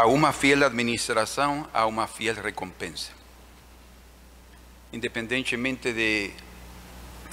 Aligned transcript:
a 0.00 0.06
uma 0.06 0.32
fiel 0.32 0.64
administração, 0.64 1.68
a 1.74 1.84
uma 1.84 2.06
fiel 2.06 2.34
recompensa. 2.36 3.10
Independentemente 4.90 5.92
de 5.92 6.30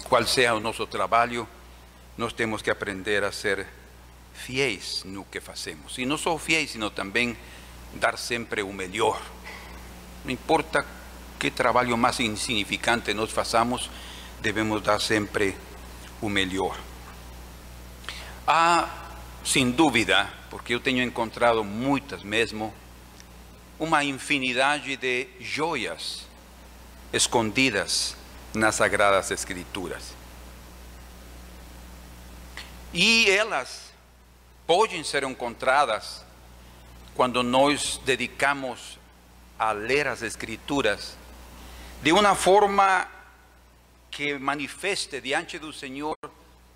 qual 0.04 0.28
seja 0.28 0.54
o 0.54 0.60
nosso 0.60 0.86
trabalho, 0.86 1.48
nós 2.18 2.34
temos 2.34 2.62
que 2.62 2.70
aprender 2.70 3.24
a 3.24 3.32
ser 3.32 3.66
fiéis 4.34 5.04
no 5.06 5.24
que 5.24 5.40
fazemos. 5.40 5.98
E 5.98 6.06
não 6.06 6.18
só 6.18 6.38
fiéis, 6.38 6.72
sino 6.72 6.90
também 6.90 7.38
dar 7.94 8.18
sempre 8.18 8.62
o 8.62 8.74
melhor. 8.74 9.22
Não 10.26 10.32
importa 10.32 10.86
que 11.40 11.50
trabalho 11.50 11.98
mais 11.98 12.20
insignificante 12.20 13.14
nós 13.14 13.32
façamos, 13.32 13.90
devemos 14.42 14.82
dar 14.82 15.00
sempre 15.00 15.56
o 16.22 16.28
melhor. 16.28 16.78
Há, 18.46 18.90
sem 19.46 19.72
dúvida, 19.72 20.37
porque 20.50 20.74
eu 20.74 20.80
tenho 20.80 21.04
encontrado 21.04 21.64
muitas 21.64 22.24
mesmo, 22.24 22.74
uma 23.80 24.04
infinidade 24.04 24.96
de 24.96 25.28
joias 25.40 26.26
escondidas 27.12 28.16
nas 28.54 28.76
Sagradas 28.76 29.32
Escrituras. 29.32 30.16
E 32.94 33.30
elas 33.30 33.94
podem 34.66 35.04
ser 35.04 35.24
encontradas 35.24 36.26
quando 37.14 37.44
nós 37.44 38.00
dedicamos 38.06 38.98
a 39.60 39.72
ler 39.72 40.08
as 40.08 40.22
Escrituras 40.22 41.16
de 42.02 42.12
uma 42.12 42.36
forma 42.36 43.08
que 44.10 44.38
manifeste 44.38 45.20
diante 45.20 45.60
do 45.60 45.74
Senhor 45.74 46.16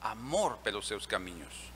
amor 0.02 0.58
pelos 0.58 0.88
seus 0.88 1.06
caminhos. 1.06 1.71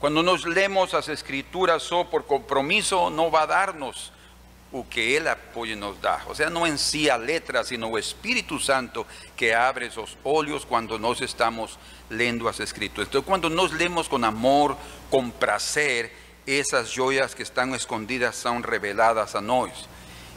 Quando 0.00 0.22
nós 0.22 0.44
lemos 0.44 0.94
as 0.94 1.08
Escrituras 1.08 1.82
só 1.82 2.04
por 2.04 2.22
compromisso, 2.22 3.10
não 3.10 3.30
vai 3.30 3.46
dar-nos 3.46 4.12
o 4.70 4.84
que 4.84 5.16
ela 5.16 5.34
pode 5.34 5.74
nos 5.74 5.98
dar. 5.98 6.24
Ou 6.28 6.34
seja, 6.34 6.50
não 6.50 6.66
em 6.66 6.76
si 6.76 7.10
a 7.10 7.16
letra, 7.16 7.64
sino 7.64 7.90
o 7.90 7.98
Espírito 7.98 8.60
Santo 8.60 9.06
que 9.36 9.50
abre 9.50 9.86
os 9.86 10.16
olhos 10.22 10.64
quando 10.64 10.98
nós 10.98 11.20
estamos 11.20 11.78
lendo 12.08 12.46
as 12.46 12.60
Escrituras. 12.60 13.08
Então, 13.08 13.22
quando 13.22 13.50
nós 13.50 13.72
lemos 13.72 14.06
com 14.06 14.24
amor, 14.24 14.76
com 15.10 15.30
prazer, 15.30 16.12
essas 16.46 16.90
joias 16.90 17.34
que 17.34 17.42
estão 17.42 17.74
escondidas 17.74 18.36
são 18.36 18.60
reveladas 18.60 19.34
a 19.34 19.40
nós. 19.40 19.88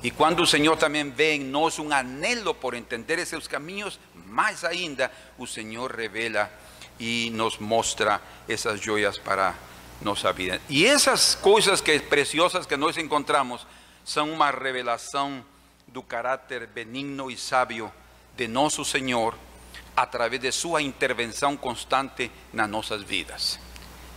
E 0.01 0.09
quando 0.09 0.41
o 0.41 0.47
Senhor 0.47 0.75
também 0.77 1.09
vê 1.11 1.35
em 1.35 1.43
nós 1.43 1.77
um 1.77 1.91
anelo 1.93 2.55
por 2.55 2.73
entender 2.73 3.19
esses 3.19 3.47
caminhos, 3.47 3.99
mais 4.25 4.63
ainda 4.63 5.11
o 5.37 5.45
Senhor 5.45 5.91
revela 5.91 6.51
e 7.01 7.31
nos 7.31 7.57
mostra 7.57 8.21
essas 8.47 8.79
joias 8.79 9.17
para 9.17 9.55
nossa 10.01 10.31
vida. 10.31 10.61
E 10.69 10.85
essas 10.85 11.33
coisas 11.33 11.81
que 11.81 11.99
preciosas 11.99 12.67
que 12.67 12.77
nós 12.77 12.95
encontramos 12.95 13.65
são 14.05 14.31
uma 14.31 14.51
revelação 14.51 15.43
do 15.87 16.03
caráter 16.03 16.67
benigno 16.67 17.31
e 17.31 17.35
sábio 17.35 17.91
de 18.37 18.47
nosso 18.47 18.85
Senhor 18.85 19.35
através 19.97 20.41
de 20.41 20.51
sua 20.51 20.81
intervenção 20.81 21.57
constante 21.57 22.31
nas 22.53 22.69
nossas 22.69 23.01
vidas. 23.01 23.59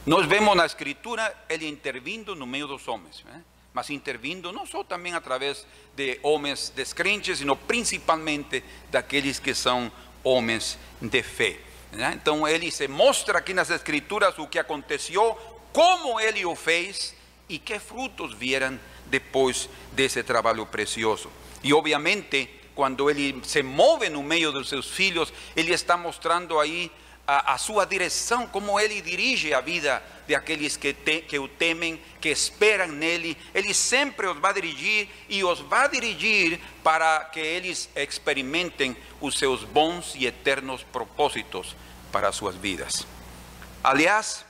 Nós 0.05 0.27
vemos 0.27 0.55
na 0.55 0.67
Escritura 0.67 1.35
ele 1.49 1.67
intervindo 1.67 2.37
no 2.37 2.47
meio 2.47 2.69
dos 2.69 2.87
homens. 2.87 3.25
Né? 3.25 3.43
mas 3.75 3.91
intervindo 3.91 4.53
não 4.53 4.65
só 4.65 4.85
também 4.85 5.15
através 5.15 5.67
de 5.97 6.21
homens 6.23 6.73
descrentes, 6.75 7.39
sino 7.39 7.57
principalmente 7.57 8.63
daqueles 8.89 9.41
que 9.41 9.53
são 9.53 9.91
homens 10.23 10.79
de 11.01 11.23
fé. 11.25 11.59
Né? 11.95 12.13
Então 12.21 12.47
ele 12.47 12.71
se 12.71 12.89
mostra 12.89 13.39
aqui 13.39 13.55
nas 13.55 13.71
Escrituras 13.71 14.39
o 14.39 14.47
que 14.47 14.59
aconteceu, 14.59 15.39
como 15.73 16.21
ele 16.21 16.45
o 16.45 16.55
fez 16.55 17.15
e 17.49 17.59
que 17.59 17.79
frutos 17.79 18.35
vieram 18.35 18.79
depois 19.07 19.69
desse 19.93 20.23
trabalho 20.23 20.67
precioso. 20.67 21.31
E 21.63 21.73
obviamente, 21.73 22.49
quando 22.75 23.09
ele 23.09 23.41
se 23.45 23.63
move 23.63 24.09
no 24.09 24.23
meio 24.23 24.51
dos 24.51 24.69
seus 24.69 24.91
filhos, 24.91 25.33
ele 25.55 25.73
está 25.73 25.97
mostrando 25.97 26.59
aí 26.59 26.91
a, 27.27 27.55
a 27.55 27.59
sua 27.59 27.85
direção, 27.85 28.47
como 28.47 28.79
ele 28.79 29.01
dirige 29.01 29.55
a 29.55 29.61
vida 29.61 30.03
de 30.27 30.35
aqueles 30.35 30.77
que, 30.77 30.93
te, 30.93 31.21
que 31.23 31.39
o 31.39 31.47
temem, 31.47 32.01
que 32.21 32.29
esperam 32.29 32.89
nele. 32.89 33.37
Ele 33.55 33.73
sempre 33.73 34.27
os 34.27 34.39
vai 34.39 34.53
dirigir 34.53 35.09
e 35.29 35.45
os 35.45 35.61
vai 35.61 35.89
dirigir 35.89 36.59
para 36.83 37.21
que 37.27 37.41
eles 37.41 37.89
experimentem 37.95 38.97
os 39.21 39.39
seus 39.39 39.65
bons 39.65 40.15
e 40.17 40.27
eternos 40.27 40.83
propósitos 40.83 41.77
para 42.15 42.31
suas 42.31 42.55
vidas. 42.55 43.05
Aliás, 43.83 44.47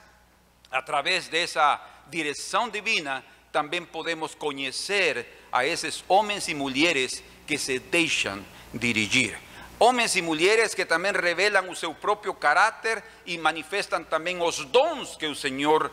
através 0.70 1.28
dessa 1.28 1.80
direção 2.10 2.69
divina, 2.69 3.25
também 3.50 3.82
podemos 3.82 4.34
conhecer 4.34 5.26
a 5.50 5.64
esses 5.64 6.04
homens 6.06 6.47
e 6.47 6.54
mulheres 6.54 7.25
que 7.47 7.56
se 7.56 7.78
deixam 7.78 8.44
dirigir. 8.75 9.38
Homens 9.78 10.14
e 10.14 10.20
mulheres 10.20 10.75
que 10.75 10.84
também 10.84 11.12
revelam 11.12 11.70
o 11.70 11.75
seu 11.75 11.94
próprio 11.94 12.34
caráter 12.34 13.02
e 13.25 13.38
manifestam 13.38 14.04
também 14.04 14.42
os 14.42 14.62
dons 14.66 15.16
que 15.16 15.26
o 15.26 15.34
Senhor 15.34 15.91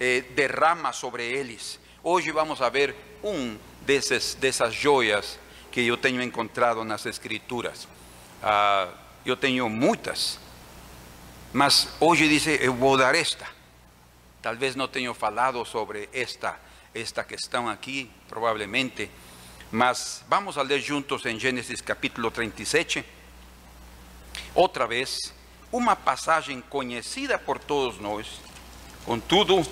eh, 0.00 0.22
derrama 0.34 0.92
sobre 0.92 1.24
eles. 1.24 1.78
Hoje 2.02 2.32
vamos 2.32 2.60
a 2.60 2.68
ver 2.68 2.96
um 3.22 3.56
desses, 3.82 4.34
dessas 4.34 4.74
joias 4.74 5.38
que 5.70 5.86
eu 5.86 5.96
tenho 5.96 6.20
encontrado 6.20 6.82
nas 6.82 7.06
Escrituras. 7.06 7.86
Ah, 8.42 8.88
eu 9.24 9.36
tenho 9.36 9.68
muitas, 9.68 10.41
mas 11.52 11.88
hoje 12.00 12.28
dice, 12.28 12.58
eu 12.62 12.74
vou 12.74 12.96
dar 12.96 13.14
esta. 13.14 13.46
Talvez 14.40 14.74
não 14.74 14.88
tenha 14.88 15.12
falado 15.12 15.64
sobre 15.64 16.08
esta, 16.12 16.58
esta 16.94 17.22
questão 17.22 17.68
aqui, 17.68 18.10
provavelmente, 18.28 19.10
mas 19.70 20.24
vamos 20.28 20.56
a 20.56 20.62
ler 20.62 20.80
juntos 20.80 21.24
em 21.26 21.38
Gênesis 21.38 21.80
capítulo 21.80 22.30
37. 22.30 23.04
Outra 24.54 24.86
vez, 24.86 25.32
uma 25.70 25.94
passagem 25.94 26.60
conhecida 26.60 27.38
por 27.38 27.58
todos 27.58 27.98
nós, 27.98 28.40
contudo, 29.04 29.62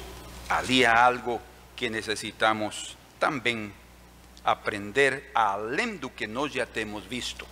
ali 0.48 0.84
há 0.84 1.04
algo 1.04 1.40
que 1.74 1.88
necessitamos 1.88 2.96
também 3.18 3.72
aprender 4.44 5.30
além 5.34 5.96
do 5.96 6.10
que 6.10 6.26
nós 6.26 6.52
já 6.52 6.66
temos 6.66 7.04
visto. 7.04 7.46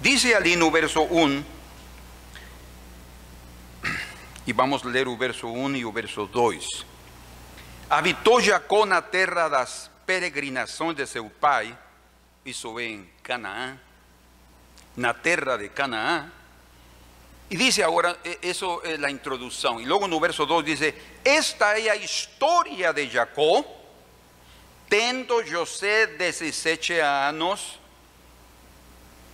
Diz 0.00 0.24
ali 0.34 0.56
no 0.56 0.70
verso 0.70 1.02
1, 1.02 1.44
e 4.46 4.52
vamos 4.52 4.82
ler 4.82 5.06
o 5.06 5.14
verso 5.14 5.46
1 5.46 5.76
e 5.76 5.84
o 5.84 5.92
verso 5.92 6.24
2. 6.26 6.66
Habitou 7.90 8.40
Jacó 8.40 8.86
na 8.86 9.02
terra 9.02 9.48
das 9.48 9.90
peregrinações 10.06 10.96
de 10.96 11.06
seu 11.06 11.28
pai, 11.28 11.76
isso 12.46 12.80
em 12.80 13.10
Canaã, 13.22 13.78
na 14.96 15.12
terra 15.12 15.58
de 15.58 15.68
Canaã. 15.68 16.32
E 17.50 17.56
diz 17.56 17.78
agora, 17.80 18.18
isso 18.42 18.80
é 18.84 18.94
a 19.04 19.10
introdução. 19.10 19.78
E 19.80 19.84
logo 19.84 20.08
no 20.08 20.18
verso 20.18 20.46
2 20.46 20.64
diz: 20.64 20.94
Esta 21.22 21.78
é 21.78 21.90
a 21.90 21.96
história 21.96 22.90
de 22.94 23.06
Jacó, 23.06 23.62
tendo 24.88 25.44
José 25.44 26.06
17 26.06 26.94
anos, 27.00 27.79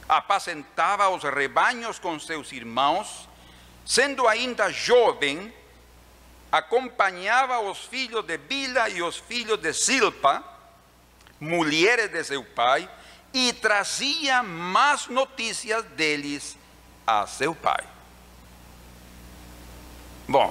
apacentava 0.08 1.08
os 1.08 1.22
rebanhos 1.22 1.98
com 1.98 2.18
seus 2.18 2.52
irmãos, 2.52 3.28
sendo 3.84 4.26
ainda 4.28 4.70
jovem, 4.70 5.52
acompanhava 6.50 7.60
os 7.60 7.78
filhos 7.78 8.24
de 8.24 8.38
Bila 8.38 8.88
e 8.88 9.02
os 9.02 9.16
filhos 9.16 9.58
de 9.58 9.72
Silpa, 9.72 10.44
mulheres 11.40 12.10
de 12.10 12.24
seu 12.24 12.44
pai, 12.44 12.88
e 13.32 13.52
trazia 13.52 14.42
más 14.42 15.08
notícias 15.08 15.84
deles 15.84 16.56
a 17.06 17.26
seu 17.26 17.54
pai. 17.54 17.84
Bom, 20.28 20.48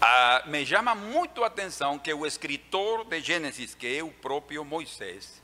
uh, 0.00 0.48
me 0.48 0.64
chama 0.66 0.94
muito 0.94 1.42
a 1.42 1.46
atenção 1.46 1.98
que 1.98 2.12
o 2.12 2.26
escritor 2.26 3.04
de 3.04 3.20
Gênesis, 3.20 3.74
que 3.74 3.98
é 3.98 4.02
o 4.02 4.10
próprio 4.10 4.64
Moisés, 4.64 5.39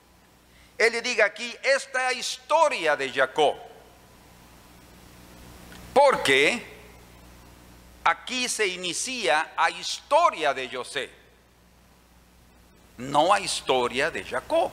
ele 0.79 1.01
diga 1.01 1.25
aqui: 1.25 1.59
esta 1.63 2.01
é 2.01 2.07
a 2.09 2.13
história 2.13 2.97
de 2.97 3.09
Jacó. 3.09 3.59
Porque 5.95 6.63
aqui 8.05 8.49
se 8.49 8.67
inicia 8.67 9.51
a 9.57 9.71
história 9.71 10.53
de 10.53 10.69
José, 10.69 11.09
não 12.99 13.33
a 13.33 13.41
história 13.41 14.11
de 14.11 14.23
Jacó. 14.23 14.71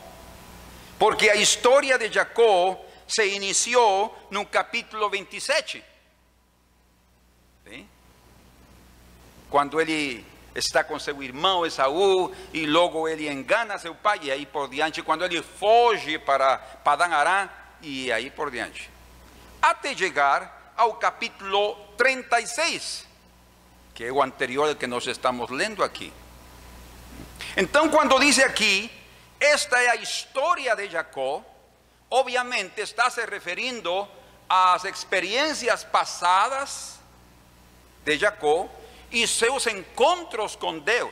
Porque 1.00 1.30
a 1.30 1.36
história 1.36 1.98
de 1.98 2.12
Jacó 2.12 2.80
se 3.08 3.26
iniciou 3.28 4.16
no 4.30 4.46
capítulo 4.46 5.10
27. 5.10 5.84
¿Sí? 7.66 7.88
Quando 9.50 9.80
ele 9.80 10.26
está 10.56 10.84
com 10.84 11.00
seu 11.00 11.22
irmão 11.24 11.66
Esaú 11.66 12.32
e 12.54 12.66
logo 12.66 13.08
ele 13.08 13.28
engana 13.30 13.78
seu 13.78 13.96
pai 13.96 14.20
e 14.24 14.32
aí 14.32 14.46
por 14.46 14.70
diante, 14.70 15.02
quando 15.02 15.26
ele 15.26 15.42
foge 15.42 16.20
para 16.20 16.58
Padã 16.58 17.06
Arã 17.06 17.50
e 17.82 18.12
aí 18.12 18.30
por 18.30 18.52
diante. 18.52 18.90
Até 19.62 19.96
chegar 19.96 20.74
ao 20.76 20.96
capítulo 20.96 21.76
36, 21.98 23.06
que 23.94 24.06
es 24.06 24.12
o 24.12 24.22
anterior 24.22 24.76
que 24.76 24.88
nos 24.88 25.08
estamos 25.08 25.50
leyendo 25.50 25.84
aquí. 25.84 26.12
Entonces 27.56 27.92
cuando 27.92 28.20
dice 28.20 28.44
aquí, 28.44 28.90
esta 29.40 29.82
es 29.82 29.88
la 29.88 29.96
historia 29.96 30.76
de 30.76 30.90
Jacob, 30.90 31.44
obviamente 32.10 32.82
está 32.82 33.10
se 33.10 33.26
refiriendo 33.26 34.10
a 34.48 34.74
las 34.74 34.86
experiencias 34.86 35.84
pasadas 35.84 37.00
de 38.06 38.20
Jacob 38.20 38.70
y 39.14 39.28
sus 39.28 39.68
encuentros 39.68 40.58
con 40.58 40.84
Dios. 40.84 41.12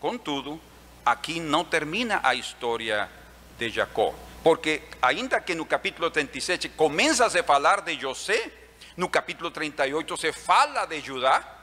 Contudo, 0.00 0.58
aquí 1.04 1.40
no 1.40 1.66
termina 1.66 2.20
la 2.22 2.34
historia 2.34 3.08
de 3.58 3.70
Jacob, 3.70 4.14
porque 4.42 4.88
ainda 5.02 5.44
que 5.44 5.52
en 5.52 5.58
el 5.58 5.66
capítulo 5.66 6.10
37 6.12 6.72
comienza 6.76 7.26
a 7.26 7.52
hablar 7.54 7.84
de 7.84 8.00
José, 8.00 8.52
no 8.96 9.10
capítulo 9.10 9.52
38 9.52 10.16
se 10.16 10.32
fala 10.32 10.86
de 10.86 11.02
Judá, 11.02 11.56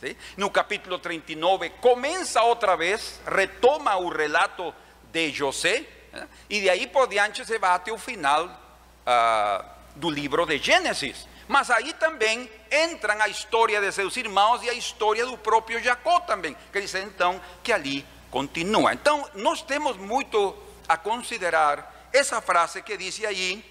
¿sí? 0.00 0.16
no 0.36 0.52
capítulo 0.52 1.00
39 1.00 1.74
comienza 1.80 2.44
otra 2.44 2.76
vez, 2.76 3.20
retoma 3.26 3.98
el 3.98 4.12
relato 4.12 4.72
de 5.12 5.34
José, 5.36 5.88
y 6.48 6.60
de 6.60 6.70
ahí 6.70 6.86
por 6.86 7.08
diante 7.08 7.44
se 7.44 7.58
va 7.58 7.74
hasta 7.74 7.90
el 7.90 7.98
final 7.98 8.56
uh, 9.06 10.00
del 10.00 10.14
libro 10.14 10.46
de 10.46 10.58
Génesis. 10.58 11.26
Mas 11.50 11.68
aí 11.68 11.92
também 11.94 12.48
entra 12.70 13.20
a 13.20 13.26
história 13.26 13.80
de 13.80 13.90
seus 13.90 14.16
irmãos 14.16 14.62
e 14.62 14.70
a 14.70 14.72
história 14.72 15.26
do 15.26 15.36
próprio 15.36 15.82
Jacó 15.82 16.20
também. 16.20 16.56
Quer 16.72 16.80
dizer 16.80 17.02
então 17.02 17.40
que 17.60 17.72
ali 17.72 18.06
continua. 18.30 18.92
Então 18.94 19.28
nós 19.34 19.60
temos 19.60 19.96
muito 19.96 20.56
a 20.88 20.96
considerar 20.96 22.08
essa 22.12 22.40
frase 22.40 22.80
que 22.82 22.96
diz 22.96 23.20
aí, 23.24 23.64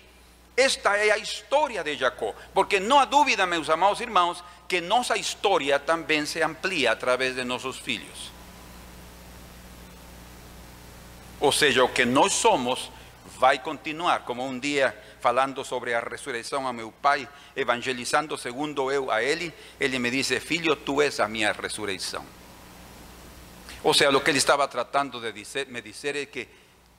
esta 0.58 0.98
é 0.98 1.12
a 1.12 1.18
história 1.18 1.82
de 1.82 1.96
Jacó. 1.96 2.36
Porque 2.54 2.82
não 2.82 3.00
há 3.00 3.06
dúvida, 3.06 3.46
meus 3.46 3.70
amados 3.70 4.02
irmãos, 4.02 4.44
que 4.68 4.82
nossa 4.82 5.16
história 5.16 5.80
também 5.80 6.26
se 6.26 6.44
amplia 6.44 6.92
através 6.92 7.36
de 7.36 7.46
nossos 7.46 7.80
filhos. 7.80 8.30
Ou 11.40 11.54
seja, 11.54 11.82
o 11.82 11.88
que 11.88 12.04
nós 12.04 12.34
somos 12.34 12.92
vai 13.40 13.58
continuar, 13.60 14.26
como 14.26 14.46
um 14.46 14.60
dia 14.60 14.94
falando 15.22 15.64
sobre 15.64 15.94
a 15.94 16.02
ressurreição 16.02 16.68
a 16.68 16.74
meu 16.74 16.92
pai, 16.92 17.28
evangelizando 17.56 18.38
segundo 18.38 18.92
eu 18.92 19.10
a 19.10 19.24
ele, 19.24 19.54
ele 19.80 19.98
me 19.98 20.12
disse: 20.12 20.38
Filho, 20.42 20.76
tu 20.76 21.02
és 21.02 21.22
a 21.22 21.28
minha 21.28 21.54
ressurreição. 21.54 22.26
Ou 23.82 23.94
seja, 23.94 24.16
o 24.16 24.20
que 24.20 24.30
ele 24.30 24.40
estava 24.40 24.68
tratando 24.68 25.22
de 25.22 25.32
dizer, 25.32 25.68
me 25.68 25.82
dizer 25.82 26.18
é 26.18 26.26
que 26.26 26.50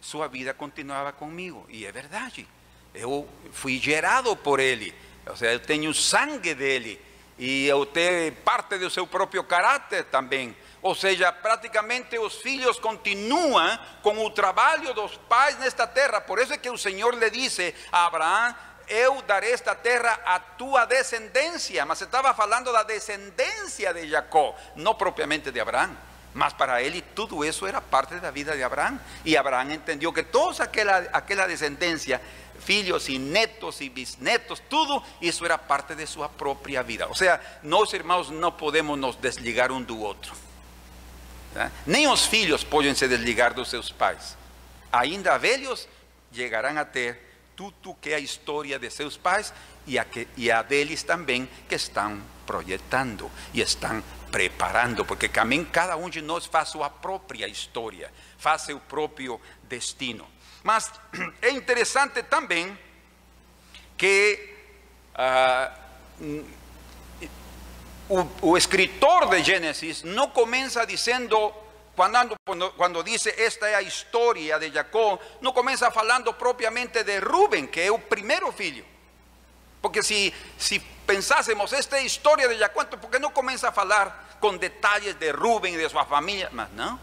sua 0.00 0.28
vida 0.28 0.54
continuava 0.54 1.12
comigo, 1.12 1.66
e 1.68 1.84
é 1.84 1.92
verdade. 1.92 2.48
Eu 2.94 3.28
fui 3.52 3.78
gerado 3.78 4.34
por 4.34 4.60
ele, 4.60 4.94
ou 5.26 5.36
seja, 5.36 5.52
eu 5.52 5.60
tenho 5.60 5.92
sangue 5.92 6.54
dele, 6.54 6.98
e 7.38 7.66
eu 7.66 7.84
tenho 7.84 8.32
parte 8.36 8.78
do 8.78 8.88
seu 8.88 9.06
próprio 9.06 9.44
caráter 9.44 10.04
também. 10.04 10.56
Ou 10.82 10.94
seja, 10.94 11.30
praticamente 11.30 12.18
os 12.18 12.36
filhos 12.36 12.78
continuam 12.78 13.78
com 14.02 14.24
o 14.24 14.30
trabalho 14.30 14.94
dos 14.94 15.16
pais 15.28 15.58
nesta 15.58 15.86
terra. 15.86 16.20
Por 16.20 16.38
isso 16.38 16.54
é 16.54 16.58
que 16.58 16.70
o 16.70 16.78
Senhor 16.78 17.14
lhe 17.14 17.30
disse 17.30 17.74
a 17.92 18.06
Abraão: 18.06 18.54
Eu 18.88 19.20
darei 19.22 19.52
esta 19.52 19.74
terra 19.74 20.20
a 20.24 20.40
tua 20.40 20.86
descendência. 20.86 21.84
Mas 21.84 22.00
estava 22.00 22.32
falando 22.32 22.72
da 22.72 22.82
descendência 22.82 23.92
de 23.92 24.08
Jacó, 24.08 24.56
não 24.74 24.94
propriamente 24.94 25.50
de 25.50 25.60
Abraão. 25.60 25.94
Mas 26.32 26.52
para 26.52 26.80
ele 26.80 27.02
tudo 27.02 27.44
isso 27.44 27.66
era 27.66 27.80
parte 27.80 28.14
da 28.14 28.30
vida 28.30 28.56
de 28.56 28.62
Abraão. 28.62 28.98
E 29.24 29.36
Abraão 29.36 29.70
entendeu 29.70 30.12
que 30.12 30.22
toda 30.22 30.64
aquela 30.64 31.46
descendência 31.46 32.20
filhos 32.60 33.08
y 33.08 33.18
netos 33.18 33.80
y 33.80 33.88
bisnetos, 33.88 34.62
todo 34.68 35.02
eso 35.20 35.46
era 35.46 35.58
parte 35.58 35.96
de 35.96 36.06
su 36.06 36.26
propia 36.36 36.82
vida. 36.82 37.06
O 37.06 37.14
sea, 37.14 37.40
nós 37.62 37.92
irmãos 37.94 38.30
no 38.30 38.56
podemos 38.56 38.98
nos 38.98 39.20
desligar 39.20 39.72
un 39.72 39.86
do 39.86 40.04
otro. 40.04 40.32
Nem 41.86 42.08
os 42.08 42.26
filhos 42.26 42.62
podem 42.64 42.94
se 42.94 43.08
desligar 43.08 43.54
dos 43.54 43.68
seus 43.68 43.90
pais. 43.90 44.36
Ainda 44.92 45.38
velhos 45.38 45.88
chegarão 46.32 46.78
a 46.78 46.84
ter 46.84 47.30
tudo 47.56 47.94
que 48.00 48.10
é 48.10 48.14
a 48.14 48.18
história 48.20 48.78
de 48.78 48.90
seus 48.90 49.16
pais 49.16 49.52
e 49.86 49.98
a, 49.98 50.04
que, 50.04 50.26
e 50.36 50.50
a 50.50 50.62
deles 50.62 51.02
também 51.02 51.48
que 51.68 51.74
estão 51.74 52.20
projetando 52.46 53.30
e 53.52 53.60
estão 53.60 54.02
preparando, 54.30 55.04
porque 55.04 55.28
também 55.28 55.64
cada 55.64 55.96
um 55.96 56.08
de 56.08 56.22
nós 56.22 56.46
faz 56.46 56.68
sua 56.68 56.88
própria 56.88 57.46
história, 57.46 58.10
faz 58.38 58.62
seu 58.62 58.78
próprio 58.80 59.40
destino. 59.64 60.26
Mas 60.62 60.92
é 61.42 61.50
interessante 61.50 62.22
também 62.22 62.78
que 63.96 64.54
uh, 65.14 66.44
o, 68.10 68.56
escritor 68.56 69.30
de 69.30 69.44
Génesis 69.44 70.04
no 70.04 70.32
comienza 70.32 70.84
diciendo, 70.84 71.54
cuando, 71.94 72.36
cuando, 72.76 73.02
dice 73.02 73.34
esta 73.38 73.68
es 73.68 73.72
la 73.72 73.82
historia 73.82 74.58
de 74.58 74.70
Jacob, 74.70 75.20
no 75.40 75.54
comienza 75.54 75.86
hablando 75.86 76.36
propiamente 76.36 77.04
de 77.04 77.20
Rubén, 77.20 77.68
que 77.68 77.86
es 77.86 77.92
el 77.92 78.02
primero 78.02 78.50
filho. 78.52 78.84
Porque 79.80 80.02
si, 80.02 80.32
si 80.58 80.80
pensásemos 81.06 81.72
esta 81.72 82.00
historia 82.00 82.48
de 82.48 82.58
Jacob, 82.58 82.88
¿por 82.88 83.10
qué 83.10 83.20
no 83.20 83.32
comienza 83.32 83.68
a 83.68 83.80
hablar 83.80 84.28
con 84.40 84.58
detalles 84.58 85.18
de 85.18 85.32
Rubén 85.32 85.74
y 85.74 85.76
de 85.76 85.88
su 85.88 85.96
familia? 85.98 86.48
Mas 86.52 86.70
no. 86.72 86.98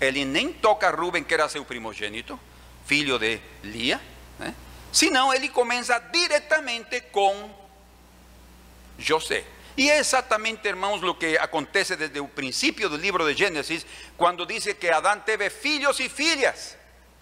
Él 0.00 0.32
ni 0.32 0.46
toca 0.54 0.88
a 0.88 0.92
Rubén, 0.92 1.24
que 1.24 1.34
era 1.34 1.48
su 1.48 1.64
primogénito, 1.64 2.38
filho 2.86 3.18
de 3.18 3.40
Lía, 3.62 4.00
¿eh? 4.42 4.52
sino 4.90 5.32
él 5.32 5.52
comienza 5.52 6.00
directamente 6.00 7.08
con 7.10 7.34
José. 9.06 9.59
Y 9.80 9.88
es 9.88 10.00
exactamente, 10.00 10.68
hermanos, 10.68 11.00
lo 11.00 11.18
que 11.18 11.38
acontece 11.38 11.96
desde 11.96 12.18
el 12.18 12.28
principio 12.28 12.90
del 12.90 13.00
libro 13.00 13.24
de 13.24 13.34
Génesis, 13.34 13.86
cuando 14.14 14.44
dice 14.44 14.76
que 14.76 14.92
Adán 14.92 15.24
teve 15.24 15.48
filhos 15.48 16.00
y 16.00 16.10
filhas. 16.10 16.76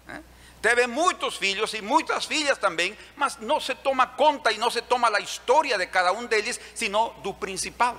¿eh? 0.09 0.19
Teve 0.59 0.85
muchos 0.85 1.39
filhos 1.39 1.73
y 1.73 1.81
muchas 1.81 2.27
filhas 2.27 2.59
también, 2.59 2.97
mas 3.15 3.39
no 3.39 3.61
se 3.61 3.75
toma 3.75 4.13
conta 4.17 4.51
y 4.51 4.57
no 4.57 4.69
se 4.69 4.81
toma 4.81 5.09
la 5.09 5.21
historia 5.21 5.77
de 5.77 5.89
cada 5.89 6.11
uno 6.11 6.27
de 6.27 6.37
ellos, 6.37 6.59
sino 6.73 7.15
do 7.23 7.33
principal, 7.33 7.95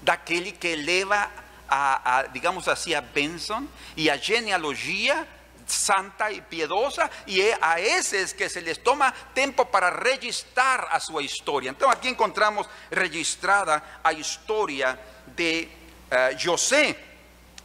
daquele 0.00 0.54
que 0.54 0.72
eleva 0.72 1.28
a, 1.68 2.20
a 2.20 2.22
digamos 2.28 2.68
así, 2.68 2.94
a 2.94 3.02
bênção 3.02 3.68
y 3.94 4.08
a 4.08 4.16
genealogía 4.16 5.26
santa 5.66 6.30
y 6.30 6.40
piedosa 6.40 7.10
y 7.26 7.42
a 7.60 7.78
es 7.78 8.34
que 8.34 8.48
se 8.48 8.62
les 8.62 8.82
toma 8.82 9.12
tiempo 9.34 9.66
para 9.66 9.90
registrar 9.90 10.88
a 10.90 11.00
su 11.00 11.20
historia. 11.20 11.70
Entonces 11.70 11.98
aquí 11.98 12.08
encontramos 12.08 12.68
registrada 12.90 14.00
a 14.02 14.12
historia 14.12 14.98
de 15.34 15.68
uh, 16.10 16.36
José. 16.42 16.96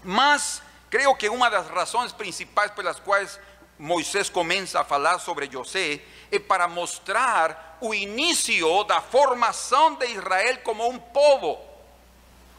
Mas 0.04 0.62
creo 0.90 1.18
que 1.18 1.30
una 1.30 1.50
de 1.50 1.58
las 1.58 1.68
razones 1.68 2.14
principales 2.14 2.72
por 2.72 2.84
las 2.84 3.00
cuales 3.00 3.40
Moisés 3.78 4.30
comienza 4.30 4.80
a 4.80 4.96
hablar 4.96 5.20
sobre 5.20 5.52
José 5.52 6.04
es 6.30 6.42
para 6.42 6.68
mostrar 6.68 7.78
o 7.82 7.94
inicio 7.94 8.84
da 8.84 9.02
formación 9.02 9.98
de 9.98 10.12
Israel 10.12 10.62
como 10.64 10.86
un 10.86 11.12
povo. 11.12 11.71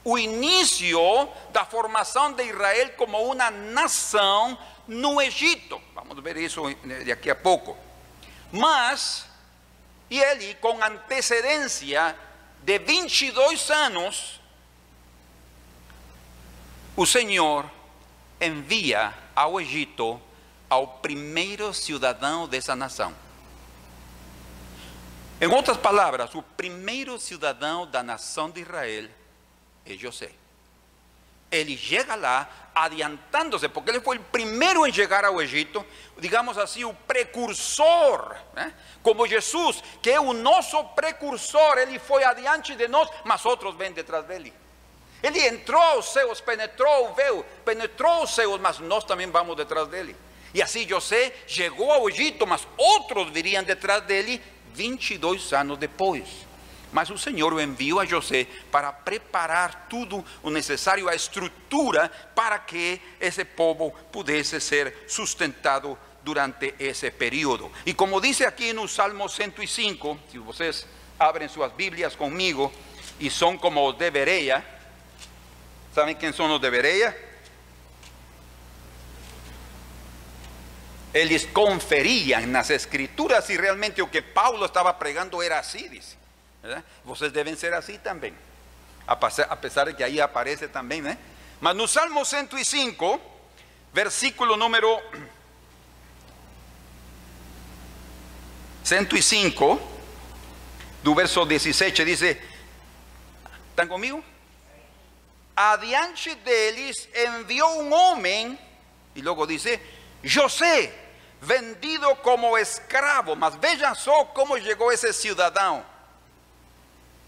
O 0.05 0.19
inicio 0.19 1.29
da 1.53 1.65
formação 1.65 2.33
de 2.33 2.43
Israel 2.45 2.91
como 2.97 3.23
uma 3.31 3.51
nação 3.51 4.59
no 4.89 5.21
Egito. 5.21 5.81
Vamos 5.95 6.23
ver 6.23 6.37
isso 6.37 6.63
daqui 7.07 7.31
a 7.31 7.35
pouco. 7.35 7.77
Mas, 8.51 9.27
e 10.11 10.19
ele, 10.21 10.55
com 10.57 10.83
antecedência 10.83 12.17
de 12.63 12.79
22 12.79 13.71
anos, 13.71 14.41
o 16.97 17.07
Senhor 17.07 17.71
envia 18.41 19.15
ao 19.35 19.61
Egito 19.61 20.21
ao 20.69 20.87
primeiro 20.87 21.73
cidadão 21.73 22.49
dessa 22.49 22.75
nação. 22.75 23.15
Em 25.41 25.47
outras 25.47 25.77
palavras, 25.77 26.35
o 26.35 26.43
primeiro 26.43 27.19
cidadão 27.19 27.87
da 27.87 28.03
nação 28.03 28.51
de 28.51 28.61
Israel 28.61 29.09
eh, 29.85 29.99
José, 30.01 30.31
ele 31.51 31.75
Él 31.75 31.81
llega 31.81 32.17
lá 32.17 32.71
adiantándose, 32.75 33.69
porque 33.69 33.91
él 33.91 34.01
fue 34.01 34.17
el 34.17 34.23
primero 34.23 34.87
en 34.87 34.93
llegar 34.93 35.25
a 35.25 35.43
Egipto, 35.43 35.85
digamos 36.17 36.57
así, 36.57 36.83
o 36.83 36.95
precursor, 36.95 38.35
né? 38.55 38.73
como 39.03 39.27
Jesús, 39.27 39.83
que 40.01 40.13
es 40.13 40.19
un 40.19 40.43
nosso 40.43 40.95
precursor, 40.95 41.79
él 41.79 42.01
fue 42.01 42.25
adiante 42.25 42.75
de 42.77 42.89
nós, 42.89 43.09
mas 43.25 43.45
otros 43.45 43.77
ven 43.77 43.95
detrás 43.95 44.27
de 44.27 44.37
él. 44.37 44.53
Ele 45.23 45.47
entrou 45.47 45.81
aos 45.81 46.13
seus, 46.13 46.41
penetrou 46.41 47.15
veu, 47.15 47.45
penetrou 47.65 48.25
os 48.25 48.35
seus, 48.35 48.61
mas 48.61 48.81
nós 48.81 49.05
também 49.05 49.31
vamos 49.31 49.57
detrás 49.57 49.87
dele. 49.89 50.17
E 50.53 50.61
assim 50.61 50.87
José 50.89 51.33
chegou 51.47 51.93
ao 51.93 52.09
Egito, 52.09 52.47
mas 52.47 52.67
outros 52.77 53.31
viriam 53.31 53.63
detrás 53.63 54.03
dele 54.03 54.43
22 54.75 55.53
anos 55.53 55.79
depois. 55.79 56.29
Mas 56.93 57.11
o 57.11 57.19
Senhor 57.19 57.53
o 57.53 57.61
enviou 57.61 57.99
a 57.99 58.05
José 58.05 58.47
para 58.71 58.93
preparar 58.93 59.87
tudo 59.89 60.25
o 60.43 60.51
necessário, 60.51 61.09
a 61.09 61.15
estrutura 61.15 62.11
para 62.35 62.59
que 62.59 63.01
esse 63.21 63.45
povo 63.45 63.93
pudesse 64.13 64.61
ser 64.61 65.05
sustentado 65.09 65.99
durante 66.23 66.75
esse 66.79 67.11
período. 67.11 67.73
E 67.85 67.95
como 67.95 68.21
diz 68.21 68.41
aqui 68.43 68.73
no 68.73 68.87
Salmo 68.87 69.29
105, 69.29 70.19
se 70.31 70.39
vocês 70.39 70.87
abrem 71.19 71.49
suas 71.49 71.73
Bíblias 71.73 72.15
comigo 72.15 72.73
e 73.19 73.31
são 73.31 73.57
como 73.57 73.89
os 73.89 73.97
de 73.97 74.11
Bereia, 74.11 74.65
¿Saben 75.95 76.17
quién 76.17 76.33
son 76.33 76.51
los 76.51 76.61
de 76.61 76.71
Berea? 76.71 77.15
Eles 81.13 81.47
conferían 81.53 82.51
las 82.53 82.71
escrituras 82.71 83.47
si 83.47 83.59
realmente 83.59 84.01
lo 84.01 84.11
que 84.11 84.23
Paulo 84.23 84.65
estaba 84.65 84.99
pregando 84.99 85.43
era 85.43 85.59
así, 85.59 85.89
dice. 85.89 86.22
¿Verdad? 86.63 86.85
Ustedes 87.05 87.33
deben 87.33 87.57
ser 87.57 87.75
así 87.75 87.99
también. 87.99 88.37
A 89.07 89.19
pesar 89.19 89.89
de 89.89 89.97
que 89.97 90.05
ahí 90.05 90.21
aparece 90.21 90.69
también. 90.69 91.07
¿eh? 91.09 91.19
Mas 91.61 91.75
no 91.75 91.89
Salmo 91.89 92.25
105, 92.25 93.21
versículo 93.93 94.57
número 94.57 95.01
105, 98.85 99.81
do 101.03 101.15
verso 101.15 101.45
17, 101.45 102.05
dice, 102.05 102.41
¿están 103.71 103.89
conmigo? 103.89 104.23
Adiante 105.55 106.37
deles 106.37 107.09
envió 107.13 107.69
un 107.75 107.93
hombre, 107.93 108.59
y 109.15 109.21
luego 109.21 109.47
dice, 109.47 109.81
José, 110.23 110.95
vendido 111.43 112.23
como 112.23 112.57
escravo, 112.57 113.37
mas 113.37 113.61
vean 113.61 113.95
só 113.97 114.33
cómo 114.33 114.57
llegó 114.57 114.91
ese 114.93 115.13
ciudadano 115.13 115.92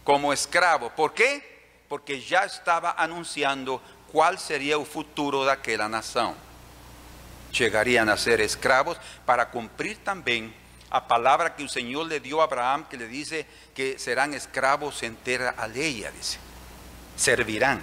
como 0.04 0.32
escravo. 0.32 0.90
¿Por 0.90 1.14
qué? 1.14 1.42
Porque 1.88 2.20
ya 2.20 2.44
estaba 2.44 2.94
anunciando 2.96 3.82
cuál 4.12 4.38
sería 4.38 4.76
el 4.76 4.86
futuro 4.86 5.44
de 5.44 5.52
aquella 5.52 5.88
nación. 5.88 6.34
Llegarían 7.50 8.08
a 8.08 8.16
ser 8.16 8.40
esclavos 8.40 8.98
para 9.24 9.50
cumplir 9.50 10.02
también 10.04 10.54
a 10.90 11.08
palabra 11.08 11.56
que 11.56 11.62
el 11.62 11.70
Señor 11.70 12.06
le 12.06 12.20
dio 12.20 12.40
a 12.40 12.44
Abraham, 12.44 12.86
que 12.88 12.96
le 12.96 13.08
dice 13.08 13.46
que 13.74 13.98
serán 13.98 14.34
esclavos 14.34 15.02
en 15.02 15.16
tierra 15.16 15.54
alheia, 15.56 16.10
dice. 16.12 16.38
Servirán. 17.16 17.82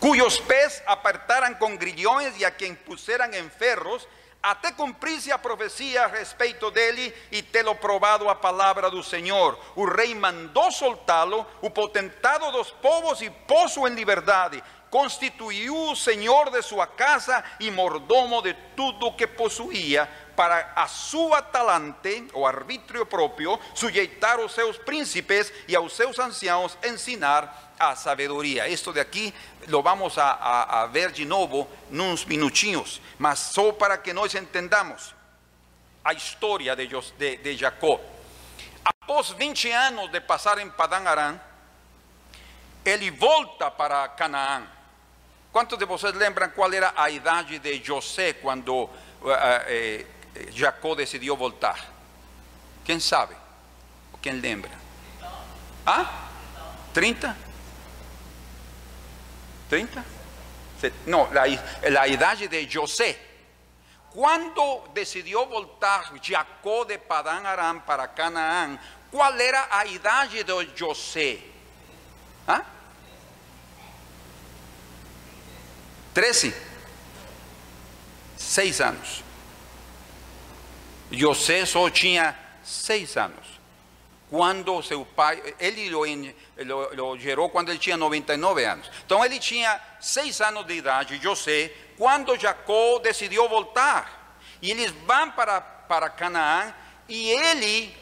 Cuyos 0.00 0.40
pés 0.40 0.82
apartaran 0.86 1.54
con 1.54 1.78
grillones 1.78 2.36
y 2.38 2.44
a 2.44 2.56
quien 2.56 2.74
pusieran 2.74 3.34
en 3.34 3.50
ferros, 3.50 4.08
até 4.42 4.72
cumprirse 4.72 5.30
a 5.30 5.38
profecía 5.38 6.08
respecto 6.08 6.70
dele 6.70 7.14
e 7.30 7.42
tê-lo 7.42 7.76
probado 7.76 8.28
a 8.28 8.34
palavra 8.34 8.90
do 8.90 9.02
Senhor. 9.02 9.58
O 9.76 9.84
rei 9.84 10.14
mandou 10.14 10.72
soltá-lo, 10.72 11.46
o 11.60 11.70
potentado 11.70 12.50
dos 12.50 12.70
povos 12.70 13.22
e 13.22 13.30
pôs-o 13.30 13.86
em 13.86 13.94
liberdade. 13.94 14.62
Constituiu 14.90 15.74
o 15.74 15.96
senhor 15.96 16.50
de 16.50 16.60
sua 16.60 16.86
casa 16.86 17.42
e 17.58 17.70
mordomo 17.70 18.42
de 18.42 18.52
tudo 18.76 19.12
que 19.12 19.26
possuía, 19.26 20.06
para 20.42 20.72
a 20.74 20.88
sua 20.88 21.40
talante, 21.40 22.26
o 22.34 22.44
arbítrio 22.44 23.06
próprio, 23.06 23.56
sujeitar 23.76 24.40
os 24.40 24.50
seus 24.50 24.76
príncipes 24.76 25.52
e 25.68 25.76
aos 25.76 25.92
seus 25.92 26.18
anciãos 26.18 26.76
ensinar 26.82 27.74
a 27.78 27.94
sabedoria. 27.94 28.68
Esto 28.68 28.92
de 28.92 28.98
aqui 28.98 29.32
lo 29.68 29.84
vamos 29.84 30.18
a, 30.18 30.32
a, 30.32 30.82
a 30.82 30.86
ver 30.88 31.12
de 31.12 31.24
novo 31.24 31.68
nos 31.90 32.24
minutinhos, 32.24 33.00
mas 33.20 33.38
só 33.38 33.70
para 33.70 33.96
que 33.96 34.12
nós 34.12 34.34
entendamos 34.34 35.14
a 36.04 36.12
história 36.12 36.74
de, 36.74 36.88
de, 36.88 37.36
de 37.36 37.56
Jacó. 37.56 38.00
Após 38.84 39.30
20 39.30 39.70
anos 39.70 40.10
de 40.10 40.20
passar 40.22 40.58
em 40.58 40.68
Padã 40.68 41.08
Aram, 41.08 41.40
ele 42.84 43.12
volta 43.12 43.70
para 43.70 44.08
Canaã. 44.08 44.66
Quantos 45.52 45.78
de 45.78 45.84
vocês 45.84 46.12
lembram 46.14 46.50
qual 46.50 46.72
era 46.72 46.92
a 46.96 47.08
idade 47.10 47.60
de 47.60 47.80
José 47.84 48.32
quando 48.32 48.74
uh, 48.74 48.88
uh, 48.90 50.21
Jacó 50.52 50.94
decidiu 50.94 51.36
voltar? 51.36 51.78
Quem 52.84 52.98
sabe? 52.98 53.36
Quem 54.20 54.40
lembra? 54.40 54.70
Ah? 55.84 56.28
30? 56.94 57.36
30? 59.68 60.04
No, 61.06 61.28
la, 61.32 61.42
la 61.90 62.08
idade 62.08 62.48
de 62.48 62.68
José. 62.72 63.18
Quando 64.10 64.88
decidiu 64.92 65.46
voltar 65.46 66.12
Jacó 66.22 66.84
de 66.84 66.98
Padán 66.98 67.46
Aram 67.46 67.80
para 67.80 68.08
Canaã, 68.08 68.78
qual 69.10 69.40
era 69.40 69.68
a 69.70 69.86
idade 69.86 70.44
de 70.44 70.70
José? 70.78 71.40
¿Ah? 72.46 72.62
13. 76.12 76.54
Seis 78.36 78.80
anos. 78.80 79.22
José 81.12 81.66
só 81.66 81.88
tinha 81.90 82.36
seis 82.64 83.16
anos. 83.16 83.60
Quando 84.30 84.82
seu 84.82 85.04
pai, 85.04 85.54
ele 85.60 85.90
lo, 85.90 86.04
lo, 86.06 86.94
lo 86.94 87.18
gerou 87.18 87.50
quando 87.50 87.68
ele 87.68 87.78
tinha 87.78 87.98
99 87.98 88.64
anos. 88.64 88.90
Então 89.04 89.22
ele 89.22 89.38
tinha 89.38 89.78
seis 90.00 90.40
anos 90.40 90.66
de 90.66 90.72
idade, 90.72 91.20
José, 91.22 91.70
quando 91.98 92.38
Jacó 92.38 92.98
decidiu 92.98 93.46
voltar. 93.48 94.36
E 94.62 94.70
eles 94.70 94.90
vão 95.06 95.30
para, 95.32 95.60
para 95.60 96.08
Canaã 96.08 96.72
e 97.08 97.30
ele, 97.30 97.94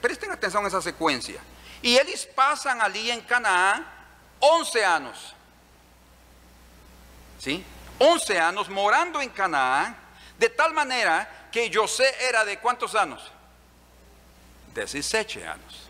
prestem 0.00 0.30
atenção 0.30 0.62
nessa 0.62 0.80
sequência. 0.80 1.38
E 1.82 1.98
eles 1.98 2.24
passam 2.24 2.80
ali 2.80 3.10
em 3.10 3.20
Canaã 3.20 3.84
11 4.40 4.80
anos. 4.80 5.34
Sim? 7.38 7.64
11 8.00 8.32
anos 8.36 8.68
morando 8.68 9.20
em 9.20 9.28
Canaã, 9.28 9.94
de 10.38 10.48
tal 10.48 10.72
maneira 10.72 11.28
que 11.50 11.72
José 11.72 12.14
era 12.20 12.44
de 12.44 12.56
quantos 12.56 12.94
anos? 12.94 13.20
17 14.68 15.40
anos. 15.40 15.88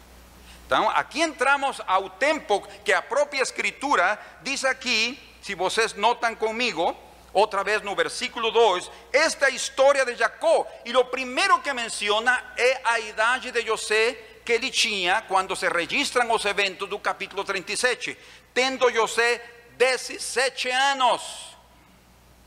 Então, 0.66 0.88
aqui 0.90 1.22
entramos 1.22 1.80
ao 1.86 2.10
tempo 2.10 2.60
que 2.84 2.92
a 2.92 3.00
própria 3.00 3.42
Escritura 3.42 4.18
diz 4.42 4.64
aqui, 4.64 5.18
se 5.40 5.54
vocês 5.54 5.94
notam 5.94 6.34
comigo, 6.34 6.96
outra 7.32 7.64
vez 7.64 7.82
no 7.82 7.94
versículo 7.94 8.50
2, 8.50 8.90
esta 9.12 9.48
história 9.48 10.04
de 10.04 10.14
Jacó. 10.14 10.66
E 10.84 10.94
o 10.96 11.04
primeiro 11.04 11.60
que 11.60 11.72
menciona 11.72 12.52
é 12.56 12.80
a 12.84 13.00
idade 13.00 13.50
de 13.50 13.62
José 13.62 14.18
que 14.44 14.52
ele 14.52 14.70
tinha 14.70 15.22
quando 15.22 15.54
se 15.54 15.68
registram 15.68 16.30
os 16.32 16.44
eventos 16.44 16.88
do 16.88 16.98
capítulo 16.98 17.44
37, 17.44 18.16
tendo 18.54 18.90
José 18.90 19.42
17 19.76 20.70
anos. 20.70 21.56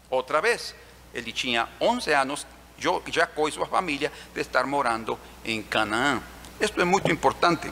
Outra 0.09 0.41
vez, 0.41 0.75
ele 1.13 1.31
tinha 1.31 1.69
11 1.79 2.11
anos 2.11 2.47
Jacó 2.81 3.47
y 3.47 3.51
su 3.51 3.65
familia 3.65 4.11
de 4.33 4.41
estar 4.41 4.65
morando 4.65 5.17
en 5.43 5.63
Canaán. 5.63 6.21
Esto 6.59 6.81
es 6.81 6.87
muy 6.87 7.01
importante, 7.05 7.71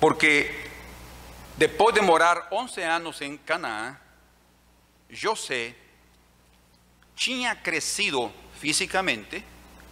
porque 0.00 0.68
después 1.56 1.94
de 1.94 2.02
morar 2.02 2.48
11 2.50 2.84
años 2.84 3.20
en 3.22 3.38
Canaán, 3.38 3.98
José 5.20 5.74
tinha 7.14 7.62
crecido 7.62 8.30
físicamente, 8.60 9.44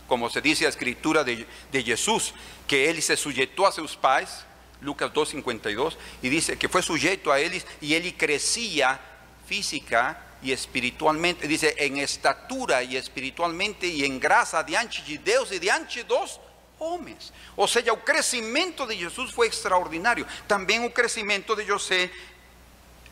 como 0.07 0.31
se 0.31 0.41
dice 0.41 0.65
la 0.65 0.71
escritura 0.71 1.25
de, 1.25 1.47
de 1.73 1.83
Jesús, 1.83 2.35
que 2.67 2.91
él 2.91 3.03
se 3.03 3.17
sujetó 3.17 3.67
a 3.67 3.73
sus 3.73 3.97
pais, 3.97 4.45
Lucas 4.81 5.13
2.52, 5.13 5.97
y 6.23 6.29
dice 6.29 6.59
que 6.59 6.69
fue 6.69 6.83
sujeto 6.83 7.33
a 7.33 7.41
ellos 7.41 7.65
y 7.81 7.95
él 7.95 8.15
crecía 8.17 9.01
física 9.47 10.26
y 10.43 10.53
espiritualmente, 10.53 11.49
dice, 11.49 11.75
en 11.79 11.97
estatura 11.99 12.83
y 12.83 12.97
espiritualmente 12.97 13.87
y 13.87 14.05
en 14.05 14.21
graça 14.21 14.63
diante 14.63 15.03
de 15.03 15.19
Deus 15.19 15.51
e 15.51 15.59
diante 15.59 16.05
dos 16.05 16.41
homens. 16.79 17.33
Ou 17.57 17.67
seja, 17.67 17.93
o 17.93 17.97
crescimento 17.97 18.87
de 18.87 18.97
Jesus 18.97 19.33
foi 19.33 19.49
extraordinário. 19.49 20.27
Também 20.47 20.85
o 20.85 20.91
crescimento 20.91 21.57
de 21.57 21.65
José 21.65 22.11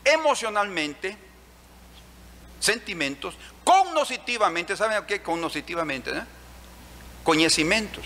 emocionalmente, 0.05 1.17
sentimentos, 2.59 3.35
cognitivamente, 3.63 4.77
¿saben 4.77 4.99
o 4.99 5.05
que 5.05 5.19
cognitivamente? 5.19 6.11
Né? 6.11 6.25
Conhecimentos, 7.23 8.05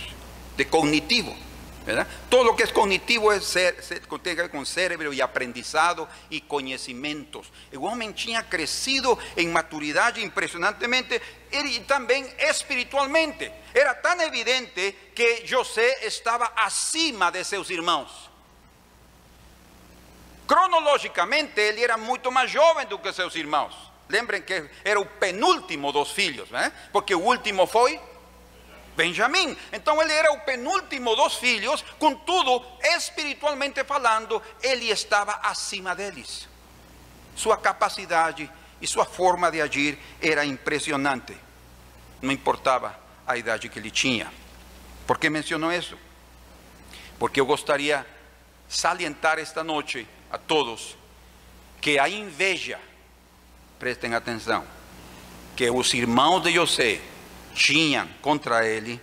de 0.56 0.66
cognitivo. 0.66 1.36
Todo 2.30 2.44
lo 2.44 2.56
que 2.56 2.64
es 2.64 2.72
cognitivo 2.72 3.34
es 3.34 3.44
ser, 3.46 3.82
tiene 3.82 4.36
que 4.36 4.42
ver 4.44 4.52
con 4.52 4.66
cerebro 4.66 5.12
y 5.12 5.22
aprendizado 5.22 6.08
y 6.30 6.42
conocimientos. 6.42 7.52
El 7.72 7.80
hombre 7.80 8.14
tinha 8.14 8.48
crecido 8.48 9.18
en 9.36 9.52
maturidad 9.52 10.16
impresionantemente 10.18 11.22
y 11.52 11.80
también 11.82 12.28
espiritualmente. 12.38 13.52
Era 13.74 14.00
tan 14.02 14.22
evidente 14.22 15.12
que 15.16 15.48
José 15.50 15.96
estaba 16.04 16.54
acima 16.58 17.32
de 17.32 17.44
sus 17.44 17.70
hermanos. 17.72 18.30
Cronológicamente, 20.46 21.70
él 21.70 21.78
era 21.78 21.98
mucho 21.98 22.32
más 22.32 22.52
joven 22.54 22.90
do 22.90 23.02
que 23.02 23.14
sus 23.14 23.36
hermanos. 23.36 23.76
Lembren 24.10 24.44
que 24.44 24.70
era 24.84 25.00
el 25.00 25.08
penúltimo 25.08 25.92
dos 25.92 26.12
filhos, 26.12 26.50
porque 26.92 27.14
el 27.14 27.20
último 27.22 27.68
fue 27.68 28.02
Benjamim. 29.00 29.56
Então 29.72 30.02
ele 30.02 30.12
era 30.12 30.34
o 30.34 30.42
penúltimo 30.42 31.16
dos 31.16 31.36
filhos, 31.36 31.86
contudo, 31.98 32.62
espiritualmente 32.84 33.82
falando, 33.86 34.42
ele 34.62 34.90
estava 34.90 35.40
acima 35.42 35.96
deles. 35.96 36.50
Sua 37.34 37.56
capacidade 37.56 38.52
e 38.82 38.86
sua 38.86 39.06
forma 39.06 39.50
de 39.50 39.62
agir 39.62 39.98
era 40.22 40.44
impressionante. 40.44 41.34
Não 42.22 42.30
importava 42.30 43.00
a 43.26 43.38
idade 43.38 43.70
que 43.70 43.80
ele 43.80 43.90
tinha. 43.90 44.30
Por 45.08 45.18
que 45.18 45.30
menciono 45.30 45.72
isso? 45.72 45.98
Porque 47.18 47.40
eu 47.40 47.46
gostaria 47.46 48.06
salientar 48.68 49.40
esta 49.40 49.64
noite 49.64 50.06
a 50.30 50.38
todos 50.38 50.98
que 51.80 51.98
a 51.98 52.10
inveja 52.10 52.78
prestem 53.80 54.14
atenção, 54.14 54.66
que 55.56 55.70
os 55.72 55.94
irmãos 55.94 56.42
de 56.42 56.52
José 56.52 57.00
tinham 57.54 58.08
contra 58.22 58.66
ele, 58.66 59.02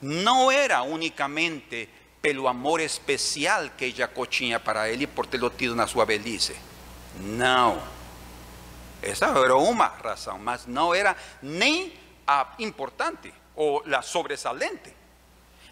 não 0.00 0.50
era 0.50 0.82
unicamente 0.82 1.88
pelo 2.20 2.48
amor 2.48 2.80
especial 2.80 3.70
que 3.76 3.90
Jacó 3.90 4.26
tinha 4.26 4.58
para 4.58 4.88
ele 4.88 5.06
por 5.06 5.26
tê-lo 5.26 5.50
tido 5.50 5.74
na 5.74 5.86
sua 5.86 6.04
velhice. 6.04 6.56
Não. 7.20 7.82
Essa 9.02 9.26
era 9.26 9.56
uma 9.56 9.86
razão, 9.86 10.38
mas 10.38 10.66
não 10.66 10.94
era 10.94 11.14
nem 11.42 11.92
a 12.26 12.54
importante 12.58 13.32
ou 13.54 13.84
a 13.94 14.00
sobressalente. 14.00 14.94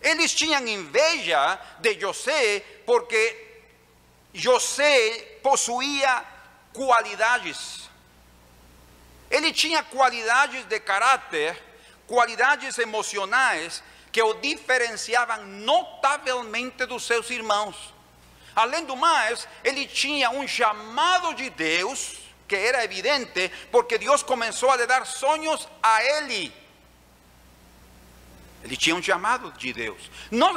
Eles 0.00 0.34
tinham 0.34 0.66
inveja 0.66 1.58
de 1.80 1.98
José 1.98 2.60
porque 2.84 3.62
José 4.34 5.38
possuía 5.42 6.24
qualidades. 6.72 7.88
Ele 9.32 9.50
tinha 9.50 9.82
qualidades 9.82 10.66
de 10.66 10.78
caráter, 10.78 11.60
qualidades 12.06 12.78
emocionais 12.78 13.82
que 14.12 14.22
o 14.22 14.34
diferenciavam 14.34 15.46
notavelmente 15.46 16.84
dos 16.84 17.04
seus 17.04 17.30
irmãos. 17.30 17.94
Além 18.54 18.84
do 18.84 18.94
mais, 18.94 19.48
ele 19.64 19.86
tinha 19.86 20.28
um 20.28 20.46
chamado 20.46 21.32
de 21.34 21.48
Deus 21.48 22.18
que 22.46 22.54
era 22.54 22.84
evidente 22.84 23.50
porque 23.70 23.96
Deus 23.96 24.22
começou 24.22 24.70
a 24.70 24.76
lhe 24.76 24.86
dar 24.86 25.06
sonhos 25.06 25.66
a 25.82 26.04
ele. 26.04 26.52
Ele 28.64 28.76
tinha 28.76 28.94
um 28.94 29.02
chamado 29.02 29.52
de 29.52 29.72
Deus. 29.72 30.10
Não 30.30 30.54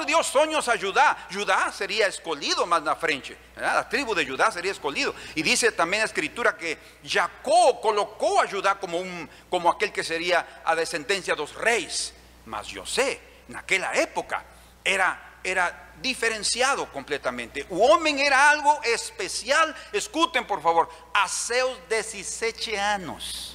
a 0.69 0.77
Judá. 0.77 1.17
Judá 1.29 1.71
seria 1.71 2.07
escolhido 2.07 2.65
mais 2.67 2.83
na 2.83 2.95
frente. 2.95 3.35
A 3.57 3.83
tribo 3.83 4.13
de 4.13 4.25
Judá 4.25 4.51
seria 4.51 4.71
escolhido. 4.71 5.15
E 5.35 5.41
diz 5.41 5.61
também 5.75 6.01
a 6.01 6.05
escritura 6.05 6.53
que 6.53 6.77
Jacó 7.03 7.73
colocou 7.73 8.39
a 8.39 8.45
Judá 8.45 8.75
como, 8.75 9.01
um, 9.01 9.27
como 9.49 9.67
aquele 9.67 9.91
que 9.91 10.03
seria 10.03 10.45
a 10.63 10.75
descendência 10.75 11.35
dos 11.35 11.51
reis. 11.51 12.13
Mas 12.45 12.67
José, 12.67 13.19
naquela 13.47 13.95
época, 13.95 14.45
era, 14.83 15.19
era 15.43 15.73
diferenciado 15.97 16.85
completamente. 16.87 17.65
O 17.69 17.79
homem 17.79 18.23
era 18.23 18.51
algo 18.51 18.81
especial. 18.83 19.73
Escutem, 19.91 20.43
por 20.43 20.61
favor, 20.61 20.87
a 21.11 21.27
seus 21.27 21.77
17 21.89 22.75
anos 22.75 23.54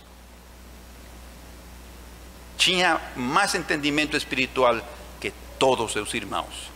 tinha 2.61 3.00
mais 3.17 3.55
entendimento 3.55 4.14
espiritual 4.19 4.87
que 5.19 5.33
todos 5.59 5.93
seus 5.93 6.12
irmãos. 6.12 6.71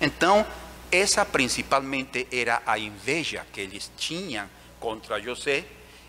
Então, 0.00 0.44
essa 0.90 1.24
principalmente 1.24 2.26
era 2.32 2.60
a 2.66 2.76
inveja 2.76 3.46
que 3.52 3.60
eles 3.60 3.92
tinham 3.96 4.50
contra 4.80 5.22
José 5.22 5.64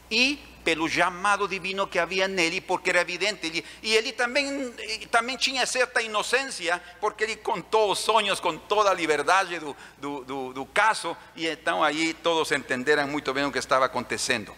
e 0.09 0.39
pelo 0.63 0.89
chamado 0.89 1.47
divino 1.47 1.85
que 1.85 1.99
havia 1.99 2.27
nele, 2.27 2.59
porque 2.59 2.89
era 2.89 3.01
evidente, 3.01 3.63
e 3.83 3.95
ele 3.95 4.11
também, 4.11 4.73
também 5.11 5.37
tinha 5.37 5.63
certa 5.67 6.01
inocência, 6.01 6.81
porque 6.99 7.23
ele 7.23 7.35
contou 7.35 7.91
os 7.91 7.99
sonhos 7.99 8.39
com 8.39 8.57
toda 8.57 8.89
a 8.89 8.93
liberdade 8.95 9.59
do, 9.59 9.77
do, 9.99 10.23
do, 10.23 10.53
do 10.53 10.65
caso, 10.65 11.15
e 11.35 11.45
então 11.45 11.83
aí 11.83 12.15
todos 12.15 12.51
entenderam 12.51 13.07
muito 13.07 13.31
bem 13.31 13.45
o 13.45 13.51
que 13.51 13.59
estava 13.59 13.85
acontecendo. 13.85 14.51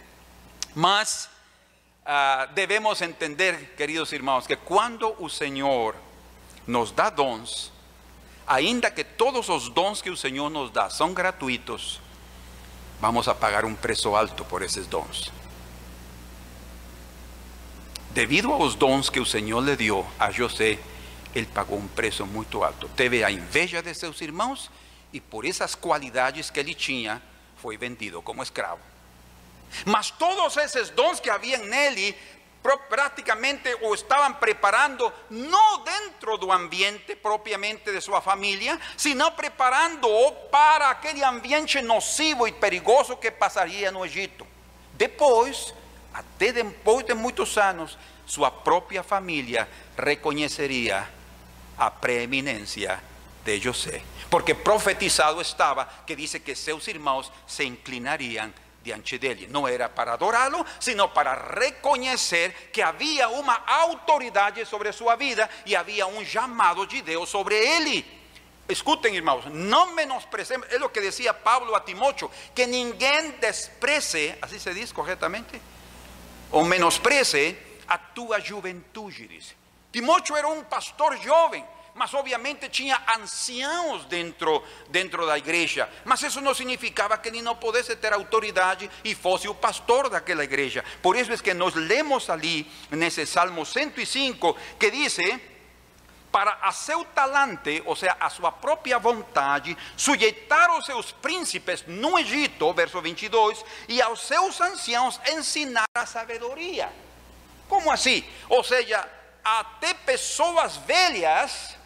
Mas 0.74 1.30
Ah, 2.10 2.48
debemos 2.54 3.02
entender, 3.02 3.74
queridos 3.76 4.14
irmãos, 4.14 4.48
que 4.48 4.56
quando 4.56 5.14
o 5.22 5.28
Senhor 5.28 5.94
nos 6.66 6.90
dá 6.90 7.10
dons, 7.10 7.70
ainda 8.48 8.90
que 8.90 9.04
todos 9.04 9.50
os 9.50 9.68
dons 9.68 10.02
que 10.02 10.10
o 10.10 10.16
Senhor 10.16 10.50
nos 10.50 10.72
dá 10.72 10.90
são 10.90 11.14
gratuitos, 11.14 12.00
vamos 13.02 13.28
a 13.28 13.36
pagar 13.36 13.66
um 13.66 13.76
preço 13.76 14.16
alto 14.16 14.46
por 14.46 14.62
esses 14.62 14.88
dons. 14.88 15.34
Devido 18.12 18.54
aos 18.54 18.74
dons 18.74 19.10
que 19.10 19.20
o 19.20 19.26
Senhor 19.26 19.60
lhe 19.60 19.76
deu 19.76 20.08
a 20.18 20.32
José, 20.32 20.80
ele 21.36 21.48
pagou 21.48 21.78
um 21.78 21.90
preço 21.90 22.26
muito 22.26 22.64
alto. 22.64 22.88
Teve 22.96 23.22
a 23.22 23.30
inveja 23.30 23.82
de 23.82 23.94
seus 23.94 24.22
irmãos 24.22 24.72
e 25.12 25.20
por 25.20 25.44
essas 25.44 25.76
qualidades 25.76 26.50
que 26.50 26.60
ele 26.62 26.74
tinha, 26.74 27.22
foi 27.58 27.76
vendido 27.76 28.22
como 28.22 28.42
escravo. 28.42 28.80
Mas 29.86 30.12
todos 30.18 30.58
esos 30.58 30.96
dons 30.96 31.22
que 31.22 31.32
había 31.32 31.58
en 31.58 31.74
él 31.74 32.16
prácticamente 32.90 33.74
o 33.84 33.94
estaban 33.94 34.40
preparando 34.40 35.14
no 35.30 35.84
dentro 35.86 36.38
del 36.38 36.52
ambiente 36.52 37.16
propiamente 37.16 37.92
de 37.92 38.02
su 38.02 38.12
familia, 38.22 38.80
sino 38.96 39.36
preparando 39.36 40.10
para 40.52 40.90
aquel 40.90 41.24
ambiente 41.24 41.82
nocivo 41.82 42.48
y 42.48 42.52
perigoso 42.52 43.20
que 43.20 43.32
pasaría 43.32 43.90
en 43.90 43.96
Egipto. 43.98 44.46
Después, 44.98 45.74
até 46.14 46.52
después 46.52 47.06
de 47.06 47.14
muchos 47.14 47.58
años, 47.58 47.98
su 48.26 48.46
propia 48.64 49.04
familia 49.04 49.68
reconocería 49.96 51.08
a 51.78 51.94
preeminencia 51.94 53.02
de 53.46 53.62
José, 53.62 54.02
porque 54.30 54.56
profetizado 54.56 55.40
estaba 55.40 56.04
que 56.06 56.16
dice 56.16 56.44
que 56.44 56.56
sus 56.56 56.86
hermanos 56.90 57.32
se 57.46 57.64
inclinarían 57.64 58.54
diante 58.84 59.18
dele. 59.18 59.48
Não 59.50 59.68
era 59.68 59.90
para 59.90 60.14
adorá-lo, 60.14 60.66
sino 60.80 61.10
para 61.10 61.34
reconhecer 61.34 62.70
que 62.72 62.82
havia 62.82 63.30
uma 63.30 63.62
autoridade 63.66 64.66
sobre 64.66 64.92
sua 64.92 65.16
vida 65.16 65.50
e 65.66 65.76
havia 65.76 66.08
um 66.08 66.24
chamado 66.26 66.86
de 66.88 67.02
Deus 67.02 67.30
sobre 67.30 67.56
ele. 67.56 68.06
Escutem, 68.70 69.16
irmãos, 69.16 69.46
não 69.46 69.94
menosprezemos, 69.94 70.68
é 70.70 70.78
o 70.84 70.90
que 70.90 71.00
dizia 71.00 71.34
Paulo 71.34 71.74
a 71.74 71.80
Timóteo, 71.80 72.30
que 72.54 72.66
ninguém 72.66 73.32
despreze, 73.32 74.36
assim 74.42 74.60
se 74.60 74.74
diz 74.74 74.92
corretamente, 74.92 75.62
ou 76.52 76.66
menospreze 76.66 77.58
a 77.88 77.98
tua 77.98 78.40
juventude, 78.42 79.28
diz. 79.28 79.56
Timóteo 79.92 80.36
era 80.36 80.48
um 80.48 80.64
pastor 80.64 81.18
jovem, 81.18 81.66
mas 81.98 82.14
obviamente 82.14 82.70
tinha 82.70 83.02
anciãos 83.18 84.06
dentro, 84.06 84.64
dentro 84.90 85.26
da 85.26 85.38
igreja. 85.38 85.90
Mas 86.06 86.22
isso 86.22 86.40
não 86.40 86.54
significava 86.54 87.18
que 87.18 87.28
ele 87.28 87.42
não 87.42 87.56
pudesse 87.56 87.96
ter 87.96 88.14
autoridade 88.14 88.90
e 89.04 89.16
fosse 89.16 89.48
o 89.48 89.56
pastor 89.56 90.10
daquela 90.10 90.44
igreja. 90.44 90.86
Por 91.02 91.18
isso 91.18 91.34
é 91.34 91.38
que 91.38 91.54
nós 91.54 91.74
lemos 91.74 92.30
ali, 92.30 92.72
nesse 92.92 93.26
Salmo 93.26 93.66
105, 93.66 94.56
que 94.80 94.92
diz 94.92 95.18
para 96.32 96.60
a 96.62 96.72
seu 96.72 97.04
talante, 97.04 97.82
ou 97.86 97.96
seja, 97.96 98.16
a 98.20 98.30
sua 98.30 98.52
própria 98.52 99.00
vontade, 99.00 99.76
sujeitar 99.96 100.78
os 100.78 100.86
seus 100.86 101.12
príncipes 101.12 101.84
no 101.88 102.20
Egito, 102.20 102.72
verso 102.74 103.02
22, 103.02 103.66
e 103.88 104.02
aos 104.02 104.22
seus 104.22 104.62
anciãos 104.62 105.20
ensinar 105.32 105.86
a 105.96 106.06
sabedoria. 106.06 106.94
Como 107.68 107.90
assim? 107.90 108.24
Ou 108.50 108.64
seja, 108.64 109.04
até 109.44 109.94
pessoas 109.94 110.78
velhas 110.78 111.77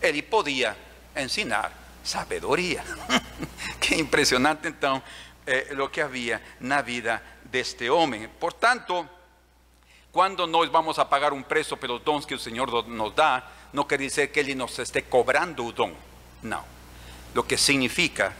ele 0.00 0.22
podia 0.22 0.76
ensinar 1.16 1.72
sabedoria. 2.02 2.82
que 3.80 3.94
impressionante 3.94 4.68
então 4.68 5.02
eh, 5.46 5.74
o 5.78 5.88
que 5.88 6.00
havia 6.00 6.42
na 6.60 6.82
vida 6.82 7.22
deste 7.44 7.88
homem. 7.88 8.28
Portanto, 8.40 9.08
quando 10.12 10.46
nós 10.46 10.70
vamos 10.70 10.98
a 10.98 11.04
pagar 11.04 11.32
um 11.32 11.42
preço 11.42 11.76
pelos 11.76 12.02
dons 12.02 12.24
que 12.24 12.34
o 12.34 12.38
Senhor 12.38 12.84
nos 12.88 13.14
dá, 13.14 13.42
não 13.72 13.84
quer 13.84 13.98
dizer 13.98 14.28
que 14.28 14.40
Ele 14.40 14.54
nos 14.54 14.78
esté 14.78 15.02
cobrando 15.02 15.64
o 15.64 15.72
dom. 15.72 15.94
Não. 16.42 16.64
O 17.34 17.42
que 17.42 17.56
significa 17.56 18.34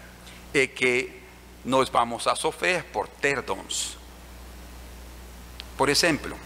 é 0.55 0.67
que 0.67 1.23
nós 1.65 1.89
vamos 1.89 2.27
a 2.27 2.35
sofrer 2.35 2.85
por 2.85 3.09
ter 3.09 3.43
dons. 3.43 3.99
Por 5.77 5.89
exemplo, 5.91 6.39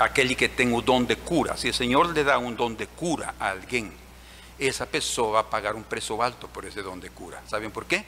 aquele 0.00 0.34
que 0.34 0.48
tem 0.48 0.72
o 0.72 0.80
dom 0.80 1.04
de 1.04 1.14
cura, 1.14 1.56
se 1.56 1.68
o 1.68 1.74
Senhor 1.74 2.10
lhe 2.10 2.24
dá 2.24 2.38
um 2.38 2.52
dom 2.52 2.72
de 2.72 2.86
cura 2.86 3.34
a 3.38 3.50
alguém, 3.50 3.92
essa 4.58 4.86
pessoa 4.86 5.42
vai 5.42 5.44
pagar 5.44 5.74
um 5.74 5.82
preço 5.82 6.20
alto 6.20 6.48
por 6.48 6.64
esse 6.64 6.82
dom 6.82 6.98
de 6.98 7.08
cura. 7.10 7.42
Sabem 7.46 7.70
por 7.70 7.84
quê? 7.84 8.04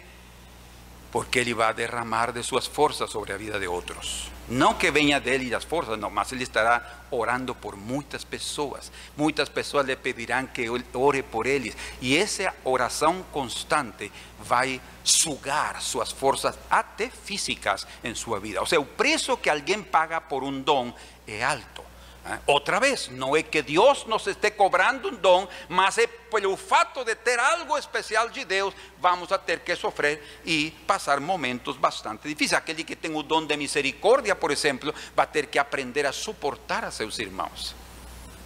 Porque 1.10 1.38
ele 1.38 1.54
vai 1.54 1.72
derramar 1.72 2.32
de 2.32 2.42
suas 2.42 2.66
forças 2.66 3.10
sobre 3.10 3.32
a 3.32 3.36
vida 3.36 3.58
de 3.58 3.68
outros. 3.68 4.30
Não 4.48 4.74
que 4.74 4.90
venha 4.90 5.20
dele 5.20 5.54
as 5.54 5.64
forças, 5.64 5.98
não, 5.98 6.10
mas 6.10 6.30
ele 6.32 6.42
estará 6.42 7.04
orando 7.10 7.54
por 7.54 7.76
muitas 7.76 8.24
pessoas. 8.24 8.90
Muitas 9.16 9.48
pessoas 9.48 9.86
lhe 9.86 9.96
pedirão 9.96 10.46
que 10.46 10.68
ore 10.92 11.22
por 11.22 11.46
eles. 11.46 11.76
E 12.00 12.16
essa 12.16 12.52
oração 12.64 13.24
constante 13.32 14.12
vai 14.40 14.80
sugar 15.02 15.80
suas 15.80 16.10
forças, 16.12 16.58
até 16.68 17.08
físicas, 17.08 17.86
em 18.02 18.14
sua 18.14 18.38
vida. 18.40 18.60
Ou 18.60 18.66
seja, 18.66 18.80
o 18.80 18.86
preço 18.86 19.36
que 19.36 19.48
alguém 19.48 19.82
paga 19.82 20.20
por 20.20 20.42
um 20.42 20.60
dom 20.60 20.92
é 21.26 21.42
alto. 21.42 21.93
¿Eh? 22.26 22.38
Otra 22.46 22.80
vez, 22.80 23.10
no 23.10 23.36
es 23.36 23.44
que 23.44 23.62
Dios 23.62 24.06
nos 24.06 24.26
esté 24.26 24.56
cobrando 24.56 25.08
un 25.08 25.20
don, 25.20 25.48
mas 25.68 26.00
por 26.30 26.40
el 26.40 26.56
fato 26.56 27.04
de 27.04 27.16
tener 27.16 27.40
algo 27.40 27.76
especial 27.76 28.32
de 28.32 28.46
Dios, 28.46 28.74
vamos 28.98 29.30
a 29.30 29.38
tener 29.38 29.62
que 29.62 29.76
sufrir 29.76 30.22
y 30.44 30.70
pasar 30.70 31.20
momentos 31.20 31.78
bastante 31.78 32.26
difíciles. 32.26 32.62
Aquel 32.62 32.84
que 32.84 32.96
tiene 32.96 33.16
un 33.16 33.28
don 33.28 33.46
de 33.46 33.56
misericordia, 33.56 34.38
por 34.38 34.50
ejemplo, 34.50 34.94
va 35.18 35.24
a 35.24 35.30
tener 35.30 35.50
que 35.50 35.58
aprender 35.58 36.06
a 36.06 36.12
soportar 36.12 36.86
a 36.86 36.90
sus 36.90 37.18
hermanos. 37.18 37.74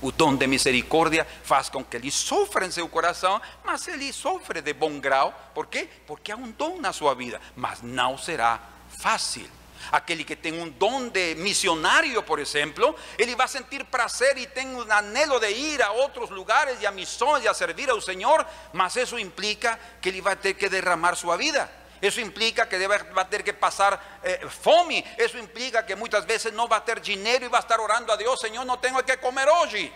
O 0.01 0.12
don 0.12 0.37
de 0.37 0.47
misericordia 0.47 1.27
faz 1.43 1.69
com 1.69 1.85
que 1.85 1.97
ele 1.97 2.11
sofra 2.11 2.67
em 2.67 2.71
seu 2.71 2.88
coração, 2.88 3.41
mas 3.64 3.87
ele 3.88 4.12
sofre 4.12 4.61
de 4.61 4.73
bom 4.73 5.01
grau. 5.01 5.33
Por 5.55 5.67
quê? 5.67 5.88
Porque 6.07 6.31
há 6.31 6.37
um 6.37 6.51
dom 6.51 6.81
na 6.81 6.93
sua 6.93 7.14
vida, 7.14 7.41
mas 7.57 7.83
não 7.83 8.19
será 8.19 8.61
fácil. 9.01 9.58
Aquele 9.91 10.25
que 10.25 10.37
tem 10.37 10.61
um 10.61 10.69
dom 10.69 11.09
de 11.09 11.35
missionário, 11.37 12.23
por 12.23 12.38
exemplo, 12.38 12.95
ele 13.19 13.35
vai 13.35 13.49
sentir 13.49 13.85
prazer 13.85 14.37
e 14.38 14.47
tem 14.47 14.67
um 14.69 14.91
anelo 14.93 15.38
de 15.41 15.51
ir 15.51 15.83
a 15.83 15.93
outros 15.93 16.31
lugares 16.31 16.81
e 16.81 16.87
a 16.87 16.91
missões 16.91 17.45
e 17.45 17.49
a 17.49 17.55
servir 17.55 17.88
ao 17.91 18.01
Senhor, 18.01 18.47
mas 18.73 18.97
isso 18.97 19.19
implica 19.19 19.79
que 20.01 20.09
ele 20.09 20.21
vai 20.21 20.37
ter 20.37 20.55
que 20.55 20.69
derramar 20.69 21.14
sua 21.14 21.37
vida. 21.37 21.71
Isso 22.01 22.21
implica 22.21 22.64
que 22.64 22.79
deve, 22.79 22.99
vai 23.12 23.25
ter 23.25 23.43
que 23.43 23.53
passar 23.53 24.21
eh, 24.23 24.47
fome. 24.49 25.05
Isso 25.19 25.37
implica 25.37 25.83
que 25.83 25.95
muitas 25.97 26.25
vezes 26.25 26.53
não 26.53 26.69
vai 26.69 26.81
ter 26.81 27.01
dinheiro 27.01 27.45
e 27.45 27.49
vai 27.49 27.61
estar 27.61 27.81
orando 27.81 28.12
a 28.12 28.17
Deus: 28.17 28.41
Senhor, 28.41 28.64
não 28.64 28.77
tenho 28.77 28.99
o 28.99 29.03
que 29.03 29.17
comer 29.17 29.49
hoje. 29.49 29.93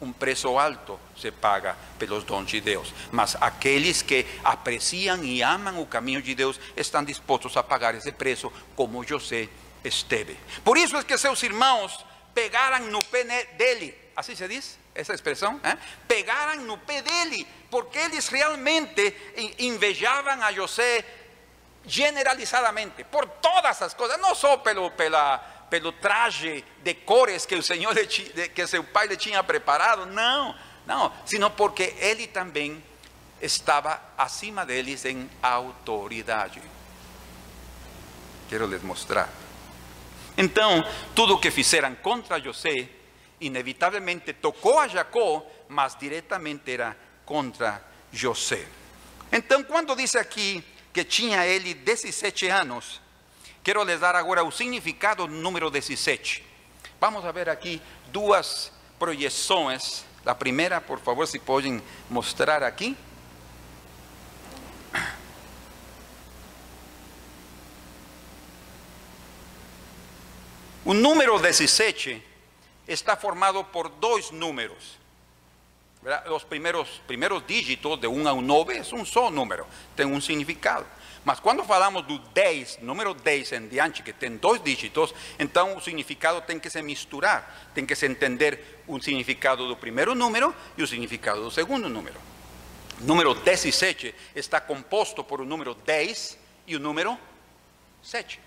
Um 0.00 0.12
preço 0.12 0.58
alto 0.58 0.98
se 1.16 1.30
paga 1.30 1.76
pelos 1.98 2.24
dons 2.24 2.46
de 2.46 2.60
Deus, 2.60 2.92
mas 3.12 3.36
aqueles 3.40 4.00
que 4.00 4.26
apreciam 4.42 5.22
e 5.22 5.42
amam 5.42 5.80
o 5.80 5.86
caminho 5.86 6.22
de 6.22 6.34
Deus 6.34 6.58
estão 6.76 7.04
dispostos 7.04 7.56
a 7.56 7.62
pagar 7.62 7.94
esse 7.94 8.10
preço, 8.10 8.50
como 8.74 9.04
José 9.04 9.48
esteve. 9.84 10.38
Por 10.64 10.78
isso 10.78 10.96
é 10.96 11.04
que 11.04 11.16
seus 11.18 11.42
irmãos 11.42 12.04
pegaram 12.34 12.86
no 12.86 13.04
pé 13.04 13.24
dele, 13.56 13.94
assim 14.16 14.34
se 14.34 14.48
diz 14.48 14.78
essa 14.94 15.14
expressão, 15.14 15.60
eh? 15.62 15.76
pegaram 16.08 16.62
no 16.62 16.78
pé 16.78 17.02
dele, 17.02 17.46
porque 17.70 17.98
eles 17.98 18.28
realmente 18.28 19.14
invejavam 19.58 20.42
a 20.42 20.52
José 20.52 21.04
generalizadamente, 21.84 23.04
por 23.04 23.26
todas 23.26 23.80
as 23.82 23.94
coisas, 23.94 24.18
não 24.18 24.34
só 24.34 24.58
pelo, 24.58 24.90
pela 24.90 25.38
pelo 25.70 25.92
traje 25.92 26.64
de 26.82 26.94
cores 26.94 27.46
que 27.46 27.54
o 27.54 27.62
Senhor 27.62 27.94
que 28.54 28.66
seu 28.66 28.82
pai 28.82 29.06
lhe 29.06 29.16
tinha 29.16 29.42
preparado, 29.42 30.04
não, 30.04 30.54
não, 30.84 31.12
sino 31.24 31.50
porque 31.50 31.94
ele 31.98 32.26
também 32.26 32.82
estava 33.40 34.02
acima 34.18 34.66
deles 34.66 35.04
em 35.04 35.30
autoridade. 35.40 36.60
Quero 38.48 38.66
lhes 38.66 38.82
mostrar. 38.82 39.28
Então, 40.36 40.84
tudo 41.14 41.34
o 41.34 41.40
que 41.40 41.50
fizeram 41.50 41.94
contra 41.96 42.40
José, 42.40 42.88
inevitavelmente 43.40 44.32
tocou 44.32 44.78
a 44.78 44.88
Jacó, 44.88 45.46
mas 45.68 45.96
diretamente 45.98 46.72
era 46.72 46.96
contra 47.24 47.82
José. 48.12 48.66
Então, 49.30 49.62
quando 49.62 49.94
diz 49.94 50.16
aqui 50.16 50.64
que 50.92 51.04
tinha 51.04 51.46
ele 51.46 51.74
17 51.74 52.48
anos, 52.48 53.00
Quero 53.62 53.84
les 53.84 54.00
dar 54.00 54.16
agora 54.16 54.42
o 54.42 54.50
significado 54.50 55.26
número 55.26 55.70
17. 55.70 56.42
Vamos 56.98 57.24
a 57.24 57.32
ver 57.32 57.48
aqui 57.48 57.80
duas 58.06 58.72
projeções. 58.98 60.04
A 60.24 60.34
primeira, 60.34 60.80
por 60.80 60.98
favor, 60.98 61.26
se 61.26 61.38
podem 61.38 61.82
mostrar 62.08 62.62
aqui. 62.62 62.96
O 70.84 70.94
número 70.94 71.38
17 71.38 72.22
está 72.88 73.14
formado 73.14 73.62
por 73.64 73.88
dois 73.88 74.30
números. 74.30 74.99
Os 76.34 76.44
primeiros, 76.44 76.88
primeiros 77.06 77.42
dígitos 77.46 78.00
de 78.00 78.06
1 78.06 78.28
a 78.28 78.34
9 78.34 78.74
é 78.74 78.80
um 78.94 79.04
só 79.04 79.30
número, 79.30 79.66
tem 79.94 80.06
um 80.06 80.18
significado. 80.18 80.86
Mas 81.22 81.38
quando 81.38 81.62
falamos 81.62 82.06
do 82.06 82.18
10, 82.18 82.78
número 82.78 83.12
10 83.12 83.52
em 83.52 83.68
diante, 83.68 84.02
que 84.02 84.10
tem 84.10 84.38
dois 84.38 84.62
dígitos, 84.62 85.14
então 85.38 85.76
o 85.76 85.80
significado 85.80 86.40
tem 86.40 86.58
que 86.58 86.70
se 86.70 86.80
misturar, 86.80 87.70
tem 87.74 87.84
que 87.84 87.94
se 87.94 88.06
entender 88.06 88.82
o 88.86 88.98
significado 88.98 89.68
do 89.68 89.76
primeiro 89.76 90.14
número 90.14 90.54
e 90.78 90.82
o 90.82 90.86
significado 90.86 91.42
do 91.42 91.50
segundo 91.50 91.86
número. 91.90 92.18
O 92.98 93.04
número 93.04 93.34
17 93.34 94.14
está 94.34 94.58
composto 94.58 95.22
por 95.22 95.42
o 95.42 95.44
número 95.44 95.74
10 95.74 96.38
e 96.66 96.76
o 96.76 96.80
número 96.80 97.18
7. 98.02 98.40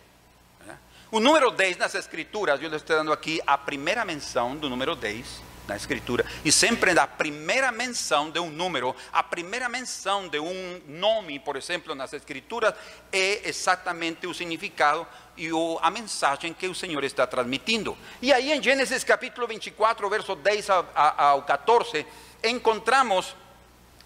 O 1.12 1.20
número 1.20 1.52
10 1.52 1.78
nas 1.78 1.94
escrituras, 1.94 2.60
eu 2.60 2.76
estou 2.76 2.96
dando 2.96 3.14
aqui 3.14 3.40
a 3.46 3.56
primeira 3.56 4.04
menção 4.04 4.56
do 4.56 4.68
número 4.68 4.96
10 4.96 5.53
na 5.68 5.76
escritura. 5.76 6.26
E 6.44 6.52
sempre 6.52 6.94
da 6.94 7.08
primeira 7.08 7.72
menção 7.72 8.30
de 8.30 8.40
um 8.40 8.50
número, 8.50 8.96
a 9.12 9.24
primeira 9.24 9.70
menção 9.70 10.28
de 10.28 10.40
um 10.40 10.82
nome, 10.88 11.40
por 11.40 11.56
exemplo, 11.56 11.96
nas 11.96 12.14
escrituras, 12.14 12.74
é 13.12 13.48
exatamente 13.48 14.28
o 14.28 14.34
significado 14.34 15.08
e 15.38 15.50
a 15.82 15.90
mensagem 15.90 16.54
que 16.54 16.68
o 16.68 16.76
Senhor 16.76 17.04
está 17.04 17.26
transmitindo. 17.26 17.98
E 18.22 18.32
aí 18.32 18.52
em 18.52 18.62
Gênesis 18.62 19.04
capítulo 19.04 19.48
24, 19.48 20.10
verso 20.10 20.36
10 20.36 20.70
ao 20.70 21.42
14, 21.44 22.06
encontramos 22.44 23.36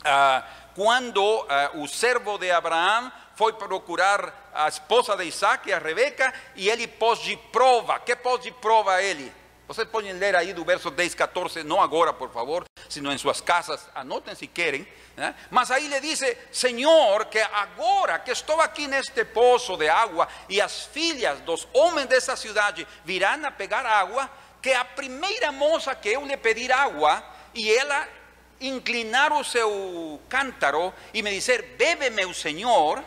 ah, 0.04 0.44
quando 0.76 1.46
ah, 1.50 1.72
o 1.76 1.88
servo 1.88 2.38
de 2.38 2.52
Abraão 2.52 3.12
foi 3.36 3.54
procurar 3.54 4.50
a 4.54 4.68
esposa 4.68 5.16
de 5.16 5.26
Isaac, 5.26 5.72
a 5.72 5.78
Rebeca, 5.78 6.34
e 6.56 6.70
ele 6.70 6.88
pôs 6.88 7.20
de 7.20 7.38
prova. 7.52 8.00
Que 8.00 8.16
pôs 8.16 8.42
de 8.42 8.52
prova 8.52 9.02
ele? 9.02 9.32
Vocês 9.68 9.88
podem 9.90 10.14
ler 10.14 10.34
aí 10.34 10.54
do 10.54 10.64
verso 10.64 10.90
10, 10.90 11.14
14, 11.14 11.62
não 11.64 11.82
agora, 11.82 12.14
por 12.14 12.32
favor, 12.32 12.64
sino 12.88 13.12
em 13.12 13.18
suas 13.18 13.42
casas, 13.42 13.82
anotem 13.94 14.34
se 14.34 14.48
querem. 14.48 14.88
Né? 15.18 15.36
Mas 15.52 15.70
aí 15.72 15.88
lhe 15.88 16.00
diz: 16.00 16.22
Senhor, 16.54 17.26
que 17.26 17.40
agora 17.40 18.18
que 18.18 18.32
estou 18.32 18.62
aqui 18.62 18.88
neste 18.88 19.26
poço 19.26 19.76
de 19.76 19.90
água 19.90 20.26
e 20.48 20.62
as 20.62 20.86
filhas 20.86 21.42
dos 21.42 21.68
homens 21.74 22.08
dessa 22.08 22.38
cidade 22.38 22.88
virão 23.04 23.46
a 23.46 23.52
pegar 23.52 23.86
água, 23.86 24.30
que 24.62 24.72
a 24.72 24.86
primeira 24.86 25.52
moça 25.52 25.94
que 25.94 26.10
eu 26.10 26.26
lhe 26.26 26.38
pedir 26.38 26.72
água 26.72 27.22
e 27.54 27.70
ela 27.70 28.08
inclinar 28.62 29.34
o 29.34 29.44
seu 29.44 30.22
cântaro 30.30 30.94
e 31.14 31.22
me 31.22 31.32
dizer: 31.32 31.76
Bebe, 31.78 32.10
meu 32.10 32.34
Senhor, 32.34 33.04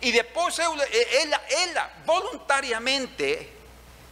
e 0.00 0.12
depois 0.12 0.56
eu, 0.56 0.72
ela, 0.72 1.40
ela 1.50 1.90
voluntariamente 2.06 3.59